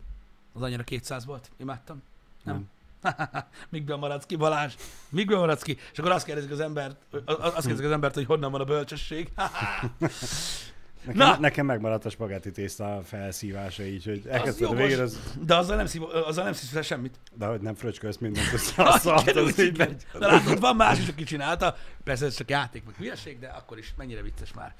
Az 0.53 0.61
annyira 0.61 0.83
200 0.83 1.25
volt? 1.25 1.51
Imádtam. 1.57 2.01
Nem. 2.43 2.69
Mikben 3.69 3.99
maradsz 3.99 4.25
ki, 4.25 4.35
Balázs? 4.35 4.73
Mikben 5.09 5.39
maradsz 5.39 5.61
ki? 5.61 5.77
És 5.91 5.99
akkor 5.99 6.11
azt 6.11 6.25
kérdezik 6.25 6.51
az 6.51 6.59
embert, 6.59 6.95
azt 7.25 7.53
kérdezik 7.55 7.85
az 7.85 7.91
embert, 7.91 8.13
hogy 8.13 8.25
honnan 8.25 8.51
van 8.51 8.61
a 8.61 8.65
bölcsesség. 8.65 9.31
Nekem, 11.05 11.27
Na! 11.27 11.37
nekem 11.39 11.65
megmaradt 11.65 12.05
a 12.05 12.09
spagetti 12.09 12.51
tészta 12.51 13.01
felszívása 13.03 13.83
így, 13.83 14.05
hogy 14.05 14.27
elkezdted 14.27 14.67
a 14.67 14.73
végén, 14.73 14.99
az, 14.99 15.19
De 15.41 15.55
azzal 15.55 15.75
nem, 15.75 15.85
szív, 15.85 16.03
azzal 16.03 16.43
nem 16.43 16.53
szívsz 16.53 16.85
semmit. 16.85 17.19
de 17.33 17.45
hogy 17.45 17.61
nem 17.61 17.75
fröcskölsz 17.75 18.17
mindent, 18.17 18.47
Ah, 18.47 18.53
összeasszalt, 18.53 19.27
igen, 19.29 19.43
az 19.43 19.59
így 19.59 19.77
megy. 19.77 20.05
De 20.19 20.27
látod, 20.27 20.59
van 20.59 20.75
más 20.75 20.99
is, 20.99 21.07
aki 21.07 21.23
csinálta. 21.23 21.75
Persze 22.03 22.25
ez 22.25 22.35
csak 22.35 22.49
játék, 22.49 22.85
meg 22.85 22.95
hülyeség, 22.95 23.39
de 23.39 23.47
akkor 23.47 23.77
is 23.77 23.93
mennyire 23.97 24.21
vicces 24.21 24.53
már. 24.53 24.73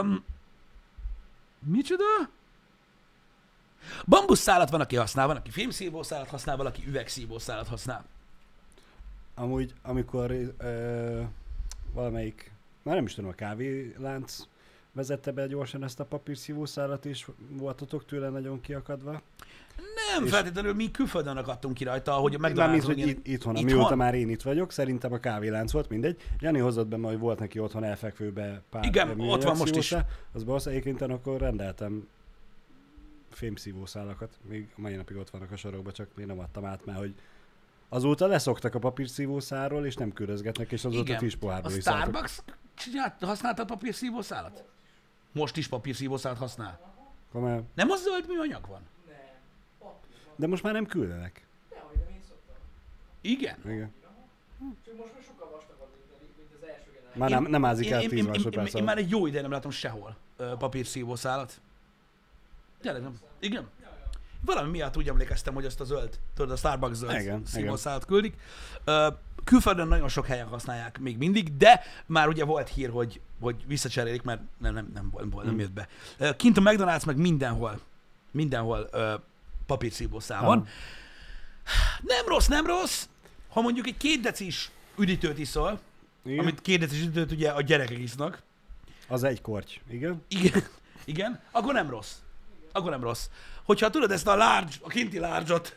Um, 0.00 0.24
micsoda? 1.64 2.04
Bambuszszálat 4.06 4.70
van, 4.70 4.80
aki 4.80 4.96
használ, 4.96 5.26
van, 5.26 5.36
aki 5.36 5.50
fémszívószálat 5.50 6.28
használ, 6.28 6.56
valaki 6.56 6.84
üvegszívószálat 6.86 7.68
használ. 7.68 8.04
Amúgy, 9.34 9.72
amikor 9.82 10.30
ö, 10.58 11.22
valamelyik, 11.92 12.50
már 12.82 12.94
nem 12.94 13.04
is 13.04 13.14
tudom, 13.14 13.30
a 13.30 13.34
kávélánc 13.34 14.38
vezette 14.96 15.30
be 15.32 15.46
gyorsan 15.46 15.84
ezt 15.84 16.00
a 16.00 16.04
papírszívószálat, 16.04 17.04
és 17.06 17.26
voltatok 17.48 18.04
tőle 18.04 18.28
nagyon 18.28 18.60
kiakadva. 18.60 19.22
Nem 20.14 20.24
És- 20.24 20.30
feltétlenül, 20.30 20.74
mi 20.74 20.90
külföldön 20.90 21.36
akadtunk 21.36 21.74
ki 21.74 21.84
rajta, 21.84 22.12
hogy 22.12 22.34
a 22.34 22.38
Mármint, 22.38 22.62
McDonald's 22.62 22.84
hogy 22.86 22.98
itt, 22.98 23.26
itthon, 23.26 23.56
itthon? 23.56 23.56
amióta 23.72 23.94
már 23.96 24.14
én 24.14 24.28
itt 24.28 24.42
vagyok, 24.42 24.72
szerintem 24.72 25.12
a 25.12 25.18
kávélánc 25.18 25.72
volt, 25.72 25.88
mindegy. 25.88 26.20
Jani 26.38 26.58
hozott 26.58 26.86
be, 26.86 26.96
hogy 26.96 27.18
volt 27.18 27.38
neki 27.38 27.58
otthon 27.58 27.84
elfekvőbe 27.84 28.62
pár 28.70 28.84
Igen, 28.84 29.20
ott 29.20 29.42
van 29.42 29.56
most 29.56 29.76
is. 29.76 29.94
Az 30.32 30.44
basz, 30.44 30.66
egyébként 30.66 31.02
akkor 31.02 31.40
rendeltem 31.40 32.08
fémszívószálakat, 33.30 34.38
még 34.48 34.68
a 34.76 34.80
mai 34.80 34.94
napig 34.94 35.16
ott 35.16 35.30
vannak 35.30 35.50
a 35.52 35.56
sarokba, 35.56 35.92
csak 35.92 36.08
még 36.14 36.26
nem 36.26 36.38
adtam 36.38 36.64
át, 36.64 36.84
mert 36.84 36.98
hogy 36.98 37.14
azóta 37.88 38.26
leszoktak 38.26 38.74
a 38.74 38.78
papírszívószáról, 38.78 39.86
és 39.86 39.94
nem 39.94 40.12
körözgetnek, 40.12 40.72
és 40.72 40.84
azóta 40.84 41.02
Igen. 41.02 41.18
kis 41.18 41.34
A 41.34 41.38
pohárból 41.38 41.72
is 41.72 41.82
szálltak. 41.82 42.08
Starbucks 42.08 42.38
csinált, 42.74 43.24
használta 43.24 43.62
a 43.62 43.64
papírszívószálat? 43.64 44.64
Most 45.36 45.56
is 45.56 45.68
papírszívószálat 45.68 46.38
használ. 46.38 46.80
Komolyan. 47.32 47.68
Nem 47.74 47.90
az 47.90 48.02
zöld 48.02 48.26
műanyag 48.28 48.66
van? 48.66 48.80
De 50.36 50.46
most 50.46 50.62
már 50.62 50.72
nem 50.72 50.86
küldenek. 50.86 51.46
Dehogy 51.70 51.96
nem 51.96 52.08
én 52.14 52.20
szoktam. 52.28 52.54
Igen. 53.20 53.56
Igen. 53.64 53.92
Csak 54.84 54.96
most 54.96 55.12
már 55.12 55.22
sokkal 55.26 55.50
vastagabb, 55.50 55.88
mint, 56.20 56.36
mint 56.36 56.62
az 56.62 56.68
első 56.68 56.90
generáció. 56.92 57.20
Már 57.20 57.30
nem, 57.30 57.44
nem 57.44 57.64
ázik 57.64 57.90
el 57.90 58.02
én, 58.02 58.08
10 58.08 58.18
én, 58.18 58.24
én, 58.24 58.24
én, 58.24 58.30
másodperc 58.30 58.74
én, 58.74 58.84
már 58.84 58.98
egy 58.98 59.10
jó 59.10 59.26
ideje 59.26 59.42
nem 59.42 59.50
látom 59.50 59.70
sehol 59.70 60.16
papírszívószálat. 60.58 61.60
Tényleg 62.80 63.02
nem. 63.02 63.20
Igen? 63.38 63.68
Valami 64.46 64.70
miatt 64.70 64.96
úgy 64.96 65.08
emlékeztem, 65.08 65.54
hogy 65.54 65.64
azt 65.64 65.80
a 65.80 65.84
zöld, 65.84 66.18
tudod, 66.34 66.50
a 66.50 66.56
Starbucks 66.56 66.96
zöld 66.96 67.20
Igen, 67.20 67.44
küldik. 68.06 68.34
Ö, 68.84 69.08
külföldön 69.44 69.88
nagyon 69.88 70.08
sok 70.08 70.26
helyen 70.26 70.46
használják 70.46 70.98
még 70.98 71.16
mindig, 71.18 71.56
de 71.56 71.80
már 72.06 72.28
ugye 72.28 72.44
volt 72.44 72.68
hír, 72.68 72.90
hogy, 72.90 73.20
hogy 73.40 73.64
visszacserélik, 73.66 74.22
mert 74.22 74.40
nem, 74.58 74.74
nem, 74.74 74.90
nem, 74.94 75.10
nem, 75.16 75.28
nem 75.34 75.42
Hmm. 75.42 75.58
jött 75.58 75.72
be. 75.72 75.88
Kint 76.36 76.56
a 76.56 76.60
McDonald's 76.60 77.06
meg 77.06 77.16
mindenhol, 77.16 77.80
mindenhol 78.30 78.88
ö, 78.92 79.14
papírszívószál 79.66 80.44
van. 80.44 80.66
Nem 82.02 82.26
rossz, 82.26 82.46
nem 82.46 82.66
rossz. 82.66 83.06
Ha 83.48 83.60
mondjuk 83.60 83.86
egy 83.86 83.96
két 83.96 84.20
decis 84.20 84.70
üdítőt 84.98 85.38
iszol, 85.38 85.80
Igen. 86.24 86.38
amit 86.38 86.60
két 86.62 86.78
decis 86.78 87.00
üdítőt 87.00 87.32
ugye 87.32 87.50
a 87.50 87.60
gyerekek 87.60 87.98
isznak, 87.98 88.42
Az 89.08 89.22
egy 89.22 89.40
korty. 89.40 89.80
Igen. 89.90 90.22
igen, 90.28 90.64
igen, 91.04 91.40
akkor 91.50 91.74
nem 91.74 91.90
rossz. 91.90 92.12
Akkor 92.76 92.90
nem 92.90 93.02
rossz. 93.02 93.28
Hogyha 93.64 93.90
tudod 93.90 94.10
ezt 94.10 94.26
a 94.26 94.36
large, 94.36 94.74
a 94.80 94.88
kinti 94.88 95.18
large-ot, 95.18 95.76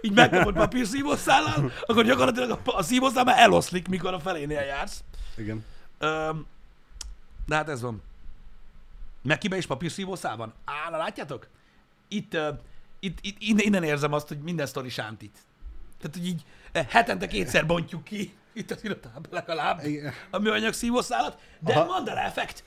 így 0.00 0.12
megkapod 0.12 0.54
papírszívószállal, 0.54 1.72
akkor 1.86 2.04
gyakorlatilag 2.04 2.50
a, 2.50 2.60
a 2.64 2.82
szívószál 2.82 3.24
már 3.24 3.38
eloszlik, 3.38 3.88
mikor 3.88 4.14
a 4.14 4.20
felénél 4.20 4.60
jársz. 4.60 5.04
Igen. 5.36 5.64
Öm, 5.98 6.46
de 7.46 7.54
hát 7.54 7.68
ez 7.68 7.80
van. 7.80 8.02
Mekibe 9.22 9.56
is 9.56 9.66
papírszívószál 9.66 10.36
van? 10.36 10.54
Á, 10.64 10.90
na 10.90 10.96
látjátok? 10.96 11.48
Itt, 12.08 12.34
uh, 12.34 12.48
itt, 13.00 13.18
itt 13.20 13.36
innen, 13.38 13.64
innen 13.64 13.82
érzem 13.82 14.12
azt, 14.12 14.28
hogy 14.28 14.38
minden 14.38 14.66
sztori 14.66 14.88
sántit. 14.88 15.38
Tehát, 16.00 16.16
hogy 16.16 16.26
így 16.26 16.44
eh, 16.72 16.86
hetente 16.88 17.26
kétszer 17.26 17.66
bontjuk 17.66 18.04
ki, 18.04 18.34
itt 18.52 18.70
az 18.70 18.84
irodában 18.84 19.22
legalább, 19.30 19.84
Igen. 19.84 20.12
a 20.30 20.38
műanyag 20.38 20.72
szívószálat, 20.72 21.38
de 21.60 21.72
Aha. 21.72 21.84
Mandela 21.84 22.20
effekt. 22.20 22.64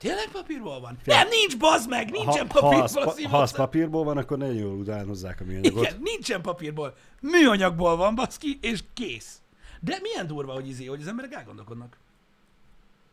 Tényleg 0.00 0.28
papírból 0.32 0.80
van? 0.80 0.98
Nem, 1.04 1.28
nincs, 1.28 1.58
bazd 1.58 1.88
meg, 1.88 2.10
nincsen 2.10 2.50
ha, 2.50 2.60
papírból 2.60 2.82
az, 2.82 2.96
a 2.96 3.04
pa, 3.04 3.28
ha 3.28 3.38
az 3.40 3.52
papírból 3.52 4.04
van, 4.04 4.16
akkor 4.16 4.38
nagyon 4.38 4.54
jól 4.54 4.74
utánozzák 4.74 5.40
a 5.40 5.44
műanyagot. 5.44 5.82
Igen, 5.84 6.00
nincsen 6.02 6.42
papírból. 6.42 6.96
Műanyagból 7.20 7.96
van, 7.96 8.14
baszki, 8.14 8.58
és 8.62 8.80
kész. 8.94 9.40
De 9.80 9.98
milyen 10.02 10.26
durva, 10.26 10.52
hogy 10.52 10.68
izé, 10.68 10.84
hogy 10.84 11.00
az 11.00 11.06
emberek 11.06 11.32
elgondolkodnak. 11.32 11.96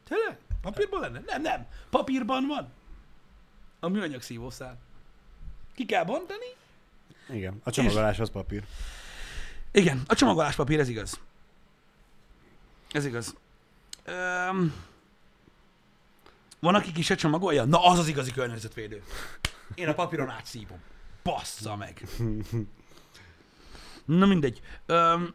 Tényleg? 0.03 0.37
Papírból 0.61 0.99
lenne? 0.99 1.21
Nem, 1.25 1.41
nem. 1.41 1.67
Papírban 1.89 2.47
van. 2.47 2.67
A 3.79 3.87
műanyag 3.87 4.21
szívószál. 4.21 4.77
Ki 5.75 5.85
kell 5.85 6.03
bontani? 6.03 6.55
Igen. 7.29 7.61
A 7.63 7.71
csomagolás 7.71 8.19
az 8.19 8.29
papír. 8.29 8.63
Igen, 9.71 10.03
a 10.07 10.15
csomagolás 10.15 10.55
papír, 10.55 10.79
ez 10.79 10.89
igaz. 10.89 11.19
Ez 12.91 13.05
igaz. 13.05 13.35
Um, 14.07 14.73
van, 16.59 16.75
aki 16.75 16.91
ki 16.91 17.01
se 17.01 17.15
csomagolja? 17.15 17.65
Na, 17.65 17.85
az 17.85 17.99
az 17.99 18.07
igazi 18.07 18.31
környezetvédő. 18.31 19.03
Én 19.75 19.87
a 19.87 19.93
papíron 19.93 20.29
átszívom. 20.29 20.77
Bassza 21.23 21.75
meg. 21.75 22.07
Na 24.05 24.25
mindegy. 24.25 24.61
Um, 24.87 25.33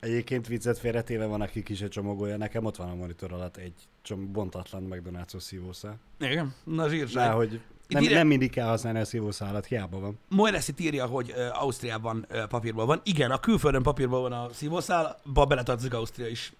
Egyébként 0.00 0.46
viccet 0.46 0.78
félretéve 0.78 1.26
van, 1.26 1.40
aki 1.40 1.62
ki 1.62 1.74
se 1.74 1.88
csomagolja. 1.88 2.36
Nekem 2.36 2.64
ott 2.64 2.76
van 2.76 2.88
a 2.88 2.94
monitor 2.94 3.32
alatt 3.32 3.56
egy 3.56 3.72
csom- 4.02 4.28
bontatlan 4.30 4.86
McDonald's-os 4.90 5.40
szívószál. 5.42 5.98
igen, 6.18 6.54
na 6.64 6.88
zsírság. 6.88 7.26
Már 7.26 7.34
hogy 7.36 7.60
nem, 7.88 8.02
ide- 8.02 8.14
nem 8.14 8.26
mindig 8.26 8.50
kell 8.50 8.66
használni 8.66 8.98
a 8.98 9.04
szívószálat, 9.04 9.66
hiába 9.66 9.98
van. 9.98 10.18
Moeres 10.28 10.68
itt 10.68 10.80
írja, 10.80 11.06
hogy 11.06 11.30
uh, 11.36 11.62
Ausztriában 11.62 12.26
uh, 12.30 12.46
papírból 12.46 12.86
van. 12.86 13.00
Igen, 13.04 13.30
a 13.30 13.38
külföldön 13.40 13.82
papírból 13.82 14.20
van 14.20 14.32
a 14.32 14.52
szívószál, 14.52 15.20
ba 15.32 15.44
beletartozik 15.44 15.94
Ausztria 15.94 16.26
is. 16.28 16.52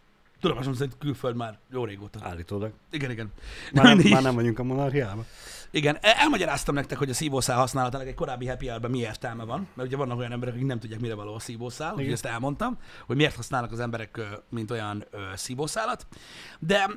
Tudomásom 0.43 0.75
szerint 0.75 0.99
külföld 0.99 1.37
már 1.37 1.59
jó 1.71 1.85
régóta. 1.85 2.19
Állítólag. 2.23 2.73
Igen, 2.91 3.11
igen. 3.11 3.33
Már 3.73 3.97
nem, 3.97 4.09
már 4.11 4.23
nem 4.23 4.35
vagyunk 4.35 4.59
a 4.59 4.63
monarchiában. 4.63 5.27
Igen, 5.71 5.99
el- 6.01 6.13
elmagyaráztam 6.13 6.75
nektek, 6.75 6.99
hogy 6.99 7.11
a 7.11 7.15
szívószál 7.15 7.57
használatának 7.57 8.07
egy 8.07 8.15
korábbi 8.15 8.47
happy 8.47 8.67
hour 8.69 8.91
mi 8.91 8.99
értelme 8.99 9.45
van, 9.45 9.69
mert 9.75 9.89
ugye 9.89 9.97
vannak 9.97 10.19
olyan 10.19 10.33
emberek, 10.33 10.55
akik 10.55 10.67
nem 10.67 10.79
tudják, 10.79 11.01
mire 11.01 11.15
való 11.15 11.35
a 11.35 11.39
szívószál, 11.39 11.93
úgyhogy 11.95 12.13
ezt 12.13 12.25
elmondtam, 12.25 12.79
hogy 13.07 13.17
miért 13.17 13.35
használnak 13.35 13.73
az 13.73 13.81
emberek, 13.81 14.21
mint 14.49 14.71
olyan 14.71 15.05
ö, 15.11 15.23
szívószálat. 15.35 16.07
De 16.59 16.91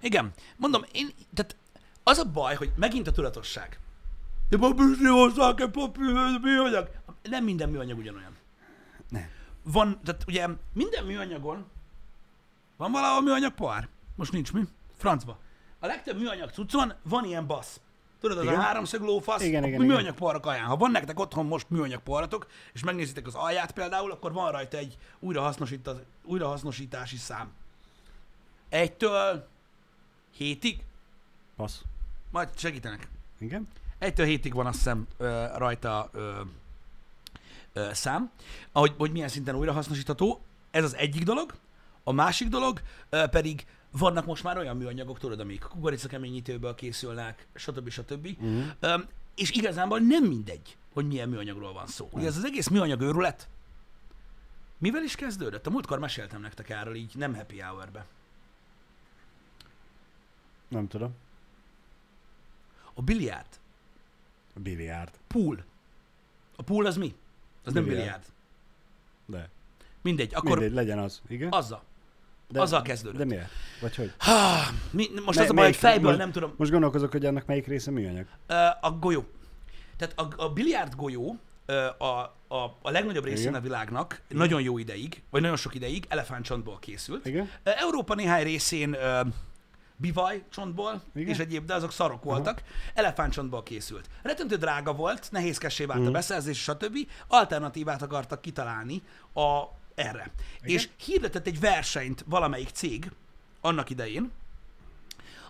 igen, 0.00 0.30
mondom, 0.56 0.82
én, 0.92 1.08
tehát 1.34 1.56
az 2.02 2.18
a 2.18 2.24
baj, 2.24 2.54
hogy 2.54 2.72
megint 2.76 3.06
a 3.06 3.12
tudatosság. 3.12 3.78
De 4.48 4.56
papír 4.56 4.96
szívószál, 4.98 5.54
kell 5.54 5.70
papír, 5.70 6.12
műanyag. 6.42 6.90
Nem 7.22 7.44
minden 7.44 7.68
műanyag 7.68 7.98
ugyanolyan. 7.98 8.36
Ne. 9.08 9.28
Van, 9.62 10.00
tehát 10.04 10.24
ugye 10.26 10.46
minden 10.72 11.04
műanyagon 11.04 11.64
van 12.82 12.92
valahol 12.92 13.22
műanyag 13.22 13.52
pohár? 13.52 13.88
Most 14.16 14.32
nincs 14.32 14.52
mi? 14.52 14.62
Francba. 14.96 15.38
A 15.78 15.86
legtöbb 15.86 16.18
műanyag 16.18 16.50
cuccon 16.50 16.92
van 17.02 17.24
ilyen 17.24 17.46
basz. 17.46 17.80
Tudod, 18.20 18.38
az 18.38 18.44
Igen. 18.44 18.58
a 18.58 18.60
háromszög 18.60 19.00
lófasz, 19.00 19.40
Igen, 19.42 19.50
igen, 19.50 19.62
akkor 19.62 19.84
igen. 19.84 19.96
műanyag 19.96 20.14
poharak 20.14 20.46
alján. 20.46 20.66
Ha 20.66 20.76
van 20.76 20.90
nektek 20.90 21.18
otthon 21.20 21.46
most 21.46 21.70
műanyag 21.70 22.00
poharatok, 22.00 22.46
és 22.72 22.82
megnézitek 22.82 23.26
az 23.26 23.34
alját 23.34 23.72
például, 23.72 24.10
akkor 24.10 24.32
van 24.32 24.50
rajta 24.50 24.76
egy 24.76 24.98
újrahasznosítás, 25.18 25.96
újrahasznosítási 26.24 27.16
szám. 27.16 27.52
Egytől 28.68 29.48
hétig, 30.36 30.84
Passz. 31.56 31.80
majd 32.30 32.48
segítenek. 32.56 33.08
Igen? 33.38 33.68
Egytől 33.98 34.26
hétig 34.26 34.54
van 34.54 34.66
azt 34.66 34.76
hiszem 34.76 35.06
ö, 35.16 35.46
rajta 35.56 36.08
ö, 36.12 36.40
ö, 37.72 37.88
szám, 37.92 38.30
ahogy, 38.72 38.94
hogy 38.98 39.12
milyen 39.12 39.28
szinten 39.28 39.54
újrahasznosítható. 39.54 40.40
Ez 40.70 40.84
az 40.84 40.96
egyik 40.96 41.22
dolog. 41.22 41.54
A 42.04 42.12
másik 42.12 42.48
dolog 42.48 42.80
pedig 43.10 43.66
vannak 43.90 44.26
most 44.26 44.42
már 44.42 44.58
olyan 44.58 44.76
műanyagok, 44.76 45.18
tudod, 45.18 45.40
amik 45.40 45.60
kukoricakeményítőből 45.60 46.74
készülnek, 46.74 47.46
stb. 47.54 47.88
stb. 47.88 48.26
Uh-huh. 48.26 48.64
Ö, 48.80 48.98
és 49.34 49.50
igazából 49.50 49.98
nem 49.98 50.24
mindegy, 50.24 50.76
hogy 50.92 51.06
milyen 51.06 51.28
műanyagról 51.28 51.72
van 51.72 51.86
szó. 51.86 52.08
Ugye 52.12 52.26
ez 52.26 52.36
az 52.36 52.44
egész 52.44 52.68
műanyag 52.68 53.00
őrület, 53.00 53.48
mivel 54.78 55.02
is 55.02 55.14
kezdődött? 55.14 55.66
A 55.66 55.70
múltkor 55.70 55.98
meséltem 55.98 56.40
nektek 56.40 56.68
erről 56.70 56.94
így, 56.94 57.12
nem 57.14 57.34
happy 57.34 57.60
hour-be. 57.60 58.06
Nem 60.68 60.88
tudom. 60.88 61.14
A 62.94 63.02
biliárd, 63.02 63.46
A 64.56 64.60
biliárd. 64.60 65.10
pool. 65.26 65.64
A 66.56 66.62
pool 66.62 66.86
az 66.86 66.96
mi? 66.96 67.14
Az 67.64 67.72
nem 67.72 67.84
Biliárd. 67.84 68.00
biliárd. 68.04 68.24
De. 69.26 69.50
Mindegy, 70.00 70.34
akkor 70.34 70.58
Mindegy, 70.58 70.72
legyen 70.74 70.98
az. 70.98 71.22
Igen? 71.28 71.48
azzal. 71.52 71.82
De, 72.52 72.60
azzal 72.60 72.82
kezdődött. 72.82 73.18
De 73.18 73.24
miért? 73.24 73.48
Vagy 73.80 73.96
hogy? 73.96 74.12
Há, 74.18 74.68
mi, 74.90 75.06
most 75.24 75.38
Mely- 75.38 75.44
az 75.44 75.50
a 75.50 75.54
baj, 75.54 75.64
hogy 75.64 75.76
fejből 75.76 76.06
most- 76.06 76.18
nem 76.18 76.32
tudom. 76.32 76.54
Most 76.56 76.70
gondolkozok, 76.70 77.10
hogy 77.10 77.24
annak 77.26 77.46
melyik 77.46 77.66
része 77.66 77.90
műanyag. 77.90 78.26
A 78.80 78.90
golyó. 78.90 79.24
Tehát 79.96 80.18
a, 80.18 80.42
a 80.42 80.48
biliárd 80.52 80.94
golyó 80.94 81.36
a, 81.98 82.04
a, 82.54 82.78
a 82.82 82.90
legnagyobb 82.90 83.24
részén 83.24 83.42
Igen. 83.48 83.54
a 83.54 83.60
világnak 83.60 84.20
nagyon 84.28 84.62
jó 84.62 84.78
ideig, 84.78 85.22
vagy 85.30 85.40
nagyon 85.40 85.56
sok 85.56 85.74
ideig 85.74 86.04
elefántcsontból 86.08 86.78
készült. 86.78 87.26
Igen? 87.26 87.50
Európa 87.62 88.14
néhány 88.14 88.42
részén 88.42 88.96
bivaj 89.96 90.42
csontból, 90.50 91.02
Igen. 91.14 91.28
és 91.28 91.38
egyéb, 91.38 91.64
de 91.66 91.74
azok 91.74 91.92
szarok 91.92 92.24
voltak, 92.24 92.62
elefántcsontból 92.94 93.62
készült. 93.62 94.08
Rettentő 94.22 94.56
drága 94.56 94.92
volt, 94.92 95.28
nehézkessé 95.30 95.84
vált 95.84 96.00
a 96.00 96.02
Mhm. 96.02 96.12
beszerzés, 96.12 96.62
stb. 96.62 96.96
Alternatívát 97.26 98.02
akartak 98.02 98.40
kitalálni 98.40 99.02
a, 99.34 99.62
erre. 99.94 100.30
Igen. 100.62 100.76
És 100.76 100.88
hirdetett 101.04 101.46
egy 101.46 101.60
versenyt 101.60 102.24
valamelyik 102.28 102.68
cég 102.68 103.10
annak 103.60 103.90
idején, 103.90 104.30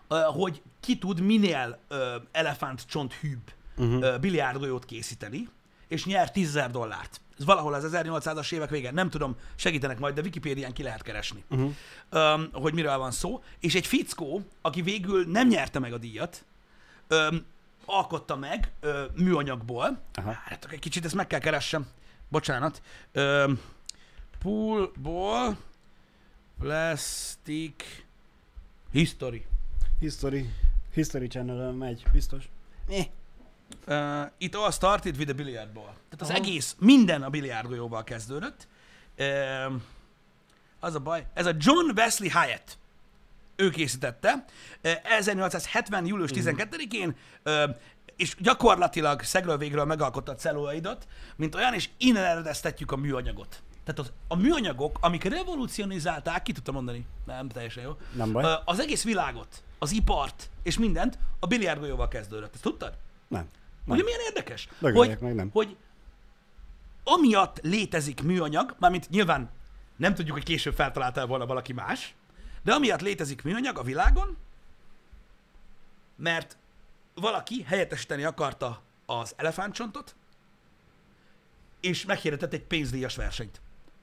hogy 0.09 0.63
ki 0.81 0.99
tud 0.99 1.21
minél 1.21 1.79
elefántcsont 2.33 3.13
hűbb 3.15 3.53
Uh-huh. 3.77 3.99
uh, 3.99 4.19
biliárdgolyót 4.19 4.85
készíteni, 4.85 5.49
és 5.89 6.05
nyer 6.05 6.31
10 6.31 6.53
000 6.55 6.67
dollárt. 6.67 7.21
Ez 7.39 7.45
valahol 7.45 7.75
az 7.75 7.89
1800-as 7.93 8.53
évek 8.53 8.71
vége, 8.71 8.91
nem 8.91 9.11
tudom, 9.11 9.37
segítenek 9.57 9.99
majd, 9.99 10.15
de 10.15 10.21
Wikipédián 10.21 10.73
ki 10.73 10.83
lehet 10.83 11.03
keresni, 11.03 11.45
Uh-huh. 11.51 11.73
um, 12.13 12.49
hogy 12.53 12.75
miről 12.75 12.99
van 12.99 13.11
szó. 13.11 13.43
És 13.61 13.75
egy 13.75 13.87
fickó, 13.87 14.43
aki 14.61 14.83
végül 14.83 15.25
nem 15.27 15.49
nyerte 15.49 15.79
meg 15.79 15.93
a 15.93 15.99
díjat, 15.99 16.45
um, 17.11 17.45
alkotta 17.85 18.37
meg 18.37 18.73
ö, 18.81 19.05
műanyagból. 19.15 20.01
Aha. 20.15 20.33
Hát 20.45 20.67
egy 20.71 20.79
kicsit 20.79 21.05
ezt 21.05 21.15
meg 21.15 21.27
kell 21.27 21.41
keressem. 21.41 21.87
Bocsánat. 22.29 22.83
Ö, 23.13 23.53
poolból 24.43 25.57
plastic 26.59 27.85
history. 28.93 29.47
History, 30.01 30.51
History 30.95 31.27
channel 31.27 31.73
megy, 31.73 32.03
biztos. 32.13 32.49
Eh. 32.89 33.07
Uh, 33.87 34.31
it 34.39 34.55
all 34.55 34.71
started 34.71 35.17
with 35.17 35.31
a 35.31 35.35
billiard 35.35 35.73
ball. 35.73 35.85
Tehát 35.85 36.21
az 36.21 36.29
Aha. 36.29 36.39
egész, 36.39 36.77
minden 36.79 37.23
a 37.23 37.31
biliárdgolyóval 37.31 38.05
kezdődött. 38.05 38.69
Uh, 39.19 39.81
az 40.81 40.95
a 40.95 41.01
baj, 41.01 41.27
ez 41.35 41.47
a 41.47 41.53
John 41.57 41.91
Wesley 41.97 42.31
Hyatt. 42.31 42.79
Ő 43.57 43.71
készítette. 43.71 44.45
Uh, 44.85 44.93
1870. 45.03 46.07
július 46.07 46.31
12-én, 46.35 47.17
uh, 47.45 47.77
és 48.17 48.37
gyakorlatilag 48.39 49.23
szegről 49.23 49.57
végről 49.57 49.85
megalkotta 49.85 50.33
a 50.33 50.35
celluloidot, 50.35 51.07
mint 51.37 51.55
olyan, 51.55 51.75
és 51.75 51.89
innen 51.97 52.25
eredeztetjük 52.25 52.93
a 52.93 52.97
műanyagot. 52.97 53.63
Tehát 53.85 54.01
az, 54.01 54.13
a 54.29 54.37
műanyagok, 54.37 54.99
amik 55.01 55.25
revolucionizálták, 55.25 56.43
ki 56.43 56.53
tudtam 56.53 56.75
mondani, 56.75 57.07
nem 57.25 57.49
teljesen 57.49 57.83
jó, 57.83 57.97
Nem 58.13 58.33
baj. 58.33 58.59
Az 58.65 58.81
egész 58.81 59.05
világot, 59.05 59.63
az 59.79 59.91
ipart 59.93 60.51
és 60.63 60.79
mindent 60.79 61.19
a 61.39 61.47
biliárdgolyóval 61.47 62.09
kezdődött. 62.09 62.55
Ezt 62.55 62.63
tudtad? 62.63 62.97
Nem. 63.29 63.49
Ugye 63.87 63.97
Nem. 63.97 64.05
milyen 64.05 64.21
érdekes? 64.21 64.69
Dögöljek 64.79 65.21
meg, 65.21 65.35
nem. 65.35 65.51
hogy 65.53 65.77
amiatt 67.05 67.61
létezik 67.63 68.23
műanyag, 68.23 68.75
mármint 68.79 69.11
nyilván 69.11 69.51
nem 69.97 70.15
tudjuk, 70.15 70.37
hogy 70.37 70.45
később 70.45 70.75
feltalálta 70.75 71.27
volna 71.27 71.47
valaki 71.47 71.73
más, 71.73 72.15
de 72.63 72.73
amiatt 72.73 73.01
létezik 73.01 73.43
műanyag 73.43 73.79
a 73.79 73.83
világon, 73.83 74.37
mert 76.17 76.57
valaki 77.15 77.63
helyettesíteni 77.63 78.25
akarta 78.25 78.81
az 79.07 79.35
elefántcsontot, 79.37 80.15
és 81.81 82.05
meghirdetett 82.05 82.53
egy 82.53 82.65
pénzdíjas 82.65 83.17
versenyt. 83.17 83.61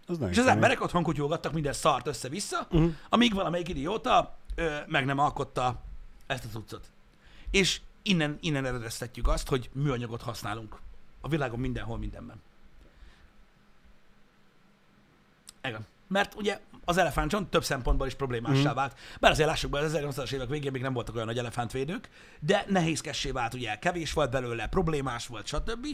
Az 0.10 0.22
És 0.30 0.38
az 0.38 0.48
emberek 0.48 0.82
otthon 0.82 1.04
kutyolgattak 1.04 1.54
minden 1.54 1.74
szart 1.74 2.08
össze-vissza, 2.08 2.68
uh-huh. 2.72 2.94
amíg 3.10 3.34
valamelyik 3.34 3.70
idióta 3.70 4.38
ö, 4.56 4.78
meg 4.88 5.06
nem 5.06 5.18
alkotta 5.20 5.82
ezt 6.28 6.46
a 6.46 6.48
cuccot. 6.48 6.92
És 7.52 7.82
innen, 8.02 8.38
innen 8.42 8.66
eredeztetjük 8.66 9.28
azt, 9.28 9.48
hogy 9.48 9.70
műanyagot 9.74 10.22
használunk 10.22 10.76
a 11.22 11.28
világon 11.28 11.60
mindenhol, 11.60 11.98
mindenben. 11.98 12.42
Igen. 15.64 15.86
Mert 16.08 16.36
ugye 16.36 16.60
az 16.86 16.98
elefántcsont 16.98 17.50
több 17.50 17.64
szempontból 17.64 18.08
is 18.08 18.14
problémássá 18.14 18.68
Mhm. 18.68 18.76
vált. 18.76 18.98
Bár 19.20 19.32
azért 19.32 19.48
lássuk 19.50 19.72
be, 19.72 19.80
az 19.80 19.94
1800-as 19.96 20.32
évek 20.32 20.50
végén 20.50 20.72
még 20.72 20.82
nem 20.82 20.94
voltak 20.94 21.16
olyan 21.16 21.28
nagy 21.28 21.38
elefántvédők, 21.38 22.10
de 22.40 22.66
nehézkessé 22.68 23.32
vált, 23.32 23.54
ugye 23.54 23.76
kevés 23.76 24.14
volt 24.14 24.32
belőle, 24.32 24.68
problémás 24.68 25.28
volt, 25.28 25.48
stb 25.48 25.88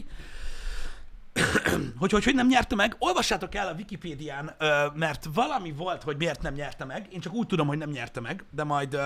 hogy, 2.00 2.10
hogy 2.10 2.24
hogy 2.24 2.34
nem 2.34 2.46
nyerte 2.46 2.74
meg, 2.74 2.96
olvassátok 2.98 3.54
el 3.54 3.68
a 3.68 3.72
Wikipédián, 3.72 4.56
mert 4.94 5.28
valami 5.34 5.72
volt, 5.72 6.02
hogy 6.02 6.16
miért 6.16 6.42
nem 6.42 6.54
nyerte 6.54 6.84
meg. 6.84 7.06
Én 7.12 7.20
csak 7.20 7.32
úgy 7.32 7.46
tudom, 7.46 7.66
hogy 7.66 7.78
nem 7.78 7.90
nyerte 7.90 8.20
meg, 8.20 8.44
de 8.50 8.64
majd, 8.64 9.00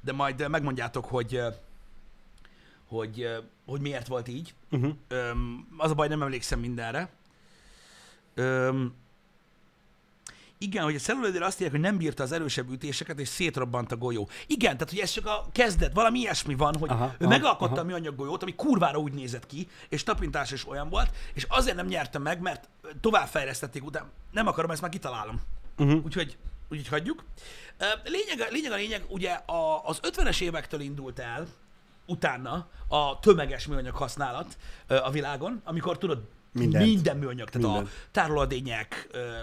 de 0.00 0.12
majd 0.12 0.48
megmondjátok, 0.48 1.04
hogy, 1.04 1.40
hogy, 2.88 3.28
hogy 3.66 3.80
miért 3.80 4.06
volt 4.06 4.28
így. 4.28 4.54
Uh-huh. 4.70 4.92
Az 5.76 5.90
a 5.90 5.94
baj, 5.94 6.08
nem 6.08 6.22
emlékszem 6.22 6.60
mindenre. 6.60 7.08
Igen, 10.58 10.84
hogy 10.84 10.94
a 10.94 10.98
celluloidére 10.98 11.44
azt 11.44 11.56
írják, 11.56 11.70
hogy 11.70 11.80
nem 11.80 11.96
bírta 11.96 12.22
az 12.22 12.32
erősebb 12.32 12.70
ütéseket, 12.70 13.18
és 13.20 13.28
szétrobbant 13.28 13.92
a 13.92 13.96
golyó. 13.96 14.28
Igen, 14.46 14.72
tehát 14.72 14.90
hogy 14.90 14.98
ez 14.98 15.10
csak 15.10 15.26
a 15.26 15.46
kezdet, 15.52 15.92
valami 15.94 16.18
ilyesmi 16.18 16.54
van, 16.54 16.74
hogy 16.78 16.90
Aha, 16.90 17.04
ő 17.18 17.24
aha, 17.24 17.28
megalkotta 17.28 17.72
aha. 17.72 17.80
a 17.80 17.84
műanyag 17.84 18.16
golyót, 18.16 18.42
ami 18.42 18.54
kurvára 18.54 18.98
úgy 18.98 19.12
nézett 19.12 19.46
ki, 19.46 19.68
és 19.88 20.02
tapintás 20.02 20.50
is 20.50 20.68
olyan 20.68 20.88
volt, 20.88 21.10
és 21.34 21.46
azért 21.48 21.76
nem 21.76 21.86
nyerte 21.86 22.18
meg, 22.18 22.40
mert 22.40 22.68
továbbfejlesztették 23.00 23.84
után. 23.84 24.10
Nem 24.30 24.46
akarom, 24.46 24.70
ezt 24.70 24.80
már 24.80 24.90
kitalálom. 24.90 25.40
Uh-huh. 25.78 26.04
Úgyhogy, 26.04 26.36
úgyhogy 26.68 26.88
hagyjuk. 26.88 27.24
Lényeg, 28.04 28.40
a- 28.40 28.50
lényeg 28.52 28.72
a 28.72 28.76
lényeg, 28.76 29.04
ugye 29.08 29.30
a, 29.32 29.84
az 29.84 30.00
50-es 30.02 30.40
évektől 30.40 30.80
indult 30.80 31.18
el, 31.18 31.46
utána 32.06 32.68
a 32.88 33.18
tömeges 33.18 33.66
műanyag 33.66 33.94
használat 33.94 34.56
a 34.86 35.10
világon, 35.10 35.60
amikor 35.64 35.98
tudod, 35.98 36.22
Mindent. 36.52 36.84
minden 36.84 37.16
műanyag, 37.16 37.48
tehát 37.50 37.66
Mindent. 37.66 37.88
a 37.88 38.08
tárolódények, 38.10 39.08
ö, 39.10 39.36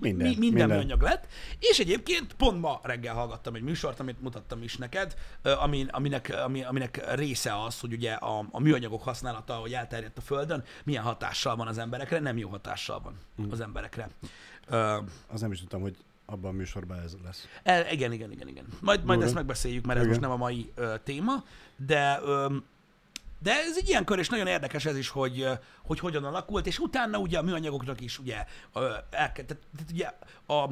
Minden, 0.00 0.26
mi, 0.28 0.34
minden, 0.38 0.50
minden. 0.58 0.68
műanyag 0.68 1.02
lett, 1.02 1.26
és 1.58 1.78
egyébként 1.78 2.34
pont 2.34 2.60
ma 2.60 2.80
reggel 2.82 3.14
hallgattam 3.14 3.54
egy 3.54 3.62
műsort, 3.62 4.00
amit 4.00 4.20
mutattam 4.20 4.62
is 4.62 4.76
neked, 4.76 5.14
amin, 5.42 5.86
aminek, 5.86 6.34
ami, 6.44 6.62
aminek 6.64 7.14
része 7.14 7.62
az, 7.62 7.80
hogy 7.80 7.92
ugye 7.92 8.12
a, 8.12 8.46
a 8.50 8.60
műanyagok 8.60 9.02
használata, 9.02 9.54
hogy 9.54 9.72
elterjedt 9.72 10.18
a 10.18 10.20
Földön, 10.20 10.64
milyen 10.84 11.02
hatással 11.02 11.56
van 11.56 11.66
az 11.66 11.78
emberekre, 11.78 12.18
nem 12.18 12.38
jó 12.38 12.48
hatással 12.48 13.00
van 13.00 13.14
Mm. 13.42 13.50
az 13.50 13.60
emberekre. 13.60 14.08
Ö, 14.68 14.98
Az 15.26 15.40
nem 15.40 15.52
is 15.52 15.58
tudtam, 15.58 15.80
hogy 15.80 15.96
abban 16.26 16.50
a 16.50 16.54
műsorban 16.56 16.98
ez 16.98 17.16
lesz. 17.24 17.48
el, 17.62 17.92
igen, 17.92 18.12
igen, 18.12 18.32
igen, 18.32 18.48
igen. 18.48 18.64
Majd, 18.80 19.04
majd 19.04 19.22
ezt 19.22 19.34
megbeszéljük, 19.34 19.84
mert 19.84 19.98
ez 19.98 20.04
Igen. 20.04 20.16
most 20.18 20.28
nem 20.28 20.40
a 20.40 20.44
mai 20.44 20.72
ö, 20.74 20.94
téma, 21.04 21.44
de 21.86 22.20
ö, 22.24 22.56
de 23.42 23.52
ez 23.52 23.76
egy 23.76 23.88
ilyen 23.88 24.04
kör, 24.04 24.18
és 24.18 24.28
nagyon 24.28 24.46
érdekes 24.46 24.84
ez 24.84 24.96
is, 24.96 25.08
hogy, 25.08 25.48
hogy 25.82 25.98
hogyan 25.98 26.24
alakult, 26.24 26.66
és 26.66 26.78
utána 26.78 27.18
ugye 27.18 27.38
a 27.38 27.42
műanyagoknak 27.42 28.00
is 28.00 28.18
ugye, 28.18 28.44
el, 28.74 29.32
tehát, 29.32 29.56
ugye 29.90 30.10
a, 30.46 30.68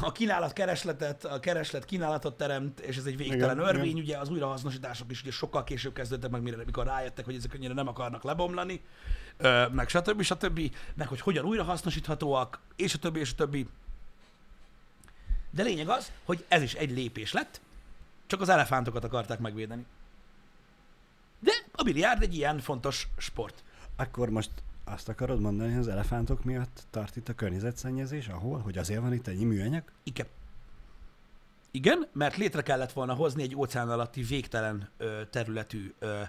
a 0.00 0.12
kínálat 0.12 0.52
keresletet, 0.52 1.24
a 1.24 1.40
kereslet 1.40 1.84
kínálatot 1.84 2.36
teremt, 2.36 2.80
és 2.80 2.96
ez 2.96 3.04
egy 3.04 3.16
végtelen 3.16 3.56
Igen, 3.56 3.68
örvény, 3.68 3.86
igen. 3.86 4.02
ugye 4.02 4.18
az 4.18 4.28
újrahasznosítások 4.28 5.10
is 5.10 5.20
ugye 5.20 5.30
sokkal 5.30 5.64
később 5.64 5.92
kezdődtek 5.92 6.30
meg, 6.30 6.42
mire, 6.42 6.56
mikor 6.56 6.86
rájöttek, 6.86 7.24
hogy 7.24 7.34
ezek 7.34 7.54
annyira 7.54 7.74
nem 7.74 7.88
akarnak 7.88 8.22
lebomlani, 8.22 8.80
meg 9.70 9.88
stb. 9.88 10.22
stb. 10.22 10.60
meg 10.94 11.08
hogy 11.08 11.20
hogyan 11.20 11.44
újrahasznosíthatóak, 11.44 12.60
és 12.76 12.94
a 12.94 12.98
többi, 12.98 13.20
és 13.20 13.30
a 13.30 13.34
többi. 13.34 13.68
De 15.50 15.62
lényeg 15.62 15.88
az, 15.88 16.12
hogy 16.24 16.44
ez 16.48 16.62
is 16.62 16.74
egy 16.74 16.90
lépés 16.90 17.32
lett, 17.32 17.60
csak 18.26 18.40
az 18.40 18.48
elefántokat 18.48 19.04
akarták 19.04 19.38
megvédeni. 19.38 19.86
De 21.44 21.52
a 21.72 21.82
biliárd 21.82 22.22
egy 22.22 22.34
ilyen 22.34 22.58
fontos 22.58 23.08
sport. 23.16 23.62
Akkor 23.96 24.30
most 24.30 24.50
azt 24.84 25.08
akarod 25.08 25.40
mondani, 25.40 25.70
hogy 25.70 25.80
az 25.80 25.88
elefántok 25.88 26.44
miatt 26.44 26.82
tart 26.90 27.16
itt 27.16 27.28
a 27.28 27.34
környezetszennyezés, 27.34 28.28
ahol? 28.28 28.58
Hogy 28.58 28.78
azért 28.78 29.00
van 29.00 29.12
itt 29.12 29.26
ennyi 29.26 29.44
műanyag? 29.44 29.82
Igen. 30.02 30.26
Igen, 31.70 32.08
mert 32.12 32.36
létre 32.36 32.62
kellett 32.62 32.92
volna 32.92 33.14
hozni 33.14 33.42
egy 33.42 33.56
óceán 33.56 33.90
alatti 33.90 34.22
végtelen 34.22 34.88
ö, 34.96 35.20
területű 35.30 35.92
ö, 35.98 36.20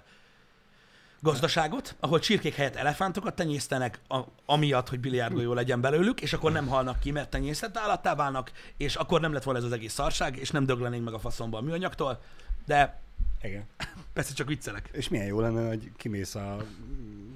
gazdaságot, 1.20 1.96
ahol 2.00 2.18
csirkék 2.18 2.54
helyett 2.54 2.76
elefántokat 2.76 3.34
tenyésztenek, 3.34 4.00
a, 4.08 4.20
amiatt, 4.46 4.88
hogy 4.88 5.00
biliárdgolyó 5.00 5.52
legyen 5.52 5.80
belőlük, 5.80 6.20
és 6.20 6.32
akkor 6.32 6.52
nem 6.52 6.66
halnak 6.66 7.00
ki, 7.00 7.10
mert 7.10 7.30
tenyésztett 7.30 7.76
állattá 7.76 8.14
válnak, 8.14 8.52
és 8.76 8.94
akkor 8.94 9.20
nem 9.20 9.32
lett 9.32 9.42
volna 9.42 9.58
ez 9.58 9.64
az 9.64 9.72
egész 9.72 9.92
szarság, 9.92 10.36
és 10.36 10.50
nem 10.50 10.66
döglenénk 10.66 11.04
meg 11.04 11.14
a 11.14 11.18
faszomba 11.18 11.58
a 11.58 11.60
műanyagtól, 11.60 12.20
de 12.66 13.00
Igen. 13.42 13.66
persze 14.12 14.34
csak 14.34 14.48
viccelek. 14.48 14.88
És 14.92 15.08
milyen 15.08 15.26
jó 15.26 15.40
lenne, 15.40 15.68
hogy 15.68 15.92
kimész 15.96 16.34
a 16.34 16.66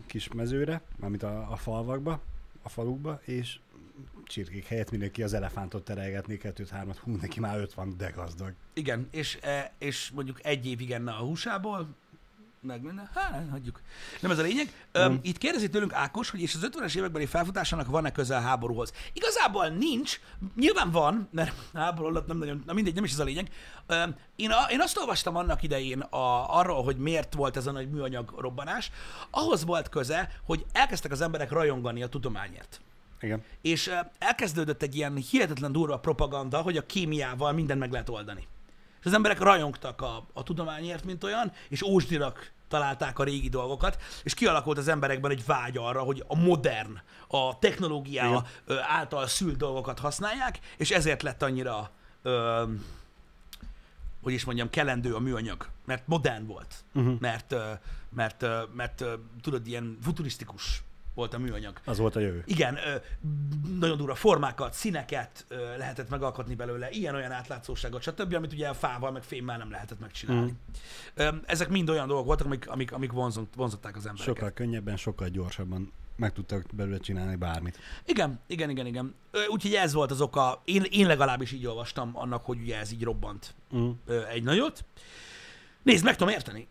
kis 0.06 0.28
mezőre, 0.28 0.82
mármint 0.96 1.22
a, 1.22 1.52
a 1.52 1.56
falvakba, 1.56 2.20
a 2.62 2.68
falukba, 2.68 3.20
és 3.24 3.58
csirkék 4.24 4.66
helyett 4.66 4.90
mindenki 4.90 5.22
az 5.22 5.32
elefántot 5.32 5.84
terelgetni, 5.84 6.36
kettőt, 6.36 6.68
hármat, 6.68 6.96
hú, 6.96 7.16
neki 7.16 7.40
már 7.40 7.58
öt 7.58 7.74
van, 7.74 7.94
de 7.96 8.10
gazdag. 8.10 8.52
Igen, 8.72 9.08
és, 9.10 9.38
e, 9.42 9.72
és 9.78 10.10
mondjuk 10.10 10.44
egy 10.44 10.66
évig 10.66 10.90
enne 10.90 11.12
a 11.12 11.24
húsából, 11.24 11.94
meg 12.62 12.82
minden, 12.82 13.10
hát 13.14 13.48
hagyjuk. 13.50 13.80
Nem 14.20 14.30
ez 14.30 14.38
a 14.38 14.42
lényeg. 14.42 14.72
Öm, 14.92 15.18
itt 15.22 15.38
kérdezi 15.38 15.68
tőlünk 15.68 15.92
Ákos, 15.92 16.30
hogy 16.30 16.40
és 16.40 16.54
az 16.54 16.68
50-es 16.72 16.96
évekbeli 16.96 17.26
felfutásának 17.26 17.86
van-e 17.86 18.12
közel 18.12 18.38
a 18.38 18.42
háborúhoz. 18.42 18.92
Igazából 19.12 19.68
nincs, 19.68 20.20
nyilván 20.56 20.90
van, 20.90 21.28
mert 21.32 21.54
háború 21.74 22.08
alatt 22.08 22.26
nem 22.26 22.38
nagyon, 22.38 22.62
na 22.66 22.72
mindegy, 22.72 22.94
nem 22.94 23.04
is 23.04 23.12
ez 23.12 23.18
a 23.18 23.24
lényeg. 23.24 23.50
Öm, 23.86 24.14
én, 24.36 24.50
a, 24.50 24.70
én 24.70 24.80
azt 24.80 24.98
olvastam 24.98 25.36
annak 25.36 25.62
idején 25.62 26.00
a, 26.00 26.58
arról, 26.58 26.82
hogy 26.82 26.96
miért 26.96 27.34
volt 27.34 27.56
ez 27.56 27.66
a 27.66 27.72
nagy 27.72 27.90
műanyag 27.90 28.34
robbanás. 28.38 28.90
Ahhoz 29.30 29.64
volt 29.64 29.88
köze, 29.88 30.32
hogy 30.44 30.64
elkezdtek 30.72 31.12
az 31.12 31.20
emberek 31.20 31.50
rajongani 31.50 32.02
a 32.02 32.08
tudományért. 32.08 32.80
Igen. 33.20 33.42
És 33.60 33.90
elkezdődött 34.18 34.82
egy 34.82 34.94
ilyen 34.94 35.16
hihetetlen 35.16 35.72
durva 35.72 35.98
propaganda, 35.98 36.60
hogy 36.60 36.76
a 36.76 36.86
kémiával 36.86 37.52
mindent 37.52 37.80
meg 37.80 37.90
lehet 37.90 38.08
oldani. 38.08 38.46
És 39.00 39.06
az 39.06 39.12
emberek 39.12 39.38
rajongtak 39.40 40.00
a, 40.00 40.26
a 40.32 40.42
tudományért, 40.42 41.04
mint 41.04 41.24
olyan, 41.24 41.52
és 41.68 41.82
ósdirak 41.82 42.52
találták 42.68 43.18
a 43.18 43.24
régi 43.24 43.48
dolgokat, 43.48 44.02
és 44.22 44.34
kialakult 44.34 44.78
az 44.78 44.88
emberekben 44.88 45.30
egy 45.30 45.44
vágy 45.46 45.76
arra, 45.76 46.02
hogy 46.02 46.24
a 46.26 46.36
modern, 46.36 47.00
a 47.28 47.58
technológia 47.58 48.24
Igen. 48.66 48.80
által 48.82 49.26
szült 49.26 49.56
dolgokat 49.56 49.98
használják, 49.98 50.58
és 50.76 50.90
ezért 50.90 51.22
lett 51.22 51.42
annyira, 51.42 51.90
ö, 52.22 52.62
hogy 54.22 54.32
is 54.32 54.44
mondjam, 54.44 54.70
kelendő 54.70 55.14
a 55.14 55.18
műanyag, 55.18 55.68
mert 55.84 56.06
modern 56.06 56.46
volt, 56.46 56.74
Uh-huh. 56.94 57.20
mert, 57.20 57.54
mert, 58.14 58.46
mert 58.74 59.00
ö, 59.00 59.14
tudod, 59.42 59.66
ilyen 59.66 59.98
futurisztikus 60.02 60.82
volt 61.20 61.34
a 61.34 61.38
műanyag. 61.38 61.80
Az 61.84 61.98
volt 61.98 62.16
a 62.16 62.20
jövő. 62.20 62.42
Igen, 62.46 62.78
nagyon 63.78 63.96
durva 63.96 64.14
formákat, 64.14 64.72
színeket 64.72 65.46
lehetett 65.76 66.08
megalkotni 66.08 66.54
belőle, 66.54 66.90
ilyen-olyan 66.90 67.32
átlátszóságot, 67.32 68.02
stb., 68.02 68.34
amit 68.34 68.52
ugye 68.52 68.68
a 68.68 68.74
fával, 68.74 69.10
meg 69.10 69.22
fémmel 69.22 69.58
nem 69.58 69.70
lehetett 69.70 70.00
megcsinálni. 70.00 70.54
Mm. 71.22 71.36
Ezek 71.46 71.68
mind 71.68 71.90
olyan 71.90 72.06
dolgok 72.06 72.26
voltak, 72.26 72.46
amik, 72.46 72.68
amik, 72.68 72.92
amik 72.92 73.12
vonzott, 73.12 73.52
vonzották 73.56 73.96
az 73.96 74.06
embereket. 74.06 74.34
Sokkal 74.34 74.50
könnyebben, 74.52 74.96
sokkal 74.96 75.28
gyorsabban 75.28 75.92
meg 76.16 76.32
tudtak 76.32 76.64
belőle 76.74 76.98
csinálni 76.98 77.36
bármit. 77.36 77.78
Igen, 78.04 78.40
igen, 78.46 78.70
igen, 78.70 78.86
igen. 78.86 79.14
Úgyhogy 79.48 79.74
ez 79.74 79.92
volt 79.92 80.10
az 80.10 80.20
oka, 80.20 80.62
én, 80.64 80.82
én 80.90 81.06
legalábbis 81.06 81.52
így 81.52 81.66
olvastam 81.66 82.10
annak, 82.14 82.44
hogy 82.44 82.60
ugye 82.60 82.78
ez 82.78 82.92
így 82.92 83.02
robbant 83.02 83.54
Mm. 83.76 83.90
egy 84.30 84.42
nagyot. 84.42 84.84
Nézd, 85.82 86.04
meg 86.04 86.16
tudom 86.16 86.34
érteni. 86.34 86.68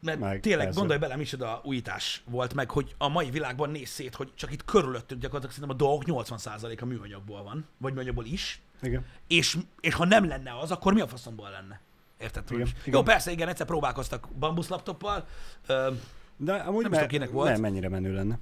Mert 0.00 0.18
Meg, 0.18 0.40
tényleg 0.40 0.64
persze. 0.64 0.78
gondolj 0.80 1.00
bele, 1.00 1.16
micsoda 1.16 1.60
újítás 1.64 2.22
volt 2.24 2.54
meg, 2.54 2.70
hogy 2.70 2.94
a 2.98 3.08
mai 3.08 3.30
világban 3.30 3.70
néz 3.70 3.88
szét, 3.88 4.14
hogy 4.14 4.32
csak 4.34 4.52
itt 4.52 4.64
körülöttünk 4.64 5.20
gyakorlatilag 5.20 5.54
szerintem 5.54 5.76
a 5.86 5.88
dolgok 5.88 6.26
80%-a 6.26 6.84
műanyagból 6.84 7.42
van, 7.42 7.66
vagy 7.78 7.92
műanyagból 7.94 8.24
is, 8.24 8.60
Igen. 8.82 9.06
és, 9.26 9.58
és 9.80 9.94
ha 9.94 10.04
nem 10.04 10.28
lenne 10.28 10.58
az, 10.58 10.70
akkor 10.70 10.92
mi 10.94 11.00
a 11.00 11.06
faszomból 11.08 11.50
lenne? 11.50 11.80
Érted? 12.18 12.44
Igen, 12.50 12.60
Igen. 12.66 12.74
Jó, 12.84 13.02
persze, 13.02 13.30
igen, 13.30 13.48
egyszer 13.48 13.66
próbálkoztak 13.66 14.28
bambusz 14.38 14.68
laptoppal. 14.68 15.26
Ö, 15.66 15.92
De 16.36 16.52
amúgy 16.54 16.82
Nem 16.82 16.90
me- 16.90 17.00
tudom, 17.00 17.08
kinek 17.08 17.30
volt. 17.30 17.50
Nem, 17.50 17.60
mennyire 17.60 17.88
menő 17.88 18.12
lenne. 18.14 18.38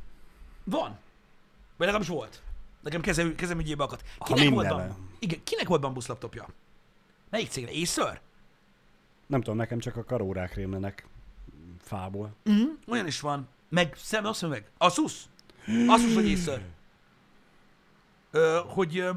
van. 0.64 0.88
Vagy 1.76 1.86
legalábbis 1.86 2.08
volt. 2.08 2.42
Nekem 2.82 3.00
kezem, 3.00 3.34
kezem 3.34 3.58
ügyébe 3.58 3.82
akadt. 3.82 4.04
Ha 4.18 4.24
Kinek 4.34 4.50
volt, 4.52 4.66
mindenre. 4.66 4.88
bam, 4.92 5.08
igen, 5.18 5.40
kinek 5.44 5.68
volt 5.68 5.80
bambusz 5.80 6.06
laptopja? 6.06 6.46
Melyik 7.30 7.48
cégre? 7.48 7.70
Acer? 7.82 8.20
Nem 9.26 9.40
tudom, 9.40 9.56
nekem 9.56 9.78
csak 9.78 9.96
a 9.96 10.04
karórák 10.04 10.54
rémlenek 10.54 11.06
fából. 11.86 12.34
Mm, 12.50 12.64
olyan 12.88 13.06
is 13.06 13.20
van. 13.20 13.48
Meg, 13.68 13.94
szem, 13.96 14.24
azt 14.24 14.42
mondom 14.42 14.60
meg, 14.60 14.70
Asus? 14.78 15.24
Asus 15.88 16.14
vagy 16.14 16.32
Acer? 16.32 16.62
Ö, 18.30 18.60
hogy 18.66 18.98
ö, 18.98 19.10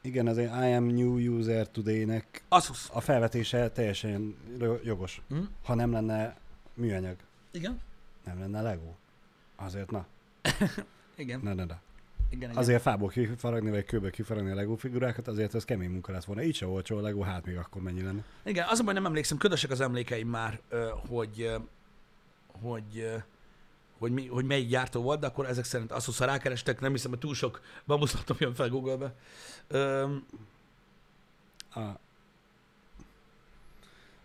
Igen, 0.00 0.26
azért 0.26 0.52
I 0.52 0.72
am 0.72 0.84
new 0.84 1.18
user 1.38 1.70
today-nek 1.70 2.42
Asus. 2.48 2.88
a 2.92 3.00
felvetése 3.00 3.70
teljesen 3.70 4.36
jogos. 4.84 5.20
Mm? 5.34 5.42
Ha 5.64 5.74
nem 5.74 5.92
lenne 5.92 6.36
műanyag, 6.74 7.16
Igen? 7.50 7.80
nem 8.24 8.38
lenne 8.38 8.62
Lego. 8.62 8.92
Azért 9.56 9.90
na, 9.90 10.06
Igen. 11.16 11.40
ne, 11.42 11.54
ne, 11.54 11.64
ne. 11.64 11.74
Igen, 12.28 12.50
igen. 12.50 12.62
Azért 12.62 12.82
fából 12.82 13.08
kifaragni, 13.08 13.70
vagy 13.70 13.84
kőből 13.84 14.10
kifaragni 14.10 14.50
a 14.50 14.54
Lego 14.54 14.76
figurákat, 14.76 15.28
azért 15.28 15.54
ez 15.54 15.64
kemény 15.64 15.90
munka 15.90 16.12
lett 16.12 16.24
volna. 16.24 16.42
Így 16.42 16.54
se 16.54 16.66
olcsó 16.66 16.96
a 16.96 17.00
Lego, 17.00 17.20
hát 17.20 17.44
még 17.44 17.56
akkor 17.56 17.82
mennyi 17.82 18.02
lenne. 18.02 18.24
Igen, 18.44 18.66
azonban 18.68 18.94
nem 18.94 19.06
emlékszem, 19.06 19.38
ködösek 19.38 19.70
az 19.70 19.80
emlékeim 19.80 20.28
már, 20.28 20.60
hogy, 21.08 21.50
hogy, 22.60 23.10
hogy, 23.98 24.12
mi, 24.12 24.26
hogy 24.26 24.44
melyik 24.44 24.68
gyártó 24.68 25.02
volt, 25.02 25.20
de 25.20 25.26
akkor 25.26 25.46
ezek 25.46 25.64
szerint 25.64 25.92
Asus, 25.92 26.18
rákerestek, 26.18 26.80
nem 26.80 26.92
hiszem, 26.92 27.10
hogy 27.10 27.18
túl 27.18 27.34
sok 27.34 27.60
bambusz 27.84 28.14
laptop 28.14 28.40
jön 28.40 28.54
fel 28.54 28.68
Google-be. 28.68 29.14
Ö, 29.68 30.02
A... 31.72 31.98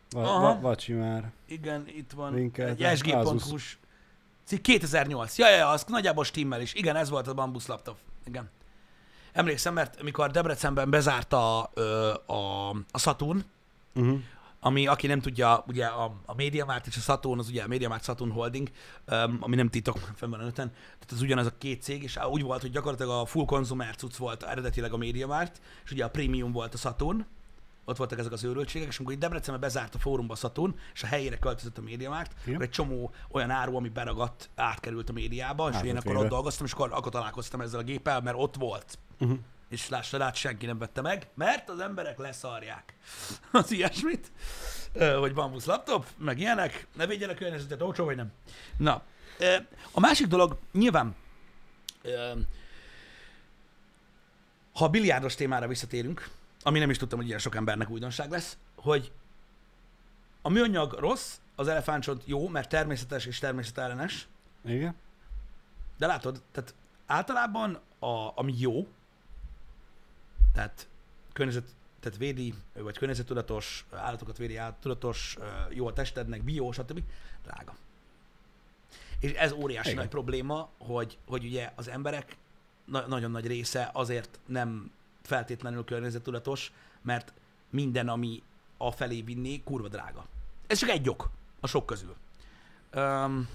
Va, 0.09 0.39
va, 0.39 0.59
vacsi 0.59 0.93
már. 0.93 1.31
igen, 1.45 1.83
itt 1.87 2.11
van 2.11 2.33
Linkeltek. 2.33 2.91
egy 2.91 2.97
sg.hu-s 2.97 3.77
2008. 4.57 5.37
Ja, 5.37 5.49
ja, 5.49 5.55
ja, 5.55 5.69
az 5.69 5.83
nagyjából 5.87 6.23
stimmel 6.23 6.61
is. 6.61 6.73
Igen, 6.73 6.95
ez 6.95 7.09
volt 7.09 7.27
a 7.27 7.33
bambusz 7.33 7.67
laptop. 7.67 7.97
Igen. 8.25 8.49
Emlékszem, 9.33 9.73
mert 9.73 9.99
amikor 10.01 10.31
Debrecenben 10.31 10.89
bezárta 10.89 11.69
ö, 11.73 12.13
a, 12.25 12.69
a 12.69 12.97
Saturn, 12.99 13.39
Uh-huh. 13.95 14.19
ami, 14.59 14.87
aki 14.87 15.07
nem 15.07 15.19
tudja, 15.21 15.63
ugye 15.67 15.85
a, 15.85 16.15
a 16.25 16.35
MediaMarkt 16.35 16.87
és 16.87 16.97
a 16.97 16.99
Saturn, 16.99 17.39
az 17.39 17.47
ugye 17.47 17.63
a 17.63 17.67
MediaMarkt 17.67 18.03
Saturn 18.03 18.31
Holding, 18.31 18.69
um, 19.11 19.37
ami 19.39 19.55
nem 19.55 19.69
titok, 19.69 19.97
fenn 20.15 20.29
van 20.29 20.39
a 20.39 20.43
neten, 20.43 20.69
tehát 20.69 21.11
az 21.11 21.21
ugyanaz 21.21 21.45
a 21.45 21.57
két 21.57 21.81
cég, 21.81 22.03
és 22.03 22.19
úgy 22.29 22.41
volt, 22.41 22.61
hogy 22.61 22.71
gyakorlatilag 22.71 23.21
a 23.21 23.25
full 23.25 23.45
consumer 23.45 23.95
cucc 23.95 24.15
volt 24.15 24.43
eredetileg 24.43 24.93
a 24.93 24.97
MediaMarkt, 24.97 25.61
és 25.83 25.91
ugye 25.91 26.05
a 26.05 26.09
premium 26.09 26.51
volt 26.51 26.73
a 26.73 26.77
Saturn, 26.77 27.25
ott 27.91 27.97
voltak 27.97 28.19
ezek 28.19 28.31
az 28.31 28.43
őrültségek, 28.43 28.87
és 28.87 28.97
amikor 28.97 29.13
itt 29.13 29.19
Debrecenben 29.19 29.61
bezárt 29.61 29.95
a 29.95 29.99
fórumba 29.99 30.35
Saturn, 30.35 30.75
és 30.93 31.03
a 31.03 31.07
helyére 31.07 31.37
költözött 31.37 31.77
a 31.77 31.81
MediaMarkt, 31.81 32.31
Igen. 32.41 32.53
akkor 32.53 32.65
egy 32.65 32.71
csomó 32.71 33.13
olyan 33.31 33.49
áru, 33.49 33.75
ami 33.75 33.89
beragadt, 33.89 34.49
átkerült 34.55 35.09
a 35.09 35.13
médiába, 35.13 35.69
és 35.69 35.75
Át 35.75 35.83
én 35.83 35.97
akkor 35.97 36.15
ott 36.15 36.27
dolgoztam, 36.27 36.65
és 36.65 36.71
akkor, 36.71 36.93
akkor 36.93 37.11
találkoztam 37.11 37.61
ezzel 37.61 37.79
a 37.79 37.83
géppel, 37.83 38.21
mert 38.21 38.37
ott 38.39 38.55
volt. 38.55 38.97
Uh-huh. 39.19 39.37
És 39.69 39.89
lássad 39.89 40.21
át, 40.21 40.35
senki 40.35 40.65
nem 40.65 40.77
vette 40.77 41.01
meg, 41.01 41.29
mert 41.33 41.69
az 41.69 41.79
emberek 41.79 42.17
leszarják 42.17 42.93
az 43.51 43.71
ilyesmit, 43.71 44.31
hogy 45.19 45.33
bambusz 45.33 45.65
laptop, 45.65 46.05
meg 46.17 46.39
ilyenek, 46.39 46.87
ne 46.95 47.05
védjenek 47.05 47.35
környezetet, 47.35 47.81
olcsó 47.81 48.05
vagy 48.05 48.15
nem. 48.15 48.31
Na, 48.77 49.03
a 49.91 49.99
másik 49.99 50.27
dolog, 50.27 50.57
nyilván, 50.71 51.15
ha 54.73 54.85
a 54.85 54.89
biliárdos 54.89 55.35
témára 55.35 55.67
visszatérünk, 55.67 56.29
ami 56.64 56.80
nem 56.80 56.89
is 56.89 56.97
tudtam, 56.97 57.20
hogy 57.20 57.28
ilyen 57.28 57.39
sok 57.39 57.55
embernek 57.55 57.89
újdonság 57.89 58.32
lesz, 58.32 58.57
hogy 58.76 59.12
a 60.41 60.49
műanyag 60.49 60.93
rossz, 60.93 61.38
az 61.55 61.68
elefántcsont 61.68 62.24
jó, 62.26 62.47
mert 62.47 62.70
természetes 62.70 63.26
és 63.26 63.39
természetellenes, 63.39 64.28
Igen? 64.66 64.95
de 65.97 66.05
látod, 66.07 66.41
tehát 66.51 66.74
általában 67.05 67.80
a, 67.99 68.32
ami 68.36 68.53
jó, 68.57 68.88
tehát 70.53 70.88
környezet, 71.34 71.76
tehát 71.99 72.18
védi, 72.18 72.53
vagy 72.74 72.97
környezettudatos, 72.97 73.86
állatokat 73.91 74.38
védi, 74.38 74.59
tudatos, 74.80 75.38
jó 75.70 75.88
a 75.88 75.93
testednek, 75.93 76.43
bió, 76.43 76.72
stb. 76.72 77.01
drága. 77.43 77.76
És 79.20 79.32
ez 79.32 79.51
óriási 79.51 79.89
Igen. 79.89 79.99
nagy 79.99 80.09
probléma, 80.09 80.70
hogy, 80.78 81.18
hogy 81.28 81.45
ugye 81.45 81.72
az 81.76 81.88
emberek 81.88 82.38
na- 82.86 83.07
nagyon 83.07 83.32
nagy 83.32 83.47
része 83.47 83.89
azért 83.93 84.39
nem 84.45 84.91
feltétlenül 85.22 85.84
környezettudatos, 85.84 86.72
mert 87.01 87.34
minden, 87.69 88.07
ami 88.09 88.43
a 88.78 88.91
felé 88.91 89.22
vinné, 89.22 89.61
kurva 89.63 89.88
drága. 89.88 90.26
Ez 90.67 90.80
csak 90.80 90.89
egy 90.89 91.09
ok 91.09 91.30
a 91.59 91.67
sok 91.67 91.86
közül. 91.86 92.15
Um, 92.95 93.47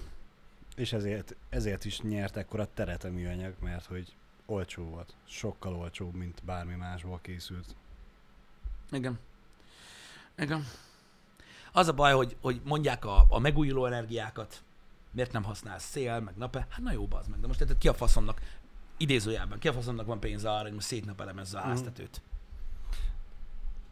És 0.75 0.93
ezért, 0.93 1.35
ezért 1.49 1.85
is 1.85 2.01
nyert 2.01 2.37
ekkora 2.37 2.67
teret 2.73 3.03
a 3.03 3.11
műanyag, 3.11 3.53
mert 3.59 3.85
hogy 3.85 4.15
olcsó 4.45 4.83
volt. 4.83 5.15
Sokkal 5.25 5.75
olcsóbb, 5.75 6.13
mint 6.13 6.43
bármi 6.43 6.75
másból 6.75 7.19
készült. 7.21 7.75
Igen. 8.91 9.19
Igen. 10.37 10.65
Az 11.71 11.87
a 11.87 11.93
baj, 11.93 12.13
hogy, 12.13 12.35
hogy 12.41 12.61
mondják 12.63 13.05
a, 13.05 13.25
a 13.29 13.39
megújuló 13.39 13.85
energiákat, 13.85 14.63
miért 15.11 15.31
nem 15.31 15.43
használsz 15.43 15.89
szél, 15.89 16.19
meg 16.19 16.37
nap 16.37 16.55
Hát 16.55 16.77
na 16.77 16.91
jó, 16.91 17.07
az 17.09 17.27
meg. 17.27 17.39
De 17.39 17.47
most 17.47 17.61
érted, 17.61 17.77
ki 17.77 17.87
a 17.87 17.93
faszomnak, 17.93 18.36
idézőjelben, 18.97 19.59
ki 19.59 19.67
a 19.67 19.73
faszomnak 19.73 20.05
van 20.05 20.19
pénze 20.19 20.51
arra, 20.51 20.61
hogy 20.63 20.73
most 20.73 20.87
szétnapelemezze 20.87 21.57
a 21.57 21.61
Mhm. 21.61 21.69
háztetőt? 21.69 22.21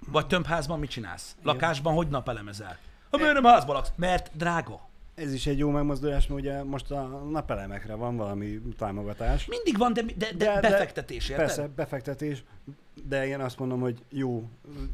Vagy 0.07 0.27
tömbházban 0.27 0.79
mit 0.79 0.89
csinálsz? 0.89 1.35
Lakásban 1.43 1.93
hogy 1.93 2.07
napelemezel? 2.07 2.77
Ha 3.11 3.17
miért 3.17 3.33
nem 3.33 3.43
házban 3.43 3.75
laksz? 3.75 3.91
Mert 3.95 4.31
drága. 4.37 4.79
Ez 5.15 5.33
is 5.33 5.45
egy 5.47 5.57
jó 5.57 5.69
megmozdulás, 5.69 6.27
mert 6.27 6.41
ugye 6.41 6.63
most 6.63 6.91
a 6.91 7.01
napelemekre 7.31 7.93
van 7.93 8.15
valami 8.17 8.61
támogatás. 8.77 9.45
Mindig 9.45 9.77
van, 9.77 9.93
de, 9.93 10.01
de, 10.01 10.13
de, 10.17 10.33
De- 10.33 10.59
befektetés, 10.59 11.29
érted? 11.29 11.45
Persze, 11.45 11.67
befektetés, 11.75 12.43
de 13.07 13.27
én 13.27 13.39
azt 13.39 13.59
mondom, 13.59 13.79
hogy 13.79 14.03
jó, 14.09 14.49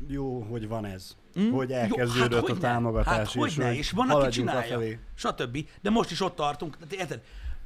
jó, 0.08 0.42
hogy 0.42 0.68
van 0.68 0.86
ez. 0.86 1.16
Mm? 1.40 1.52
Hogy 1.52 1.70
Jó, 1.70 1.76
elkezdődött 1.76 2.34
hát 2.34 2.34
a 2.34 2.40
hogyne? 2.40 2.60
támogatás, 2.60 3.14
hát 3.16 3.26
és 3.46 3.56
hogy 3.58 3.76
és 3.76 3.92
van, 3.92 4.10
aki 4.10 4.30
csinálja, 4.30 4.98
stb. 5.14 5.68
De 5.82 5.90
most 5.90 6.12
is 6.12 6.22
ott 6.22 6.36
tartunk, 6.36 6.78
de 6.90 6.96
érted? 6.96 7.22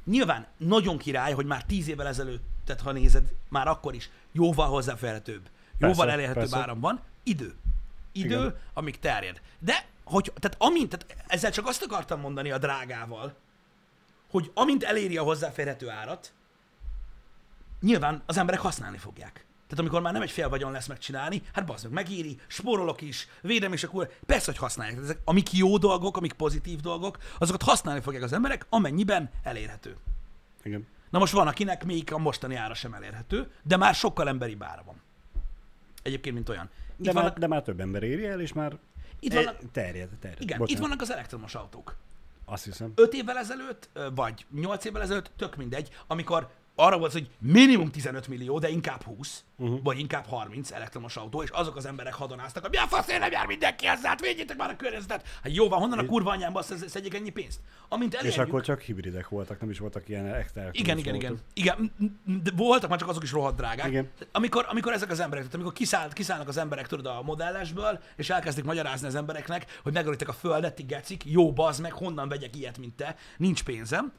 Nyilván 0.06 0.46
nagyon 0.56 0.98
király, 0.98 1.32
hogy 1.32 1.46
már 1.46 1.64
tíz 1.64 1.88
évvel 1.88 2.06
ezelőtt, 2.06 2.44
tehát 2.64 2.82
ha 2.82 2.92
nézed, 2.92 3.32
már 3.48 3.68
akkor 3.68 3.94
is 3.94 4.10
jóval 4.32 4.68
hozzáférhetőbb, 4.68 5.48
jóval 5.78 5.96
Persze, 5.96 6.12
elérhetőbb 6.12 6.42
persze. 6.42 6.58
áram 6.58 6.80
van, 6.80 7.00
idő. 7.22 7.54
Idő, 8.12 8.34
Igen. 8.34 8.58
amíg 8.74 8.98
terjed. 8.98 9.40
De, 9.58 9.86
hogy, 10.04 10.32
tehát 10.40 10.56
amint, 10.60 10.88
tehát 10.88 11.24
ezzel 11.26 11.50
csak 11.50 11.66
azt 11.66 11.82
akartam 11.82 12.20
mondani 12.20 12.50
a 12.50 12.58
drágával, 12.58 13.34
hogy 14.30 14.50
amint 14.54 14.84
eléri 14.84 15.16
a 15.16 15.22
hozzáférhető 15.22 15.88
árat, 15.88 16.32
nyilván 17.80 18.22
az 18.26 18.36
emberek 18.36 18.60
használni 18.60 18.98
fogják. 18.98 19.45
Tehát 19.66 19.78
amikor 19.78 20.00
már 20.00 20.12
nem 20.12 20.22
egy 20.22 20.30
fél 20.30 20.48
vagyon 20.48 20.72
lesz 20.72 20.86
megcsinálni, 20.86 21.42
hát 21.52 21.66
bazd 21.66 21.84
meg, 21.84 21.92
megéri, 21.92 22.38
spórolok 22.46 23.00
is, 23.00 23.28
védem 23.42 23.72
is, 23.72 23.84
akkor 23.84 24.12
persze, 24.26 24.44
hogy 24.50 24.56
használják. 24.60 24.98
Ezek, 24.98 25.18
amik 25.24 25.52
jó 25.52 25.78
dolgok, 25.78 26.16
amik 26.16 26.32
pozitív 26.32 26.80
dolgok, 26.80 27.18
azokat 27.38 27.62
használni 27.62 28.00
fogják 28.00 28.22
az 28.22 28.32
emberek, 28.32 28.66
amennyiben 28.68 29.30
elérhető. 29.42 29.96
Igen. 30.62 30.86
Na 31.10 31.18
most 31.18 31.32
van, 31.32 31.46
akinek 31.46 31.84
még 31.84 32.12
a 32.12 32.18
mostani 32.18 32.54
ára 32.54 32.74
sem 32.74 32.94
elérhető, 32.94 33.50
de 33.62 33.76
már 33.76 33.94
sokkal 33.94 34.28
emberi 34.28 34.56
ára 34.60 34.82
van. 34.86 35.00
Egyébként, 36.02 36.34
mint 36.34 36.48
olyan. 36.48 36.70
Itt 36.96 37.04
De, 37.04 37.12
már, 37.12 37.22
vannak, 37.22 37.38
de 37.38 37.46
már 37.46 37.62
több 37.62 37.80
ember 37.80 38.02
éri 38.02 38.26
el, 38.26 38.40
és 38.40 38.52
már 38.52 38.76
itt 39.20 39.32
e- 39.32 39.34
vannak, 39.34 39.56
terjed, 39.72 40.08
terjed. 40.20 40.40
igen, 40.42 40.58
Bocsánat. 40.58 40.70
itt 40.70 40.78
vannak 40.78 41.00
az 41.00 41.12
elektromos 41.12 41.54
autók. 41.54 41.96
Azt 42.44 42.64
hiszem. 42.64 42.92
5 42.94 43.14
évvel 43.14 43.38
ezelőtt, 43.38 43.88
vagy 44.14 44.46
8 44.54 44.84
évvel 44.84 45.02
ezelőtt, 45.02 45.30
tök 45.36 45.56
mindegy, 45.56 45.90
amikor 46.06 46.50
arra 46.78 46.98
volt, 46.98 47.12
hogy 47.12 47.30
minimum 47.38 47.90
15 47.90 48.28
millió, 48.28 48.58
de 48.58 48.68
inkább 48.68 49.02
20, 49.02 49.44
Mhm. 49.56 49.68
uh-huh. 49.68 49.84
vagy 49.84 49.98
inkább 49.98 50.24
30 50.26 50.70
elektromos 50.70 51.16
autó, 51.16 51.42
és 51.42 51.50
azok 51.50 51.76
az 51.76 51.86
emberek 51.86 52.14
hadonáztak, 52.14 52.62
hogy 52.62 52.70
mi 52.70 52.76
a 52.76 52.86
faszért 52.86 53.20
nem 53.20 53.30
jár 53.30 53.46
mindenki 53.46 53.86
ezzel, 53.86 54.08
hát 54.08 54.20
védjétek 54.20 54.56
már 54.56 54.70
a 54.70 54.76
környezetet. 54.76 55.26
Hát 55.42 55.54
jó 55.54 55.68
van, 55.68 55.78
honnan 55.78 55.98
a 55.98 56.06
kurva 56.06 56.30
anyámba 56.30 56.58
azt 56.58 56.88
szedjék 56.88 57.14
ennyi 57.14 57.30
pénzt? 57.30 57.60
Amint 57.88 58.12
És 58.14 58.18
elérjük, 58.18 58.46
akkor 58.46 58.62
csak 58.62 58.80
hibridek 58.80 59.28
voltak, 59.28 59.60
nem 59.60 59.70
is 59.70 59.78
voltak 59.78 60.08
ilyen 60.08 60.26
extra 60.34 60.68
igen, 60.72 60.98
igen, 60.98 61.14
elektromos 61.14 61.40
igen. 61.54 61.90
Igen, 61.92 62.42
de 62.42 62.50
voltak 62.56 62.90
már 62.90 62.98
csak 62.98 63.08
azok 63.08 63.22
is 63.22 63.32
rohadt 63.32 63.56
drágák. 63.56 63.88
Igen. 63.88 64.10
Amikor, 64.32 64.66
amikor 64.68 64.92
ezek 64.92 65.10
az 65.10 65.20
emberek, 65.20 65.42
tehát 65.44 65.54
amikor 65.54 65.72
kiszáll, 65.78 66.12
kiszállnak 66.12 66.48
az 66.48 66.56
emberek 66.56 66.86
tudod 66.86 67.06
a 67.06 67.22
modellesből, 67.22 68.00
és 68.16 68.30
elkezdik 68.30 68.64
magyarázni 68.64 69.06
az 69.06 69.14
embereknek, 69.14 69.80
hogy 69.82 69.92
megörítek 69.92 70.28
a 70.28 70.32
földet, 70.32 70.74
ti 70.74 70.82
gecik, 70.82 71.22
jó 71.24 71.52
bazd 71.52 71.80
meg, 71.80 71.92
honnan 71.92 72.28
vegyek 72.28 72.56
ilyet, 72.56 72.78
mint 72.78 72.94
te, 72.96 73.16
nincs 73.36 73.62
pénzem. 73.64 74.12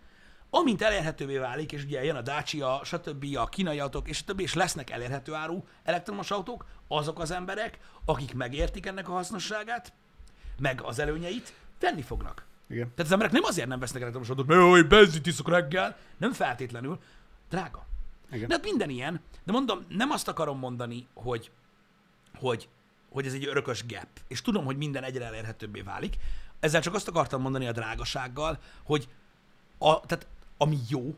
Amint 0.49 0.81
elérhetővé 0.81 1.37
válik, 1.37 1.71
és 1.71 1.83
ugye 1.83 2.03
jön 2.03 2.15
a 2.15 2.21
Dacia, 2.21 2.81
stb. 2.83 3.25
a 3.37 3.45
kínai 3.45 3.79
autók, 3.79 4.07
és 4.07 4.17
stb. 4.17 4.39
és 4.39 4.53
lesznek 4.53 4.89
elérhető 4.89 5.33
áru 5.33 5.63
elektromos 5.83 6.31
autók, 6.31 6.65
azok 6.87 7.19
az 7.19 7.31
emberek, 7.31 7.79
akik 8.05 8.33
megértik 8.33 8.85
ennek 8.85 9.09
a 9.09 9.11
hasznosságát, 9.11 9.93
meg 10.59 10.81
az 10.81 10.99
előnyeit, 10.99 11.53
venni 11.79 12.01
fognak. 12.01 12.45
Igen. 12.69 12.87
Tehát 12.87 12.99
az 12.99 13.11
emberek 13.11 13.33
nem 13.33 13.43
azért 13.43 13.67
nem 13.67 13.79
vesznek 13.79 14.01
elektromos 14.01 14.29
autót, 14.29 14.47
mert 14.47 14.61
hogy 14.61 14.87
benzint 14.87 15.25
iszok 15.25 15.49
reggel, 15.49 15.97
nem 16.17 16.31
feltétlenül, 16.31 16.99
drága. 17.49 17.85
Igen. 18.31 18.47
De 18.47 18.53
hát 18.53 18.63
minden 18.63 18.89
ilyen. 18.89 19.21
De 19.43 19.51
mondom, 19.51 19.85
nem 19.89 20.11
azt 20.11 20.27
akarom 20.27 20.59
mondani, 20.59 21.07
hogy, 21.13 21.51
hogy, 22.35 22.69
hogy 23.09 23.25
ez 23.25 23.33
egy 23.33 23.47
örökös 23.47 23.85
gap. 23.87 24.07
És 24.27 24.41
tudom, 24.41 24.65
hogy 24.65 24.77
minden 24.77 25.03
egyre 25.03 25.25
elérhetőbbé 25.25 25.81
válik. 25.81 26.17
Ezzel 26.59 26.81
csak 26.81 26.93
azt 26.93 27.07
akartam 27.07 27.41
mondani 27.41 27.67
a 27.67 27.71
drágasággal, 27.71 28.59
hogy 28.83 29.07
a, 29.77 29.99
tehát 29.99 30.27
ami 30.57 30.77
jó, 30.89 31.15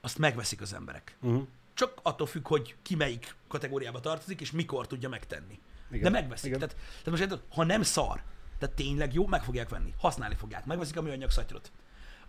azt 0.00 0.18
megveszik 0.18 0.60
az 0.60 0.72
emberek. 0.74 1.16
Uh-huh. 1.20 1.46
Csak 1.74 2.00
attól 2.02 2.26
függ, 2.26 2.46
hogy 2.46 2.76
ki 2.82 2.94
melyik 2.94 3.34
kategóriába 3.48 4.00
tartozik, 4.00 4.40
és 4.40 4.50
mikor 4.50 4.86
tudja 4.86 5.08
megtenni. 5.08 5.60
Igen. 5.90 6.02
De 6.02 6.10
megveszik. 6.10 6.46
Igen. 6.46 6.58
Tehát, 6.58 6.74
tehát 6.74 7.10
most 7.10 7.22
érted, 7.22 7.42
ha 7.50 7.64
nem 7.64 7.82
szar, 7.82 8.22
tehát 8.58 8.74
tényleg 8.76 9.14
jó, 9.14 9.26
meg 9.26 9.42
fogják 9.44 9.68
venni. 9.68 9.94
Használni 9.98 10.34
fogják. 10.34 10.64
Megveszik 10.64 10.96
a 10.96 11.02
műanyag 11.02 11.30
szatyrot. 11.30 11.72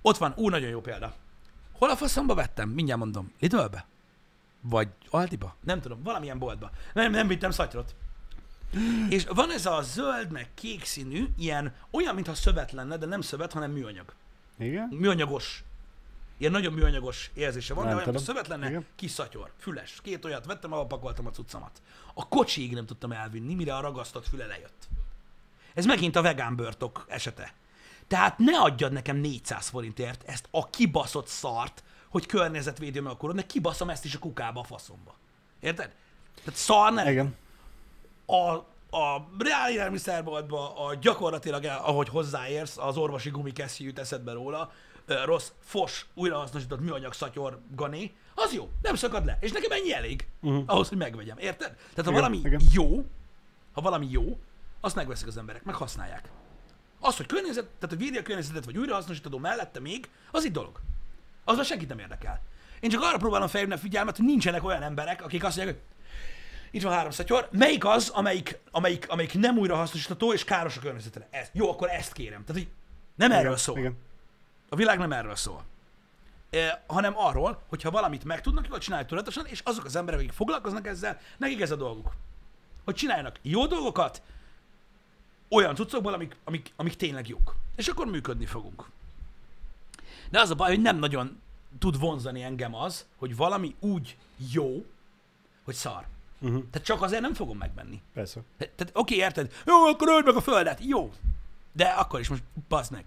Ott 0.01 0.17
van, 0.17 0.33
ú, 0.35 0.49
nagyon 0.49 0.69
jó 0.69 0.81
példa. 0.81 1.15
Hol 1.73 1.89
a 1.89 1.95
faszomba 1.95 2.33
vettem? 2.33 2.69
Mindjárt 2.69 2.99
mondom. 2.99 3.31
Lidlbe? 3.39 3.85
Vagy 4.61 4.89
Aldiba? 5.09 5.55
Nem 5.63 5.81
tudom, 5.81 6.03
valamilyen 6.03 6.39
boltba. 6.39 6.71
Nem, 6.93 7.11
nem 7.11 7.27
vittem 7.27 7.51
szatyrot. 7.51 7.95
És 9.09 9.25
van 9.25 9.51
ez 9.51 9.65
a 9.65 9.81
zöld, 9.81 10.31
meg 10.31 10.49
kék 10.53 10.85
színű, 10.85 11.25
ilyen, 11.37 11.73
olyan, 11.91 12.15
mintha 12.15 12.33
szövet 12.33 12.71
lenne, 12.71 12.97
de 12.97 13.05
nem 13.05 13.21
szövet, 13.21 13.53
hanem 13.53 13.71
műanyag. 13.71 14.13
Igen? 14.57 14.87
Műanyagos. 14.91 15.63
Ilyen 16.37 16.51
nagyon 16.51 16.73
műanyagos 16.73 17.31
érzése 17.33 17.73
van, 17.73 17.83
Nem 17.83 17.93
de 17.93 17.99
olyan, 17.99 18.13
mintha 18.13 18.31
szövet 18.31 18.47
lenne, 18.47 18.69
Igen. 18.69 18.85
kis 18.95 19.11
szatyor, 19.11 19.51
füles. 19.57 19.99
Két 20.03 20.25
olyat 20.25 20.45
vettem, 20.45 20.73
ahol 20.73 20.87
pakoltam 20.87 21.25
a 21.25 21.31
cuccamat. 21.31 21.81
A 22.13 22.27
kocsiig 22.27 22.73
nem 22.73 22.85
tudtam 22.85 23.11
elvinni, 23.11 23.53
mire 23.53 23.75
a 23.75 23.81
ragasztott 23.81 24.27
füle 24.27 24.45
lejött. 24.45 24.87
Ez 25.73 25.85
megint 25.85 26.15
a 26.15 26.21
vegán 26.21 26.55
börtok 26.55 27.05
esete. 27.07 27.53
Tehát 28.07 28.37
ne 28.37 28.59
adjad 28.59 28.91
nekem 28.91 29.17
400 29.17 29.67
forintért 29.67 30.23
ezt 30.29 30.47
a 30.51 30.69
kibaszott 30.69 31.27
szart, 31.27 31.83
hogy 32.09 32.25
környezetvédőm 32.25 33.07
akarod, 33.07 33.35
mert 33.35 33.47
kibaszom 33.47 33.89
ezt 33.89 34.05
is 34.05 34.15
a 34.15 34.19
kukába, 34.19 34.59
a 34.59 34.63
faszomba. 34.63 35.15
Érted? 35.59 35.95
Tehát 36.43 36.59
szar 36.59 36.93
ne 36.93 37.11
Igen. 37.11 37.35
a, 38.25 38.35
a 38.97 39.27
reál 39.39 39.71
élelmiszerboltba 39.71 40.85
a 40.85 40.95
gyakorlatilag, 40.95 41.63
ahogy 41.63 42.09
hozzáérsz, 42.09 42.77
az 42.77 42.97
orvosi 42.97 43.29
gumikesztyű 43.29 43.85
jut 43.85 43.99
eszedbe 43.99 44.31
róla, 44.31 44.71
rossz, 45.05 45.51
fos, 45.59 46.05
újrahasznosított 46.13 46.79
műanyag 46.79 47.13
szatyor 47.13 47.59
gané, 47.75 48.11
az 48.35 48.53
jó, 48.53 48.69
nem 48.81 48.95
szakad 48.95 49.25
le. 49.25 49.37
És 49.41 49.51
nekem 49.51 49.71
ennyi 49.71 49.93
elég 49.93 50.27
uh-huh. 50.41 50.63
ahhoz, 50.65 50.89
hogy 50.89 50.97
megvegyem. 50.97 51.37
Érted? 51.37 51.75
Tehát 51.75 51.95
ha 51.95 52.01
Igen, 52.01 52.13
valami 52.13 52.37
igen. 52.37 52.61
jó, 52.71 53.05
ha 53.71 53.81
valami 53.81 54.07
jó, 54.09 54.39
azt 54.81 54.95
megveszik 54.95 55.27
az 55.27 55.37
emberek, 55.37 55.63
meg 55.63 55.75
használják. 55.75 56.29
Az, 56.99 57.17
hogy 57.17 57.25
környezet, 57.25 57.65
tehát 57.65 57.89
hogy 57.89 57.97
védi 57.97 58.17
a 58.17 58.21
környezetet, 58.21 58.65
vagy 58.65 58.77
újrahasznosítható 58.77 59.37
mellette 59.37 59.79
még, 59.79 60.09
az 60.31 60.45
itt 60.45 60.53
dolog. 60.53 60.79
Az 61.43 61.55
már 61.55 61.65
senkit 61.65 61.87
nem 61.87 61.99
érdekel. 61.99 62.41
Én 62.79 62.89
csak 62.89 63.01
arra 63.01 63.17
próbálom 63.17 63.47
felhívni 63.47 63.75
a 63.75 63.79
figyelmet, 63.79 64.15
hogy 64.15 64.25
nincsenek 64.25 64.63
olyan 64.63 64.81
emberek, 64.81 65.23
akik 65.23 65.43
azt 65.43 65.55
mondják, 65.55 65.77
hogy 65.77 65.87
itt 66.71 66.81
van 66.81 66.93
három 66.93 67.11
szatyor, 67.11 67.47
melyik 67.51 67.85
az, 67.85 68.09
amelyik, 68.09 68.59
amelyik, 68.71 69.09
amelyik 69.09 69.33
nem 69.33 69.57
újrahasznosítható 69.57 70.33
és 70.33 70.43
káros 70.43 70.77
a 70.77 70.79
környezetre? 70.79 71.27
Ez. 71.31 71.49
Jó, 71.51 71.69
akkor 71.69 71.89
ezt 71.89 72.13
kérem. 72.13 72.45
Tehát, 72.45 72.61
hogy 72.61 72.71
nem 73.15 73.31
erről 73.31 73.45
Igen. 73.45 73.57
szól. 73.57 73.77
Igen. 73.77 73.97
A 74.73 74.75
világ 74.75 74.97
nem 74.97 75.11
erről 75.11 75.35
szól. 75.35 75.63
E, 76.49 76.83
hanem 76.87 77.17
arról, 77.17 77.61
hogyha 77.69 77.91
valamit 77.91 78.23
meg 78.23 78.41
tudnak, 78.41 78.67
jól 78.67 78.77
csinálják 78.77 79.07
tudatosan, 79.09 79.45
és 79.45 79.59
azok 79.59 79.85
az 79.85 79.95
emberek, 79.95 80.19
akik 80.19 80.31
foglalkoznak 80.31 80.87
ezzel, 80.87 81.19
nekik 81.37 81.61
ez 81.61 81.71
a 81.71 81.75
dolguk. 81.75 82.11
Hogy 82.83 82.95
csináljanak 82.95 83.39
jó 83.41 83.67
dolgokat, 83.67 84.21
olyan 85.49 85.75
cuccokból, 85.75 86.13
amik, 86.13 86.35
amik, 86.43 86.73
amik 86.75 86.95
tényleg 86.95 87.27
jók. 87.27 87.55
És 87.75 87.87
akkor 87.87 88.05
működni 88.05 88.45
fogunk. 88.45 88.89
De 90.29 90.39
az 90.39 90.49
a 90.49 90.55
baj, 90.55 90.69
hogy 90.69 90.81
nem 90.81 90.97
nagyon 90.97 91.41
tud 91.79 91.99
vonzani 91.99 92.43
engem 92.43 92.75
az, 92.75 93.05
hogy 93.17 93.35
valami 93.35 93.75
úgy 93.79 94.17
jó, 94.51 94.85
hogy 95.63 95.75
szar. 95.75 96.05
Uh-huh. 96.39 96.63
Tehát 96.71 96.87
csak 96.87 97.01
azért 97.01 97.21
nem 97.21 97.33
fogom 97.33 97.57
megvenni. 97.57 98.01
Persze. 98.13 98.41
Tehát 98.57 98.89
oké, 98.93 99.15
érted? 99.15 99.53
Jó, 99.65 99.83
akkor 99.83 100.07
öld 100.07 100.25
meg 100.25 100.35
a 100.35 100.41
földet. 100.41 100.79
Jó. 100.81 101.11
De 101.71 101.85
akkor 101.85 102.19
is 102.19 102.29
most 102.29 102.43
bazd 102.67 102.91
meg. 102.91 103.05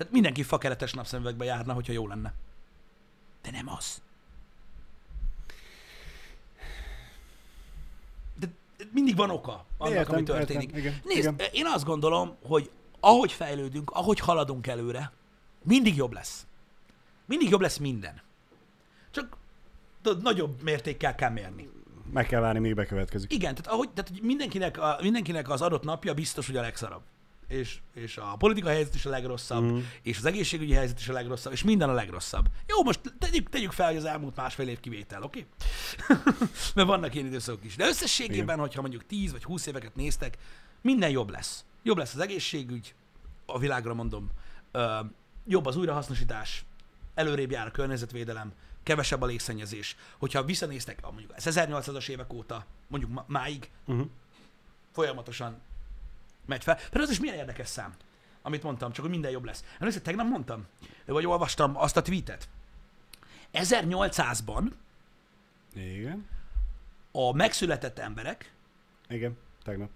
Tehát 0.00 0.14
mindenki 0.14 0.42
fakeretes 0.42 0.92
napszemüvegbe 0.92 1.44
járna, 1.44 1.72
hogyha 1.72 1.92
jó 1.92 2.06
lenne. 2.06 2.32
De 3.42 3.50
nem 3.50 3.68
az. 3.68 4.02
De 8.38 8.46
mindig 8.92 9.16
van 9.16 9.30
oka 9.30 9.64
annak, 9.78 9.94
Értem, 9.94 10.14
ami 10.14 10.22
történik. 10.22 10.62
értem, 10.62 10.78
igen, 10.78 11.00
Nézd, 11.04 11.32
igen. 11.32 11.48
én 11.52 11.66
azt 11.66 11.84
gondolom, 11.84 12.36
hogy 12.42 12.70
ahogy 13.00 13.32
fejlődünk, 13.32 13.90
ahogy 13.90 14.18
haladunk 14.18 14.66
előre, 14.66 15.12
mindig 15.62 15.96
jobb 15.96 16.12
lesz. 16.12 16.46
Mindig 17.24 17.48
jobb 17.48 17.60
lesz 17.60 17.76
minden. 17.76 18.22
Csak 19.10 19.36
tudod, 20.02 20.22
nagyobb 20.22 20.62
mértékkel 20.62 21.14
kell 21.14 21.30
mérni. 21.30 21.68
Meg 22.12 22.26
kell 22.26 22.40
várni, 22.40 22.58
míg 22.60 22.74
bekövetkezik. 22.74 23.32
Igen, 23.32 23.54
tehát, 23.54 23.72
ahogy, 23.72 23.90
tehát 23.90 24.20
mindenkinek, 24.20 24.78
a, 24.78 24.98
mindenkinek 25.02 25.48
az 25.48 25.62
adott 25.62 25.82
napja 25.82 26.14
biztos, 26.14 26.46
hogy 26.46 26.56
a 26.56 26.60
legszarabb. 26.60 27.02
És, 27.50 27.78
és 27.94 28.16
a 28.16 28.36
politikai 28.38 28.74
helyzet 28.74 28.94
is 28.94 29.06
a 29.06 29.10
legrosszabb, 29.10 29.62
mm. 29.62 29.78
és 30.02 30.18
az 30.18 30.24
egészségügyi 30.24 30.72
helyzet 30.72 30.98
is 30.98 31.08
a 31.08 31.12
legrosszabb, 31.12 31.52
és 31.52 31.62
minden 31.62 31.88
a 31.88 31.92
legrosszabb. 31.92 32.46
Jó, 32.66 32.82
most 32.82 33.00
tegyük, 33.18 33.48
tegyük 33.48 33.72
fel, 33.72 33.86
hogy 33.86 33.96
az 33.96 34.04
elmúlt 34.04 34.36
másfél 34.36 34.68
év 34.68 34.80
kivétel, 34.80 35.22
oké? 35.22 35.46
Okay? 36.08 36.16
Mert 36.74 36.88
vannak 36.88 37.14
ilyen 37.14 37.26
időszakok 37.26 37.64
is. 37.64 37.76
De 37.76 37.86
összességében, 37.86 38.42
Igen. 38.42 38.58
hogyha 38.58 38.80
mondjuk 38.80 39.06
10 39.06 39.32
vagy 39.32 39.44
20 39.44 39.66
éveket 39.66 39.94
néztek, 39.94 40.38
minden 40.80 41.10
jobb 41.10 41.30
lesz. 41.30 41.64
Jobb 41.82 41.96
lesz 41.96 42.14
az 42.14 42.20
egészségügy, 42.20 42.94
a 43.46 43.58
világra 43.58 43.94
mondom, 43.94 44.30
ö, 44.70 44.98
jobb 45.46 45.66
az 45.66 45.76
újrahasznosítás, 45.76 46.64
előrébb 47.14 47.50
jár 47.50 47.66
a 47.66 47.70
környezetvédelem, 47.70 48.52
kevesebb 48.82 49.22
a 49.22 49.26
légszennyezés. 49.26 49.96
Hogyha 50.18 50.44
visszanéztek 50.44 50.98
a 51.02 51.10
mondjuk 51.10 51.32
az 51.36 51.46
1800-as 51.50 52.08
évek 52.08 52.32
óta, 52.32 52.64
mondjuk 52.86 53.24
máig, 53.26 53.70
Uh-huh. 53.86 54.06
folyamatosan 54.92 55.60
megy 56.50 56.62
fel. 56.62 56.74
Pedig 56.74 57.02
az 57.02 57.10
is 57.10 57.20
milyen 57.20 57.36
érdekes 57.36 57.68
szám, 57.68 57.94
amit 58.42 58.62
mondtam, 58.62 58.92
csak 58.92 59.02
hogy 59.02 59.10
minden 59.10 59.30
jobb 59.30 59.44
lesz. 59.44 59.64
Emlékszel, 59.78 60.02
tegnap 60.02 60.26
mondtam, 60.26 60.66
vagy 61.06 61.26
olvastam 61.26 61.76
azt 61.76 61.96
a 61.96 62.02
tweetet. 62.02 62.48
1800-ban 63.52 64.70
Igen. 65.74 66.26
a 67.12 67.32
megszületett 67.32 67.98
emberek 67.98 68.54
Igen. 69.08 69.38
Tegnap. 69.62 69.90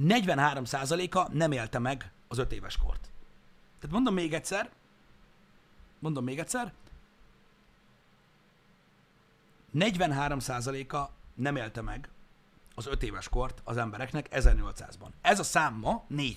43%-a 0.00 1.32
nem 1.32 1.52
élte 1.52 1.78
meg 1.78 2.10
az 2.28 2.38
5 2.38 2.52
éves 2.52 2.76
kort. 2.76 3.10
Tehát 3.78 3.94
mondom 3.94 4.14
még 4.14 4.34
egyszer, 4.34 4.70
mondom 5.98 6.24
még 6.24 6.38
egyszer, 6.38 6.72
43%-a 9.74 11.10
nem 11.34 11.56
élte 11.56 11.80
meg 11.80 12.08
az 12.80 12.86
5 12.86 13.02
éves 13.02 13.28
kort 13.28 13.60
az 13.64 13.76
embereknek 13.76 14.28
1800-ban. 14.30 15.08
Ez 15.20 15.38
a 15.38 15.42
szám 15.42 15.74
ma 15.74 16.04
4%. 16.10 16.36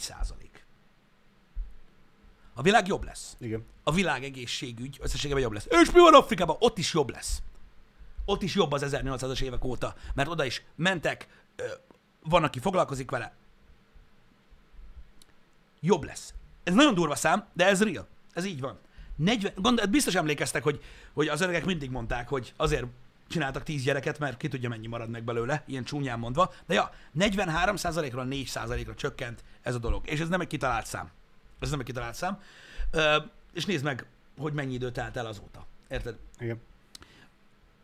A 2.53 2.61
világ 2.61 2.87
jobb 2.87 3.03
lesz. 3.03 3.35
Igen. 3.39 3.65
A 3.83 3.91
világ 3.91 4.23
egészségügy 4.23 4.97
összességében 5.01 5.41
jobb 5.41 5.51
lesz. 5.51 5.67
És 5.69 5.91
mi 5.91 5.99
van 5.99 6.13
Afrikában? 6.13 6.55
Ott 6.59 6.77
is 6.77 6.93
jobb 6.93 7.09
lesz. 7.09 7.41
Ott 8.25 8.41
is 8.41 8.55
jobb 8.55 8.71
az 8.71 8.85
1800-as 8.85 9.41
évek 9.41 9.63
óta, 9.63 9.95
mert 10.13 10.29
oda 10.29 10.45
is 10.45 10.63
mentek, 10.75 11.27
van, 12.23 12.43
aki 12.43 12.59
foglalkozik 12.59 13.11
vele. 13.11 13.33
Jobb 15.79 16.03
lesz. 16.03 16.33
Ez 16.63 16.73
nagyon 16.73 16.93
durva 16.93 17.15
szám, 17.15 17.47
de 17.53 17.67
ez 17.67 17.83
real. 17.83 18.07
Ez 18.33 18.45
így 18.45 18.59
van. 18.59 18.79
40, 19.15 19.53
gond, 19.55 19.89
biztos 19.89 20.15
emlékeztek, 20.15 20.63
hogy, 20.63 20.83
hogy 21.13 21.27
az 21.27 21.41
öregek 21.41 21.65
mindig 21.65 21.89
mondták, 21.89 22.27
hogy 22.29 22.53
azért 22.57 22.85
csináltak 23.33 23.63
10 23.63 23.83
gyereket, 23.83 24.19
mert 24.19 24.37
ki 24.37 24.47
tudja 24.47 24.69
mennyi 24.69 24.87
marad 24.87 25.09
meg 25.09 25.23
belőle, 25.23 25.63
ilyen 25.65 25.83
csúnyán 25.83 26.19
mondva. 26.19 26.53
De 26.67 26.73
ja, 26.73 26.91
43%-ról 27.19 28.27
4%-ra 28.29 28.95
csökkent 28.95 29.43
ez 29.61 29.75
a 29.75 29.79
dolog. 29.79 30.09
És 30.09 30.19
ez 30.19 30.29
nem 30.29 30.41
egy 30.41 30.47
kitalált 30.47 30.85
szám. 30.85 31.11
Ez 31.59 31.69
nem 31.69 31.79
egy 31.79 31.85
kitalált 31.85 32.15
szám. 32.15 32.41
Ö, 32.91 33.17
és 33.53 33.65
nézd 33.65 33.83
meg, 33.83 34.05
hogy 34.37 34.53
mennyi 34.53 34.73
idő 34.73 34.91
telt 34.91 35.17
el 35.17 35.25
azóta. 35.25 35.65
Érted? 35.89 36.15
Igen. 36.39 36.61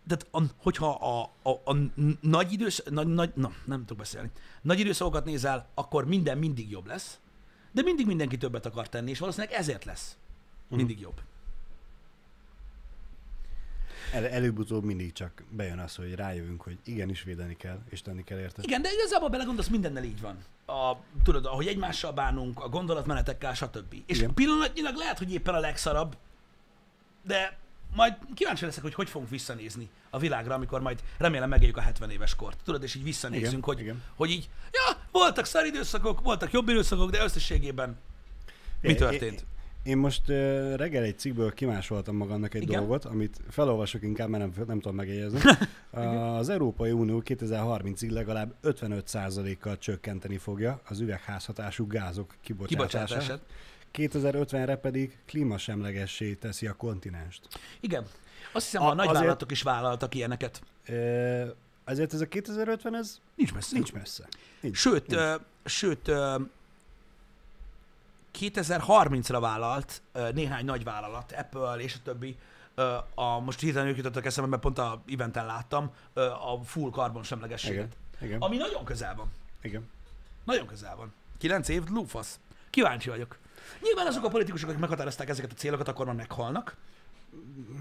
tehát 0.08 0.28
a, 0.32 0.41
hogyha 0.58 0.89
a, 0.89 1.32
a, 1.50 1.72
a 1.72 1.76
nagy 2.22 2.52
idősz, 2.52 2.84
nagy, 2.89 3.08
nagy, 3.08 3.32
na, 3.36 3.52
nem 3.66 3.80
tudok 3.80 3.97
beszélni. 3.97 4.30
Nagy 4.62 4.80
időszakokat 4.80 5.26
nézel, 5.26 5.68
akkor 5.74 6.06
minden 6.06 6.38
mindig 6.38 6.70
jobb 6.70 6.86
lesz, 6.86 7.20
de 7.72 7.82
mindig 7.82 8.06
mindenki 8.06 8.38
többet 8.38 8.66
akar 8.66 8.89
tenni, 8.89 9.10
és 9.10 9.20
valószínűleg 9.20 9.56
ezért 9.56 9.86
lesz 9.86 10.18
mindig 10.68 11.00
jobb. 11.00 11.22
El, 14.14 14.28
előbb-utóbb 14.28 14.84
mindig 14.84 15.14
csak 15.14 15.43
bejön 15.49 15.80
az, 15.80 15.95
hogy 15.95 16.16
rájövünk, 16.16 16.62
hogy 16.62 16.78
igenis 16.86 17.24
védeni 17.24 17.55
kell, 17.55 17.80
és 17.89 18.01
tenni 18.01 18.24
kell 18.24 18.39
érte. 18.39 18.62
Igen, 18.64 18.82
de 18.82 18.89
igazából 18.91 19.30
belegondolsz, 19.30 19.68
mindennel 19.68 20.03
így 20.03 20.22
van. 20.22 20.38
A, 20.66 20.95
tudod, 21.24 21.45
ahogy 21.45 21.68
egymással 21.68 22.12
bánunk, 22.12 22.60
a 22.64 22.70
gondolatmenetekkel, 22.70 23.53
stb. 23.53 23.95
És 24.05 24.18
Igen. 24.18 24.34
pillanatnyilag 24.34 24.95
lehet, 24.95 25.18
hogy 25.18 25.34
éppen 25.34 25.53
a 25.53 25.60
legszarabb, 25.60 26.18
de 27.24 27.57
majd 27.95 28.14
kíváncsi 28.34 28.66
leszek, 28.66 28.84
hogy 28.84 28.93
hogy 28.93 29.10
fogunk 29.10 29.30
visszanézni 29.30 29.89
a 30.10 30.20
világra, 30.20 30.53
amikor 30.53 30.82
majd 30.82 30.99
remélem 31.18 31.49
megéljük 31.49 31.78
a 31.78 31.82
70 31.82 32.10
éves 32.10 32.36
kort. 32.36 32.57
Tudod, 32.64 32.84
és 32.84 32.95
így 32.95 33.03
visszanézünk, 33.03 33.51
Igen, 33.51 33.62
hogy, 33.62 33.80
igen. 33.80 34.03
hogy 34.16 34.30
így, 34.30 34.49
ja, 34.72 34.97
voltak 35.12 35.45
szar 35.45 35.66
időszakok, 35.66 36.22
voltak 36.22 36.51
jobb 36.51 36.70
időszakok, 36.70 37.10
de 37.10 37.24
összességében 37.24 37.97
mi 38.82 38.89
Én- 38.89 38.95
történt? 38.97 39.39
Én, 39.39 39.47
én 39.90 39.98
most 39.98 40.30
uh, 40.30 40.74
reggel 40.76 41.04
egy 41.04 41.18
cikkből 41.20 41.54
kimásoltam 41.54 42.16
magamnak 42.16 42.54
egy 42.54 42.62
Igen? 42.62 42.80
dolgot, 42.80 43.06
amit 43.06 43.40
felolvasok 43.50 44.04
inkább, 44.04 44.30
mert 44.30 44.56
nem, 44.56 44.66
nem 44.68 44.80
tudom 44.80 44.96
megjegyezni. 44.96 45.40
Az 46.40 46.50
Európai 46.50 46.92
Unió 46.92 47.22
2030-ig 47.26 48.10
legalább 48.12 48.54
55%-kal 48.64 49.78
csökkenteni 49.78 50.38
fogja 50.38 50.82
az 50.88 51.00
üvegházhatású 51.00 51.88
gázok 51.88 52.36
kibocsátását. 52.42 53.08
Kibocsátását. 53.08 53.42
2050-re 53.94 54.76
pedig 54.76 55.18
klímasemlegessé 55.26 56.34
teszi 56.34 56.68
a 56.68 56.74
kontinenst. 56.74 57.42
Igen. 57.80 58.04
Azt 58.54 58.66
hiszem, 58.66 58.82
A- 58.82 58.90
a, 58.90 58.94
nagyvállalatok 58.94 59.52
is 59.52 59.62
vállaltak 59.62 60.16
ilyeneket. 60.16 60.62
Ezért 61.86 62.14
ez 62.14 62.22
a 62.22 62.28
2050, 62.28 62.96
ez 62.96 63.20
Nincs 63.36 63.54
messze. 63.54 63.76
nincs 63.76 63.94
messze. 63.94 64.28
Nincs. 64.62 64.78
Sőt, 64.78 65.08
nincs. 65.08 65.22
ö, 65.22 65.36
sőt 65.66 66.08
ö, 66.08 66.36
2030-ra 68.40 69.38
vállalt 69.40 70.02
néhány 70.34 70.66
nagy 70.66 70.84
vállalat, 70.84 71.32
Apple 71.32 71.76
és 71.76 71.94
a 71.96 72.00
többi, 72.04 72.38
a, 73.16 73.40
most 73.40 73.60
hirtelen 73.60 73.88
ők 73.88 73.98
jutottak 73.98 74.26
eszembe, 74.26 74.50
mert 74.50 74.62
pont 74.62 74.78
a 74.78 75.02
eventen 75.12 75.46
láttam, 75.46 75.92
a 76.14 76.64
full 76.66 76.90
karbonsemlegességet. 76.92 77.76
Igen. 77.76 78.28
Igen. 78.28 78.42
Ami 78.42 78.58
nagyon 78.58 78.84
közel 78.84 79.16
van. 79.16 79.32
Igen. 79.62 79.90
Nagyon 80.44 80.68
közel 80.68 80.96
van. 80.96 81.14
9 81.38 81.68
év, 81.70 81.84
lúfasz. 81.90 82.40
Kíváncsi 82.70 83.10
vagyok. 83.10 83.38
Nyilván 83.82 84.08
azok 84.08 84.24
a 84.24 84.30
politikusok, 84.30 84.70
akik 84.70 84.82
meghatározták 84.82 85.30
ezeket 85.30 85.52
a 85.52 85.56
célokat, 85.56 85.88
akkor 85.88 86.06
már 86.06 86.16
meghalnak. 86.16 86.76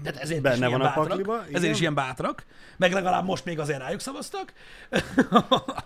Tehát 0.03 0.19
ezért 0.21 0.41
Benne 0.41 0.65
is 0.65 0.71
van 0.71 0.81
a 0.81 0.83
bátrak. 0.83 1.07
pakliba, 1.07 1.41
Ezért 1.41 1.57
igen. 1.57 1.71
is 1.73 1.79
ilyen 1.79 1.93
bátrak. 1.93 2.45
Meg 2.77 2.91
legalább 2.93 3.25
most 3.25 3.45
még 3.45 3.59
azért 3.59 3.79
rájuk 3.79 3.99
szavaztak. 3.99 4.53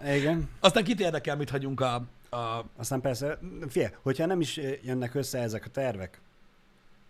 Igen. 0.06 0.50
Aztán 0.60 0.84
kit 0.84 1.00
érdekel, 1.00 1.36
mit 1.36 1.50
hagyunk 1.50 1.82
a, 1.82 2.04
a 2.34 2.66
Aztán 2.76 3.02
persze, 3.02 3.40
figyelj, 3.70 3.94
hogyha 4.02 4.26
nem 4.26 4.42
is 4.42 4.60
jönnek 4.84 5.14
össze 5.14 5.40
ezek 5.40 5.66
a 5.66 5.70
tervek, 5.70 6.22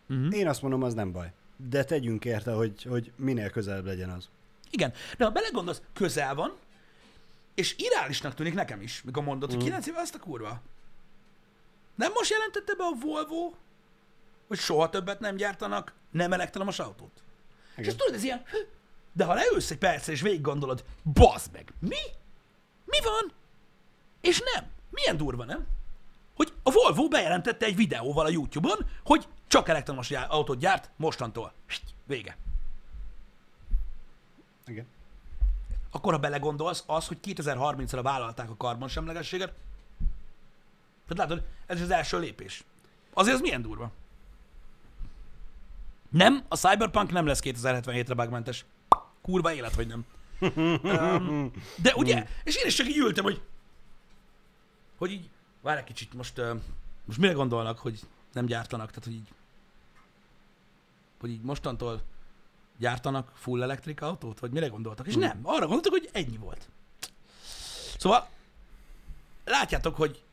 uh-huh. 0.10 0.36
én 0.38 0.48
azt 0.48 0.62
mondom, 0.62 0.84
az 0.84 0.94
nem 0.94 1.12
baj. 1.12 1.32
De 1.70 1.84
tegyünk 1.84 2.26
érte, 2.26 2.52
hogy, 2.52 2.84
hogy 2.84 3.12
minél 3.16 3.50
közelebb 3.50 3.86
legyen 3.86 4.10
az. 4.10 4.30
Igen, 4.70 4.94
de 5.18 5.26
ha 5.26 5.32
belegondolsz, 5.32 5.82
közel 5.94 6.36
van, 6.36 6.56
és 7.54 7.76
irálisnak 7.78 8.34
tűnik 8.34 8.54
nekem 8.54 8.82
is, 8.82 9.02
mikor 9.04 9.24
mondod, 9.24 9.52
hogy 9.52 9.64
9 9.64 9.88
éve 9.88 10.00
azt 10.00 10.16
a 10.16 10.20
kurva. 10.20 10.62
Nem 11.96 12.12
most 12.14 12.32
jelentette 12.32 12.76
be 12.76 12.84
a 12.84 12.98
Volvo, 13.02 13.54
hogy 14.48 14.58
soha 14.58 14.90
többet 14.90 15.20
nem 15.20 15.36
gyártanak 15.36 15.94
nem 16.12 16.34
elektromos 16.34 16.80
autót? 16.80 17.22
És 17.72 17.78
Igen. 17.78 17.90
ezt 17.90 17.98
tudod, 17.98 18.16
ez 18.16 18.24
ilyen, 18.24 18.44
de 19.12 19.24
ha 19.24 19.34
leülsz 19.34 19.72
egy 19.72 19.78
percre 19.78 20.12
és 20.12 20.22
végig 20.22 20.42
gondolod, 20.42 20.84
bazd 21.14 21.52
meg, 21.52 21.74
mi? 21.80 22.02
Mi 22.86 23.00
van? 23.04 23.32
És 24.22 24.42
nem. 24.54 24.73
Milyen 24.94 25.18
durva, 25.18 25.46
nem? 25.46 25.68
Hogy 26.36 26.54
a 26.64 26.72
Volvo 26.72 27.08
bejelentette 27.08 27.66
egy 27.66 27.76
videóval 27.76 28.26
a 28.26 28.30
YouTube-on, 28.30 28.88
hogy 29.04 29.28
csak 29.48 29.70
elektromos 29.70 30.12
autót 30.12 30.60
gyárt 30.60 30.90
mostantól. 30.96 31.54
Vége. 32.06 32.38
Igen. 34.66 34.86
akkor 35.92 36.14
ha 36.14 36.20
belegondolsz, 36.20 36.84
az, 36.88 37.08
hogy 37.08 37.18
2030-ra 37.24 38.00
vállalták 38.04 38.50
a 38.50 38.58
karbonsemlegességet, 38.58 39.54
tehát 41.08 41.30
látod, 41.30 41.46
ez 41.66 41.82
az 41.82 41.90
első 41.90 42.20
lépés. 42.20 42.64
Azért 43.14 43.36
ez 43.36 43.42
milyen 43.42 43.62
durva. 43.62 43.92
Nem, 46.10 46.44
a 46.48 46.56
Cyberpunk 46.56 47.12
nem 47.12 47.26
lesz 47.26 47.42
2077-re 47.44 48.14
bugmentes. 48.14 48.66
Kurva 49.22 49.54
élet, 49.54 49.74
hogy 49.74 49.88
nem. 49.88 50.06
um, 50.84 51.52
de 51.76 51.94
ugye, 51.96 52.28
és 52.44 52.56
én 52.56 52.66
is 52.66 52.76
csak 52.76 52.88
így 52.88 52.98
ültem, 52.98 53.24
hogy 53.24 53.42
hogy 55.04 55.12
így, 55.12 55.30
várj 55.62 55.80
egy 55.80 55.86
kicsit, 55.86 56.14
most, 56.14 56.42
most 57.06 57.20
mire 57.20 57.34
gondolnak, 57.34 57.80
hogy 57.80 58.00
nem 58.34 58.46
gyártanak, 58.46 58.90
tehát 58.90 59.04
hogy 59.04 59.14
így 59.14 59.28
hogy 61.24 61.32
így 61.32 61.42
mostantól 61.42 62.02
gyártanak 62.78 63.32
full 63.36 63.64
elektrik 63.64 64.02
autót, 64.02 64.40
vagy 64.40 64.52
mire 64.52 64.68
gondoltak? 64.68 65.08
És 65.08 65.16
nem, 65.16 65.40
arra 65.42 65.68
gondoltak, 65.68 65.92
hogy 65.92 66.10
ennyi 66.14 66.38
volt. 66.38 66.70
Szóval 67.98 68.30
látjátok, 69.46 69.96
hogy 69.96 70.24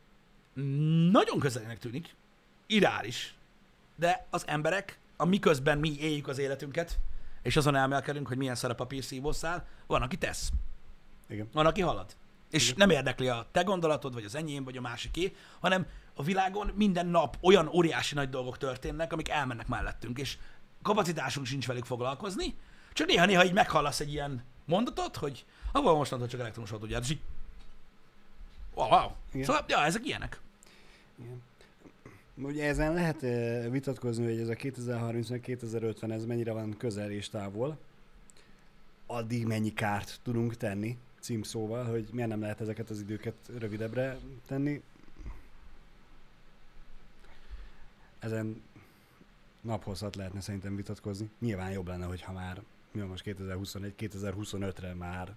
nagyon 1.10 1.38
közelének 1.38 1.78
tűnik, 1.78 2.14
irális, 2.66 3.34
de 3.96 4.26
az 4.30 4.46
emberek, 4.46 4.98
a 5.16 5.24
miközben 5.24 5.78
mi 5.78 5.98
éljük 5.98 6.28
az 6.28 6.38
életünket, 6.38 6.98
és 7.42 7.56
azon 7.56 7.74
elmelkedünk, 7.74 8.28
hogy 8.28 8.36
milyen 8.36 8.54
szar 8.54 8.70
a 8.70 8.74
papírszívószál, 8.74 9.66
van, 9.86 10.02
aki 10.02 10.16
tesz, 10.16 10.50
Igen. 11.28 11.48
van, 11.52 11.66
aki 11.66 11.80
halad. 11.80 12.16
És 12.50 12.64
Igen. 12.64 12.74
nem 12.76 12.90
érdekli 12.90 13.28
a 13.28 13.46
te 13.52 13.62
gondolatod, 13.62 14.14
vagy 14.14 14.24
az 14.24 14.34
enyém, 14.34 14.64
vagy 14.64 14.76
a 14.76 14.80
másiké, 14.80 15.36
hanem 15.60 15.86
a 16.14 16.22
világon 16.22 16.72
minden 16.74 17.06
nap 17.06 17.36
olyan 17.40 17.68
óriási 17.68 18.14
nagy 18.14 18.28
dolgok 18.28 18.58
történnek, 18.58 19.12
amik 19.12 19.28
elmennek 19.28 19.68
mellettünk, 19.68 20.18
és 20.18 20.38
kapacitásunk 20.82 21.46
sincs 21.46 21.66
velük 21.66 21.84
foglalkozni, 21.84 22.54
csak 22.92 23.06
néha-néha 23.06 23.44
így 23.44 23.52
meghallasz 23.52 24.00
egy 24.00 24.12
ilyen 24.12 24.44
mondatot, 24.64 25.16
hogy 25.16 25.44
abban 25.72 25.96
mostantól 25.96 26.28
csak 26.28 26.40
elektromos 26.40 26.70
autó 26.70 26.86
gyárt, 26.86 27.04
és 27.04 27.10
így 27.10 27.20
wow, 28.74 28.88
wow. 28.88 29.10
Igen. 29.32 29.46
Szóval, 29.46 29.64
ja, 29.68 29.84
ezek 29.84 30.06
ilyenek. 30.06 30.40
Ugye 32.34 32.64
ezen 32.64 32.92
lehet 32.92 33.22
eh, 33.22 33.70
vitatkozni, 33.70 34.24
hogy 34.24 34.40
ez 34.40 34.48
a 34.48 34.54
2030-2050 34.54 36.10
ez 36.10 36.24
mennyire 36.24 36.52
van 36.52 36.76
közel 36.76 37.10
és 37.10 37.28
távol. 37.28 37.78
Addig 39.06 39.46
mennyi 39.46 39.72
kárt 39.72 40.20
tudunk 40.22 40.56
tenni, 40.56 40.98
címszóval, 41.20 41.84
hogy 41.84 42.08
miért 42.12 42.28
nem 42.28 42.40
lehet 42.40 42.60
ezeket 42.60 42.90
az 42.90 43.00
időket 43.00 43.34
rövidebbre 43.58 44.18
tenni. 44.46 44.82
Ezen 48.18 48.62
naphosszat 49.60 50.16
lehetne 50.16 50.40
szerintem 50.40 50.76
vitatkozni. 50.76 51.30
Nyilván 51.38 51.70
jobb 51.70 51.86
lenne, 51.86 52.04
hogyha 52.04 52.32
már, 52.32 52.62
mi 52.92 53.00
van 53.00 53.08
most 53.08 53.22
2021, 53.22 53.94
2025-re 53.98 54.94
már 54.94 55.34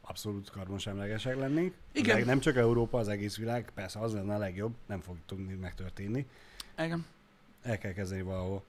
abszolút 0.00 0.50
karbonsemlegesek 0.50 1.36
lennénk. 1.36 1.74
Igen. 1.92 2.16
Meg 2.16 2.26
Nem 2.26 2.40
csak 2.40 2.56
Európa, 2.56 2.98
az 2.98 3.08
egész 3.08 3.36
világ, 3.36 3.70
persze 3.74 3.98
az 3.98 4.12
lenne 4.12 4.34
a 4.34 4.38
legjobb, 4.38 4.74
nem 4.86 5.00
fog 5.00 5.16
tudni 5.26 5.54
megtörténni. 5.54 6.26
Igen. 6.78 7.06
El 7.62 7.78
kell 7.78 7.92
kezdeni 7.92 8.22
valahol. 8.22 8.64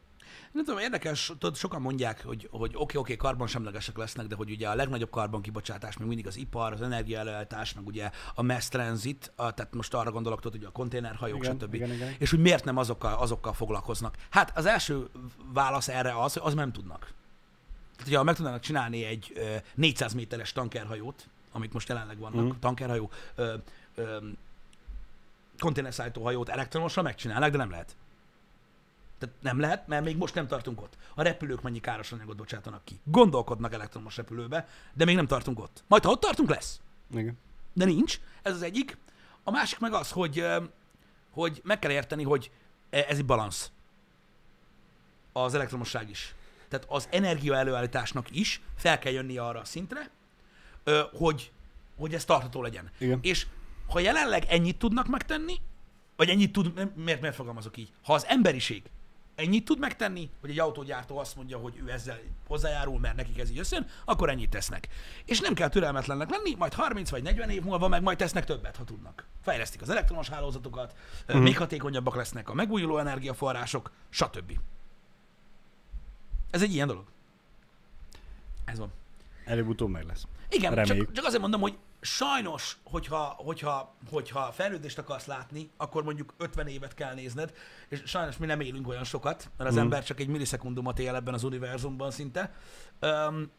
Nem 0.51 0.63
tudom, 0.63 0.79
érdekes, 0.79 1.25
tudod, 1.25 1.55
sokan 1.55 1.81
mondják, 1.81 2.23
hogy, 2.23 2.47
hogy 2.51 2.69
oké, 2.69 2.81
oké, 2.81 2.97
okay, 2.97 3.15
karbonsemlegesek 3.15 3.97
lesznek, 3.97 4.27
de 4.27 4.35
hogy 4.35 4.51
ugye 4.51 4.69
a 4.69 4.75
legnagyobb 4.75 5.09
karbonkibocsátás 5.09 5.97
még 5.97 6.07
mindig 6.07 6.27
az 6.27 6.37
ipar, 6.37 6.73
az 6.73 6.81
energiaelőállítás, 6.81 7.73
meg 7.73 7.87
ugye 7.87 8.11
a 8.35 8.41
mass 8.41 8.67
transit, 8.67 9.31
a, 9.35 9.53
tehát 9.53 9.73
most 9.73 9.93
arra 9.93 10.11
gondolok, 10.11 10.41
tudod, 10.41 10.57
hogy 10.57 10.67
a 10.67 10.71
konténerhajók, 10.71 11.43
Igen, 11.43 11.57
stb. 11.59 11.73
igen, 11.73 11.91
igen. 11.91 12.15
És 12.17 12.29
hogy 12.29 12.39
miért 12.39 12.65
nem 12.65 12.77
azokkal, 12.77 13.13
azokkal 13.13 13.53
foglalkoznak. 13.53 14.15
Hát 14.29 14.57
az 14.57 14.65
első 14.65 15.07
válasz 15.53 15.87
erre 15.87 16.21
az, 16.21 16.33
hogy 16.33 16.41
az 16.45 16.53
nem 16.53 16.71
tudnak. 16.71 16.99
Tehát, 17.95 18.11
hogyha 18.11 18.23
meg 18.23 18.35
tudnának 18.35 18.61
csinálni 18.61 19.03
egy 19.03 19.31
ö, 19.35 19.55
400 19.75 20.13
méteres 20.13 20.51
tankerhajót, 20.51 21.27
amik 21.51 21.71
most 21.71 21.87
jelenleg 21.87 22.17
vannak, 22.17 22.43
uh-huh. 22.43 22.59
tankerhajó, 22.59 23.09
ö, 23.35 23.53
ö, 23.95 24.17
konténerszállító 25.59 26.23
hajót 26.23 26.49
elektromosra 26.49 27.01
megcsinálnak, 27.01 27.51
de 27.51 27.57
nem 27.57 27.69
lehet. 27.69 27.95
Tehát 29.19 29.35
nem 29.41 29.59
lehet, 29.59 29.87
mert 29.87 30.03
még 30.03 30.17
most 30.17 30.35
nem 30.35 30.47
tartunk 30.47 30.81
ott. 30.81 30.97
A 31.15 31.21
repülők 31.21 31.61
mennyi 31.61 31.79
káros 31.79 32.11
anyagot 32.11 32.35
bocsátanak 32.35 32.85
ki. 32.85 32.99
Gondolkodnak 33.03 33.73
elektromos 33.73 34.17
repülőbe, 34.17 34.67
de 34.93 35.05
még 35.05 35.15
nem 35.15 35.27
tartunk 35.27 35.59
ott. 35.59 35.83
Majd 35.87 36.03
ha 36.03 36.11
ott 36.11 36.19
tartunk, 36.19 36.49
lesz. 36.49 36.79
Igen. 37.11 37.37
De 37.73 37.85
nincs. 37.85 38.19
Ez 38.41 38.53
az 38.53 38.61
egyik. 38.61 38.97
A 39.43 39.51
másik 39.51 39.79
meg 39.79 39.93
az, 39.93 40.11
hogy, 40.11 40.45
hogy 41.31 41.61
meg 41.63 41.79
kell 41.79 41.91
érteni, 41.91 42.23
hogy 42.23 42.51
e- 42.89 43.05
ez 43.07 43.17
egy 43.17 43.25
balansz. 43.25 43.71
Az 45.31 45.53
elektromosság 45.53 46.09
is. 46.09 46.35
Tehát 46.69 46.85
az 46.89 47.07
energia 47.11 47.55
előállításnak 47.55 48.35
is 48.35 48.61
fel 48.75 48.99
kell 48.99 49.11
jönni 49.11 49.37
arra 49.37 49.59
a 49.59 49.65
szintre, 49.65 50.09
hogy, 51.11 51.51
hogy 51.97 52.13
ez 52.13 52.25
tartható 52.25 52.61
legyen. 52.61 52.91
Igen. 52.97 53.19
És 53.21 53.47
ha 53.89 53.99
jelenleg 53.99 54.45
ennyit 54.47 54.77
tudnak 54.77 55.07
megtenni, 55.07 55.55
vagy 56.15 56.29
ennyit 56.29 56.51
tud, 56.51 56.73
miért, 56.95 57.21
miért 57.21 57.35
fogalmazok 57.35 57.77
így? 57.77 57.91
Ha 58.03 58.13
az 58.13 58.25
emberiség 58.25 58.83
ennyit 59.37 59.65
tud 59.65 59.79
megtenni, 59.79 60.29
hogy 60.41 60.49
egy 60.49 60.59
autógyártó 60.59 61.17
azt 61.17 61.35
mondja, 61.35 61.57
hogy 61.57 61.81
ő 61.85 61.91
ezzel 61.91 62.19
hozzájárul, 62.47 62.99
mert 62.99 63.15
nekik 63.15 63.39
ez 63.39 63.49
így 63.49 63.59
összejön, 63.59 63.87
akkor 64.05 64.29
ennyit 64.29 64.49
tesznek. 64.49 64.87
És 65.25 65.39
nem 65.39 65.53
kell 65.53 65.69
türelmetlennek 65.69 66.29
lenni, 66.29 66.55
majd 66.57 66.73
30 66.73 67.09
vagy 67.09 67.23
40 67.23 67.49
év 67.49 67.63
múlva 67.63 67.87
meg 67.87 68.01
majd 68.01 68.17
tesznek 68.17 68.45
többet, 68.45 68.75
ha 68.75 68.83
tudnak. 68.83 69.25
Fejlesztik 69.41 69.81
az 69.81 69.89
elektromos 69.89 70.29
hálózatokat, 70.29 70.95
uh-huh. 71.27 71.43
még 71.43 71.57
hatékonyabbak 71.57 72.15
lesznek 72.15 72.49
a 72.49 72.53
megújuló 72.53 72.97
energiaforrások, 72.97 73.91
stb. 74.09 74.59
Ez 76.51 76.61
egy 76.61 76.73
ilyen 76.73 76.87
dolog. 76.87 77.05
Ez 78.65 78.79
van. 78.79 78.91
Előbb-utóbb 79.45 79.89
meg 79.89 80.05
lesz. 80.05 80.27
Igen, 80.49 80.73
Reméljük. 80.73 81.05
csak, 81.05 81.15
csak 81.15 81.25
azért 81.25 81.41
mondom, 81.41 81.61
hogy 81.61 81.77
sajnos, 82.01 82.77
hogyha, 82.83 83.19
hogyha, 83.37 83.95
hogyha 84.09 84.51
fejlődést 84.51 84.97
akarsz 84.97 85.25
látni, 85.25 85.69
akkor 85.77 86.03
mondjuk 86.03 86.33
50 86.37 86.67
évet 86.67 86.93
kell 86.93 87.13
nézned, 87.13 87.53
és 87.87 88.01
sajnos 88.05 88.37
mi 88.37 88.45
nem 88.45 88.59
élünk 88.59 88.87
olyan 88.87 89.03
sokat, 89.03 89.49
mert 89.57 89.69
az 89.69 89.75
Mhm. 89.75 89.83
ember 89.83 90.03
csak 90.03 90.19
egy 90.19 90.27
millisekundumot 90.27 90.99
él 90.99 91.15
ebben 91.15 91.33
az 91.33 91.43
univerzumban 91.43 92.11
szinte. 92.11 92.53
Um, 93.01 93.51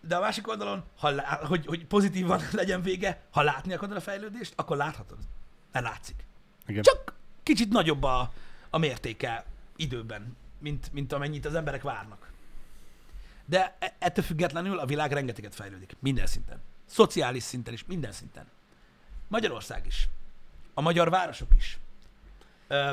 de 0.00 0.16
a 0.16 0.20
másik 0.20 0.48
oldalon, 0.48 0.84
ha 0.98 1.10
lá- 1.10 1.44
hogy, 1.44 1.66
hogy 1.66 1.86
pozitívan 1.86 2.40
legyen 2.52 2.82
vége, 2.82 3.20
ha 3.30 3.42
látni 3.42 3.72
akarod 3.72 3.96
a 3.96 4.00
fejlődést, 4.00 4.52
akkor 4.56 4.76
láthatod. 4.76 5.18
Mert 5.72 5.84
látszik. 5.84 6.24
Igen. 6.66 6.82
Csak 6.82 7.14
kicsit 7.42 7.68
nagyobb 7.72 8.02
a, 8.02 8.32
a 8.70 8.78
mértéke 8.78 9.44
időben, 9.76 10.36
mint, 10.58 10.92
mint 10.92 11.12
amennyit 11.12 11.46
az 11.46 11.54
emberek 11.54 11.82
várnak. 11.82 12.29
De 13.50 13.76
e- 13.78 13.94
ettől 13.98 14.24
függetlenül 14.24 14.78
a 14.78 14.86
világ 14.86 15.12
rengeteget 15.12 15.54
fejlődik. 15.54 15.96
Minden 15.98 16.26
szinten. 16.26 16.60
Szociális 16.86 17.42
szinten 17.42 17.72
is, 17.72 17.84
minden 17.84 18.12
szinten. 18.12 18.46
Magyarország 19.28 19.86
is. 19.86 20.08
A 20.74 20.80
magyar 20.80 21.10
városok 21.10 21.48
is. 21.56 21.78
Ö, 22.68 22.90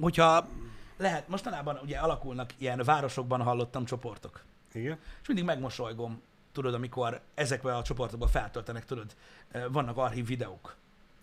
hogyha 0.00 0.48
lehet, 0.96 1.28
mostanában 1.28 1.78
ugye 1.82 1.98
alakulnak 1.98 2.50
ilyen 2.58 2.82
városokban 2.84 3.42
hallottam 3.42 3.84
csoportok. 3.84 4.44
Igen. 4.72 4.98
És 5.20 5.26
mindig 5.26 5.44
megmosolygom, 5.44 6.22
tudod, 6.52 6.74
amikor 6.74 7.20
ezekben 7.34 7.74
a 7.74 7.82
csoportokban 7.82 8.28
feltöltenek, 8.28 8.84
tudod, 8.84 9.16
vannak 9.68 9.96
archív 9.96 10.26
videók 10.26 10.76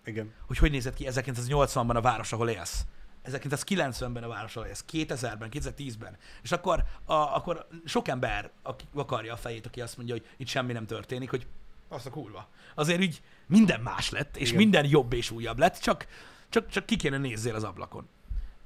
Igen. 0.04 0.32
hogy 0.46 0.58
hogy 0.58 0.70
nézett 0.70 0.94
ki 0.94 1.06
1980-ban 1.08 1.96
a 1.96 2.00
város, 2.00 2.32
ahol 2.32 2.48
élsz. 2.48 2.84
1990-ben 3.32 4.22
a 4.22 4.28
város, 4.28 4.56
élsz. 4.66 4.84
2000-ben, 4.92 5.48
2010-ben. 5.52 6.16
És 6.42 6.52
akkor, 6.52 6.84
a, 7.04 7.12
akkor 7.12 7.66
sok 7.84 8.08
ember 8.08 8.50
aki 8.62 8.84
akarja 8.94 9.32
a 9.32 9.36
fejét, 9.36 9.66
aki 9.66 9.80
azt 9.80 9.96
mondja, 9.96 10.14
hogy 10.14 10.26
itt 10.36 10.46
semmi 10.46 10.72
nem 10.72 10.86
történik, 10.86 11.30
hogy 11.30 11.46
az 11.88 12.06
a 12.06 12.10
kurva. 12.10 12.48
Azért 12.74 13.00
így 13.00 13.22
minden 13.46 13.80
más 13.80 14.10
lett, 14.10 14.36
és 14.36 14.48
Igen. 14.48 14.60
minden 14.60 14.86
jobb 14.86 15.12
és 15.12 15.30
újabb 15.30 15.58
lett, 15.58 15.78
csak, 15.78 16.06
csak, 16.48 16.68
csak 16.68 16.86
ki 16.86 16.96
kéne 16.96 17.18
nézzél 17.18 17.54
az 17.54 17.64
ablakon. 17.64 18.08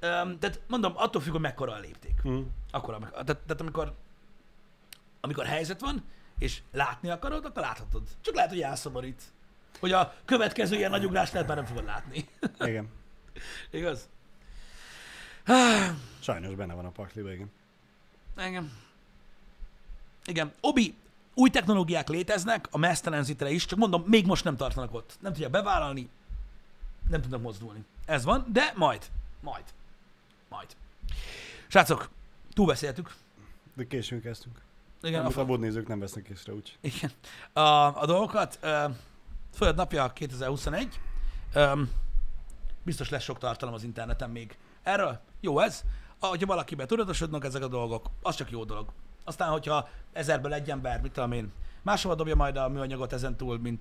Um, 0.03 0.39
tehát 0.39 0.61
mondom, 0.69 0.93
attól 0.97 1.23
függ, 1.23 1.33
hogy 1.33 1.41
mekkora 1.41 1.73
a 1.73 1.79
lépték. 1.79 2.29
Mm. 2.29 2.43
Akkor, 2.71 2.95
amikor, 2.95 3.13
tehát, 3.25 3.43
tehát 3.43 3.61
amikor, 3.61 3.95
amikor 5.21 5.45
helyzet 5.45 5.81
van, 5.81 6.05
és 6.39 6.63
látni 6.73 7.11
akarod, 7.11 7.45
akkor 7.45 7.63
láthatod. 7.63 8.03
Csak 8.21 8.35
lehet, 8.35 8.51
hogy 8.51 8.61
elszomorít. 8.61 9.23
Hogy 9.81 9.93
a 9.93 10.15
következő 10.25 10.77
ilyen 10.77 10.91
nagy 10.91 11.13
lehet, 11.13 11.47
már 11.47 11.57
nem 11.57 11.65
fogod 11.65 11.85
látni. 11.85 12.29
Igen. 12.59 12.89
Igaz? 13.71 14.09
Sajnos 16.21 16.55
benne 16.55 16.75
van 16.75 16.85
a 16.85 16.91
pakliba, 16.91 17.33
igen. 17.33 17.51
Igen. 18.47 18.73
Igen. 20.25 20.53
Obi, 20.61 20.95
új 21.35 21.51
technológiák 21.51 22.09
léteznek, 22.09 22.69
a 22.71 22.79
mass 22.79 23.01
transitre 23.01 23.51
is, 23.51 23.65
csak 23.67 23.79
mondom, 23.79 24.05
még 24.07 24.27
most 24.27 24.45
nem 24.45 24.57
tartanak 24.57 24.95
ott. 24.95 25.17
Nem 25.21 25.33
tudják 25.33 25.51
bevállalni, 25.51 26.09
nem 27.09 27.21
tudnak 27.21 27.43
mozdulni. 27.43 27.85
Ez 28.07 28.25
van, 28.25 28.47
de 28.53 28.73
majd. 28.77 29.11
Majd. 29.41 29.65
Majd. 30.49 30.77
Srácok, 31.67 32.09
túlbeszéltük. 32.53 33.15
De 33.75 33.87
későn 33.87 34.21
kezdtünk. 34.21 34.61
Igen, 35.03 35.25
Amit 35.25 35.37
a, 35.37 35.41
a 35.41 35.45
bodnézők 35.45 35.87
nem 35.89 35.99
vesznek 35.99 36.29
észre, 36.29 36.53
úgy. 36.53 36.79
igen. 36.81 37.11
A, 37.53 37.61
a 38.01 38.07
dolgokat. 38.07 38.59
Uh, 38.63 38.95
Föld 39.55 39.77
napja 39.77 40.13
2021. 40.13 41.01
Um, 41.55 41.91
biztos 42.83 43.09
lesz 43.09 43.23
sok 43.23 43.39
tartalom 43.39 43.75
az 43.75 43.85
interneten 43.85 44.31
még. 44.31 44.57
Erről 44.83 45.21
jó 45.43 45.59
ez. 45.59 45.83
Hogyha 46.21 46.47
valakiben 46.47 46.87
tudatosodnak 46.87 47.45
ezek 47.45 47.63
a 47.63 47.69
dolgok, 47.69 48.07
az 48.23 48.35
csak 48.35 48.51
jó 48.51 48.65
dolog. 48.65 48.93
Aztán, 49.25 49.51
hogyha 49.51 49.89
ezerből 50.13 50.53
egy 50.53 50.71
ember, 50.71 51.01
mit 51.01 51.13
tudom 51.13 51.33
én, 51.33 51.53
máshova 51.83 52.15
dobja 52.15 52.35
majd 52.35 52.57
a 52.57 52.69
műanyagot 52.69 53.13
ezen 53.13 53.37
túl, 53.37 53.59
mint, 53.59 53.81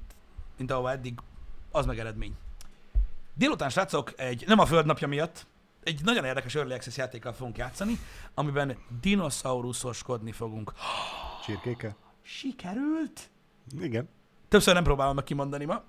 mint 0.57 0.71
ahova 0.71 0.91
eddig, 0.91 1.19
az 1.71 1.85
meg 1.85 1.99
eredmény. 1.99 2.35
Délután, 3.33 3.69
srácok, 3.69 4.19
egy, 4.19 4.43
nem 4.47 4.59
a 4.59 4.65
földnapja 4.65 5.07
miatt, 5.07 5.47
egy 5.83 6.01
nagyon 6.03 6.25
érdekes 6.25 6.55
Early 6.55 6.73
Access 6.73 6.97
játékkal 6.97 7.33
fogunk 7.33 7.57
játszani, 7.57 7.99
amiben 8.33 8.77
dinoszauruszoskodni 9.01 10.31
fogunk. 10.31 10.73
Csirkéke? 11.45 11.95
Sikerült? 12.21 13.29
Igen. 13.79 14.09
Többször 14.47 14.73
nem 14.73 14.83
próbálom 14.83 15.15
meg 15.15 15.23
kimondani 15.23 15.65
ma, 15.65 15.83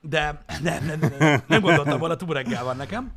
de 0.00 0.44
nem, 0.62 0.84
nem, 0.84 0.98
nem, 0.98 1.14
nem, 1.18 1.42
nem 1.46 1.60
gondoltam 1.60 1.98
volna, 1.98 2.16
túl 2.16 2.34
reggel 2.34 2.64
van 2.64 2.76
nekem. 2.76 3.12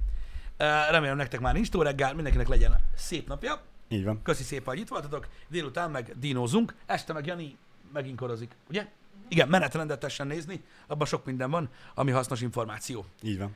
Ö, 0.61 0.65
Remélem 0.91 1.17
nektek 1.17 1.39
már 1.39 1.53
nincs 1.53 1.69
túl 1.69 1.83
reggel, 1.83 2.13
mindenkinek 2.13 2.47
legyen 2.47 2.75
szép 2.95 3.27
napja. 3.27 3.61
Így 3.87 4.03
van. 4.03 4.21
Köszi 4.21 4.43
szépen, 4.43 4.65
hogy 4.65 4.79
itt 4.79 4.87
voltatok. 4.87 5.27
Délután 5.47 5.91
meg 5.91 6.13
dinózunk. 6.19 6.75
Este 6.85 7.13
meg 7.13 7.25
Jani 7.25 7.57
megint 7.93 8.17
korozik, 8.17 8.51
ugye? 8.69 8.87
Igen, 9.27 9.47
menetrendet 9.47 9.99
tessen 9.99 10.27
nézni, 10.27 10.63
abban 10.87 11.07
sok 11.07 11.25
minden 11.25 11.49
van, 11.51 11.69
ami 11.93 12.11
hasznos 12.11 12.41
információ. 12.41 13.05
Így 13.21 13.37
van. 13.37 13.55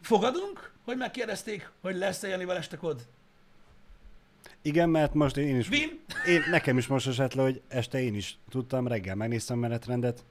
Fogadunk, 0.00 0.72
hogy 0.84 0.96
megkérdezték, 0.96 1.70
hogy 1.80 1.96
lesz-e 1.96 2.28
Janival 2.28 2.56
este 2.56 2.76
kod? 2.76 3.06
Igen, 4.62 4.88
mert 4.88 5.14
most 5.14 5.36
én 5.36 5.58
is... 5.58 5.68
Vin? 5.68 6.00
Én, 6.26 6.42
nekem 6.50 6.78
is 6.78 6.86
most 6.86 7.06
esett 7.06 7.34
le, 7.34 7.42
hogy 7.42 7.62
este 7.68 8.02
én 8.02 8.14
is 8.14 8.38
tudtam, 8.50 8.86
reggel 8.86 9.14
megnéztem 9.14 9.58
menetrendet. 9.58 10.24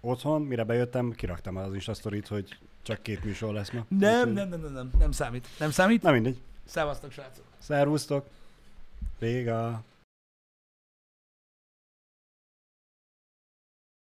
Otthon, 0.00 0.42
mire 0.42 0.64
bejöttem, 0.64 1.12
kiraktam 1.12 1.56
az 1.56 1.74
Insta 1.74 2.10
hogy 2.28 2.58
csak 2.86 3.02
két 3.02 3.24
műsor 3.24 3.52
lesz 3.52 3.70
ma. 3.70 3.84
Nem, 3.88 4.30
nem, 4.30 4.48
nem, 4.48 4.60
nem, 4.60 4.72
nem, 4.72 4.90
nem 4.98 5.12
számít. 5.12 5.48
Nem 5.58 5.70
számít. 5.70 6.02
Na 6.02 6.10
mindegy. 6.10 6.40
Szevasztok, 6.64 7.12
srácok. 7.12 7.44
Szervusztok. 7.58 8.26
Véga. 9.18 9.82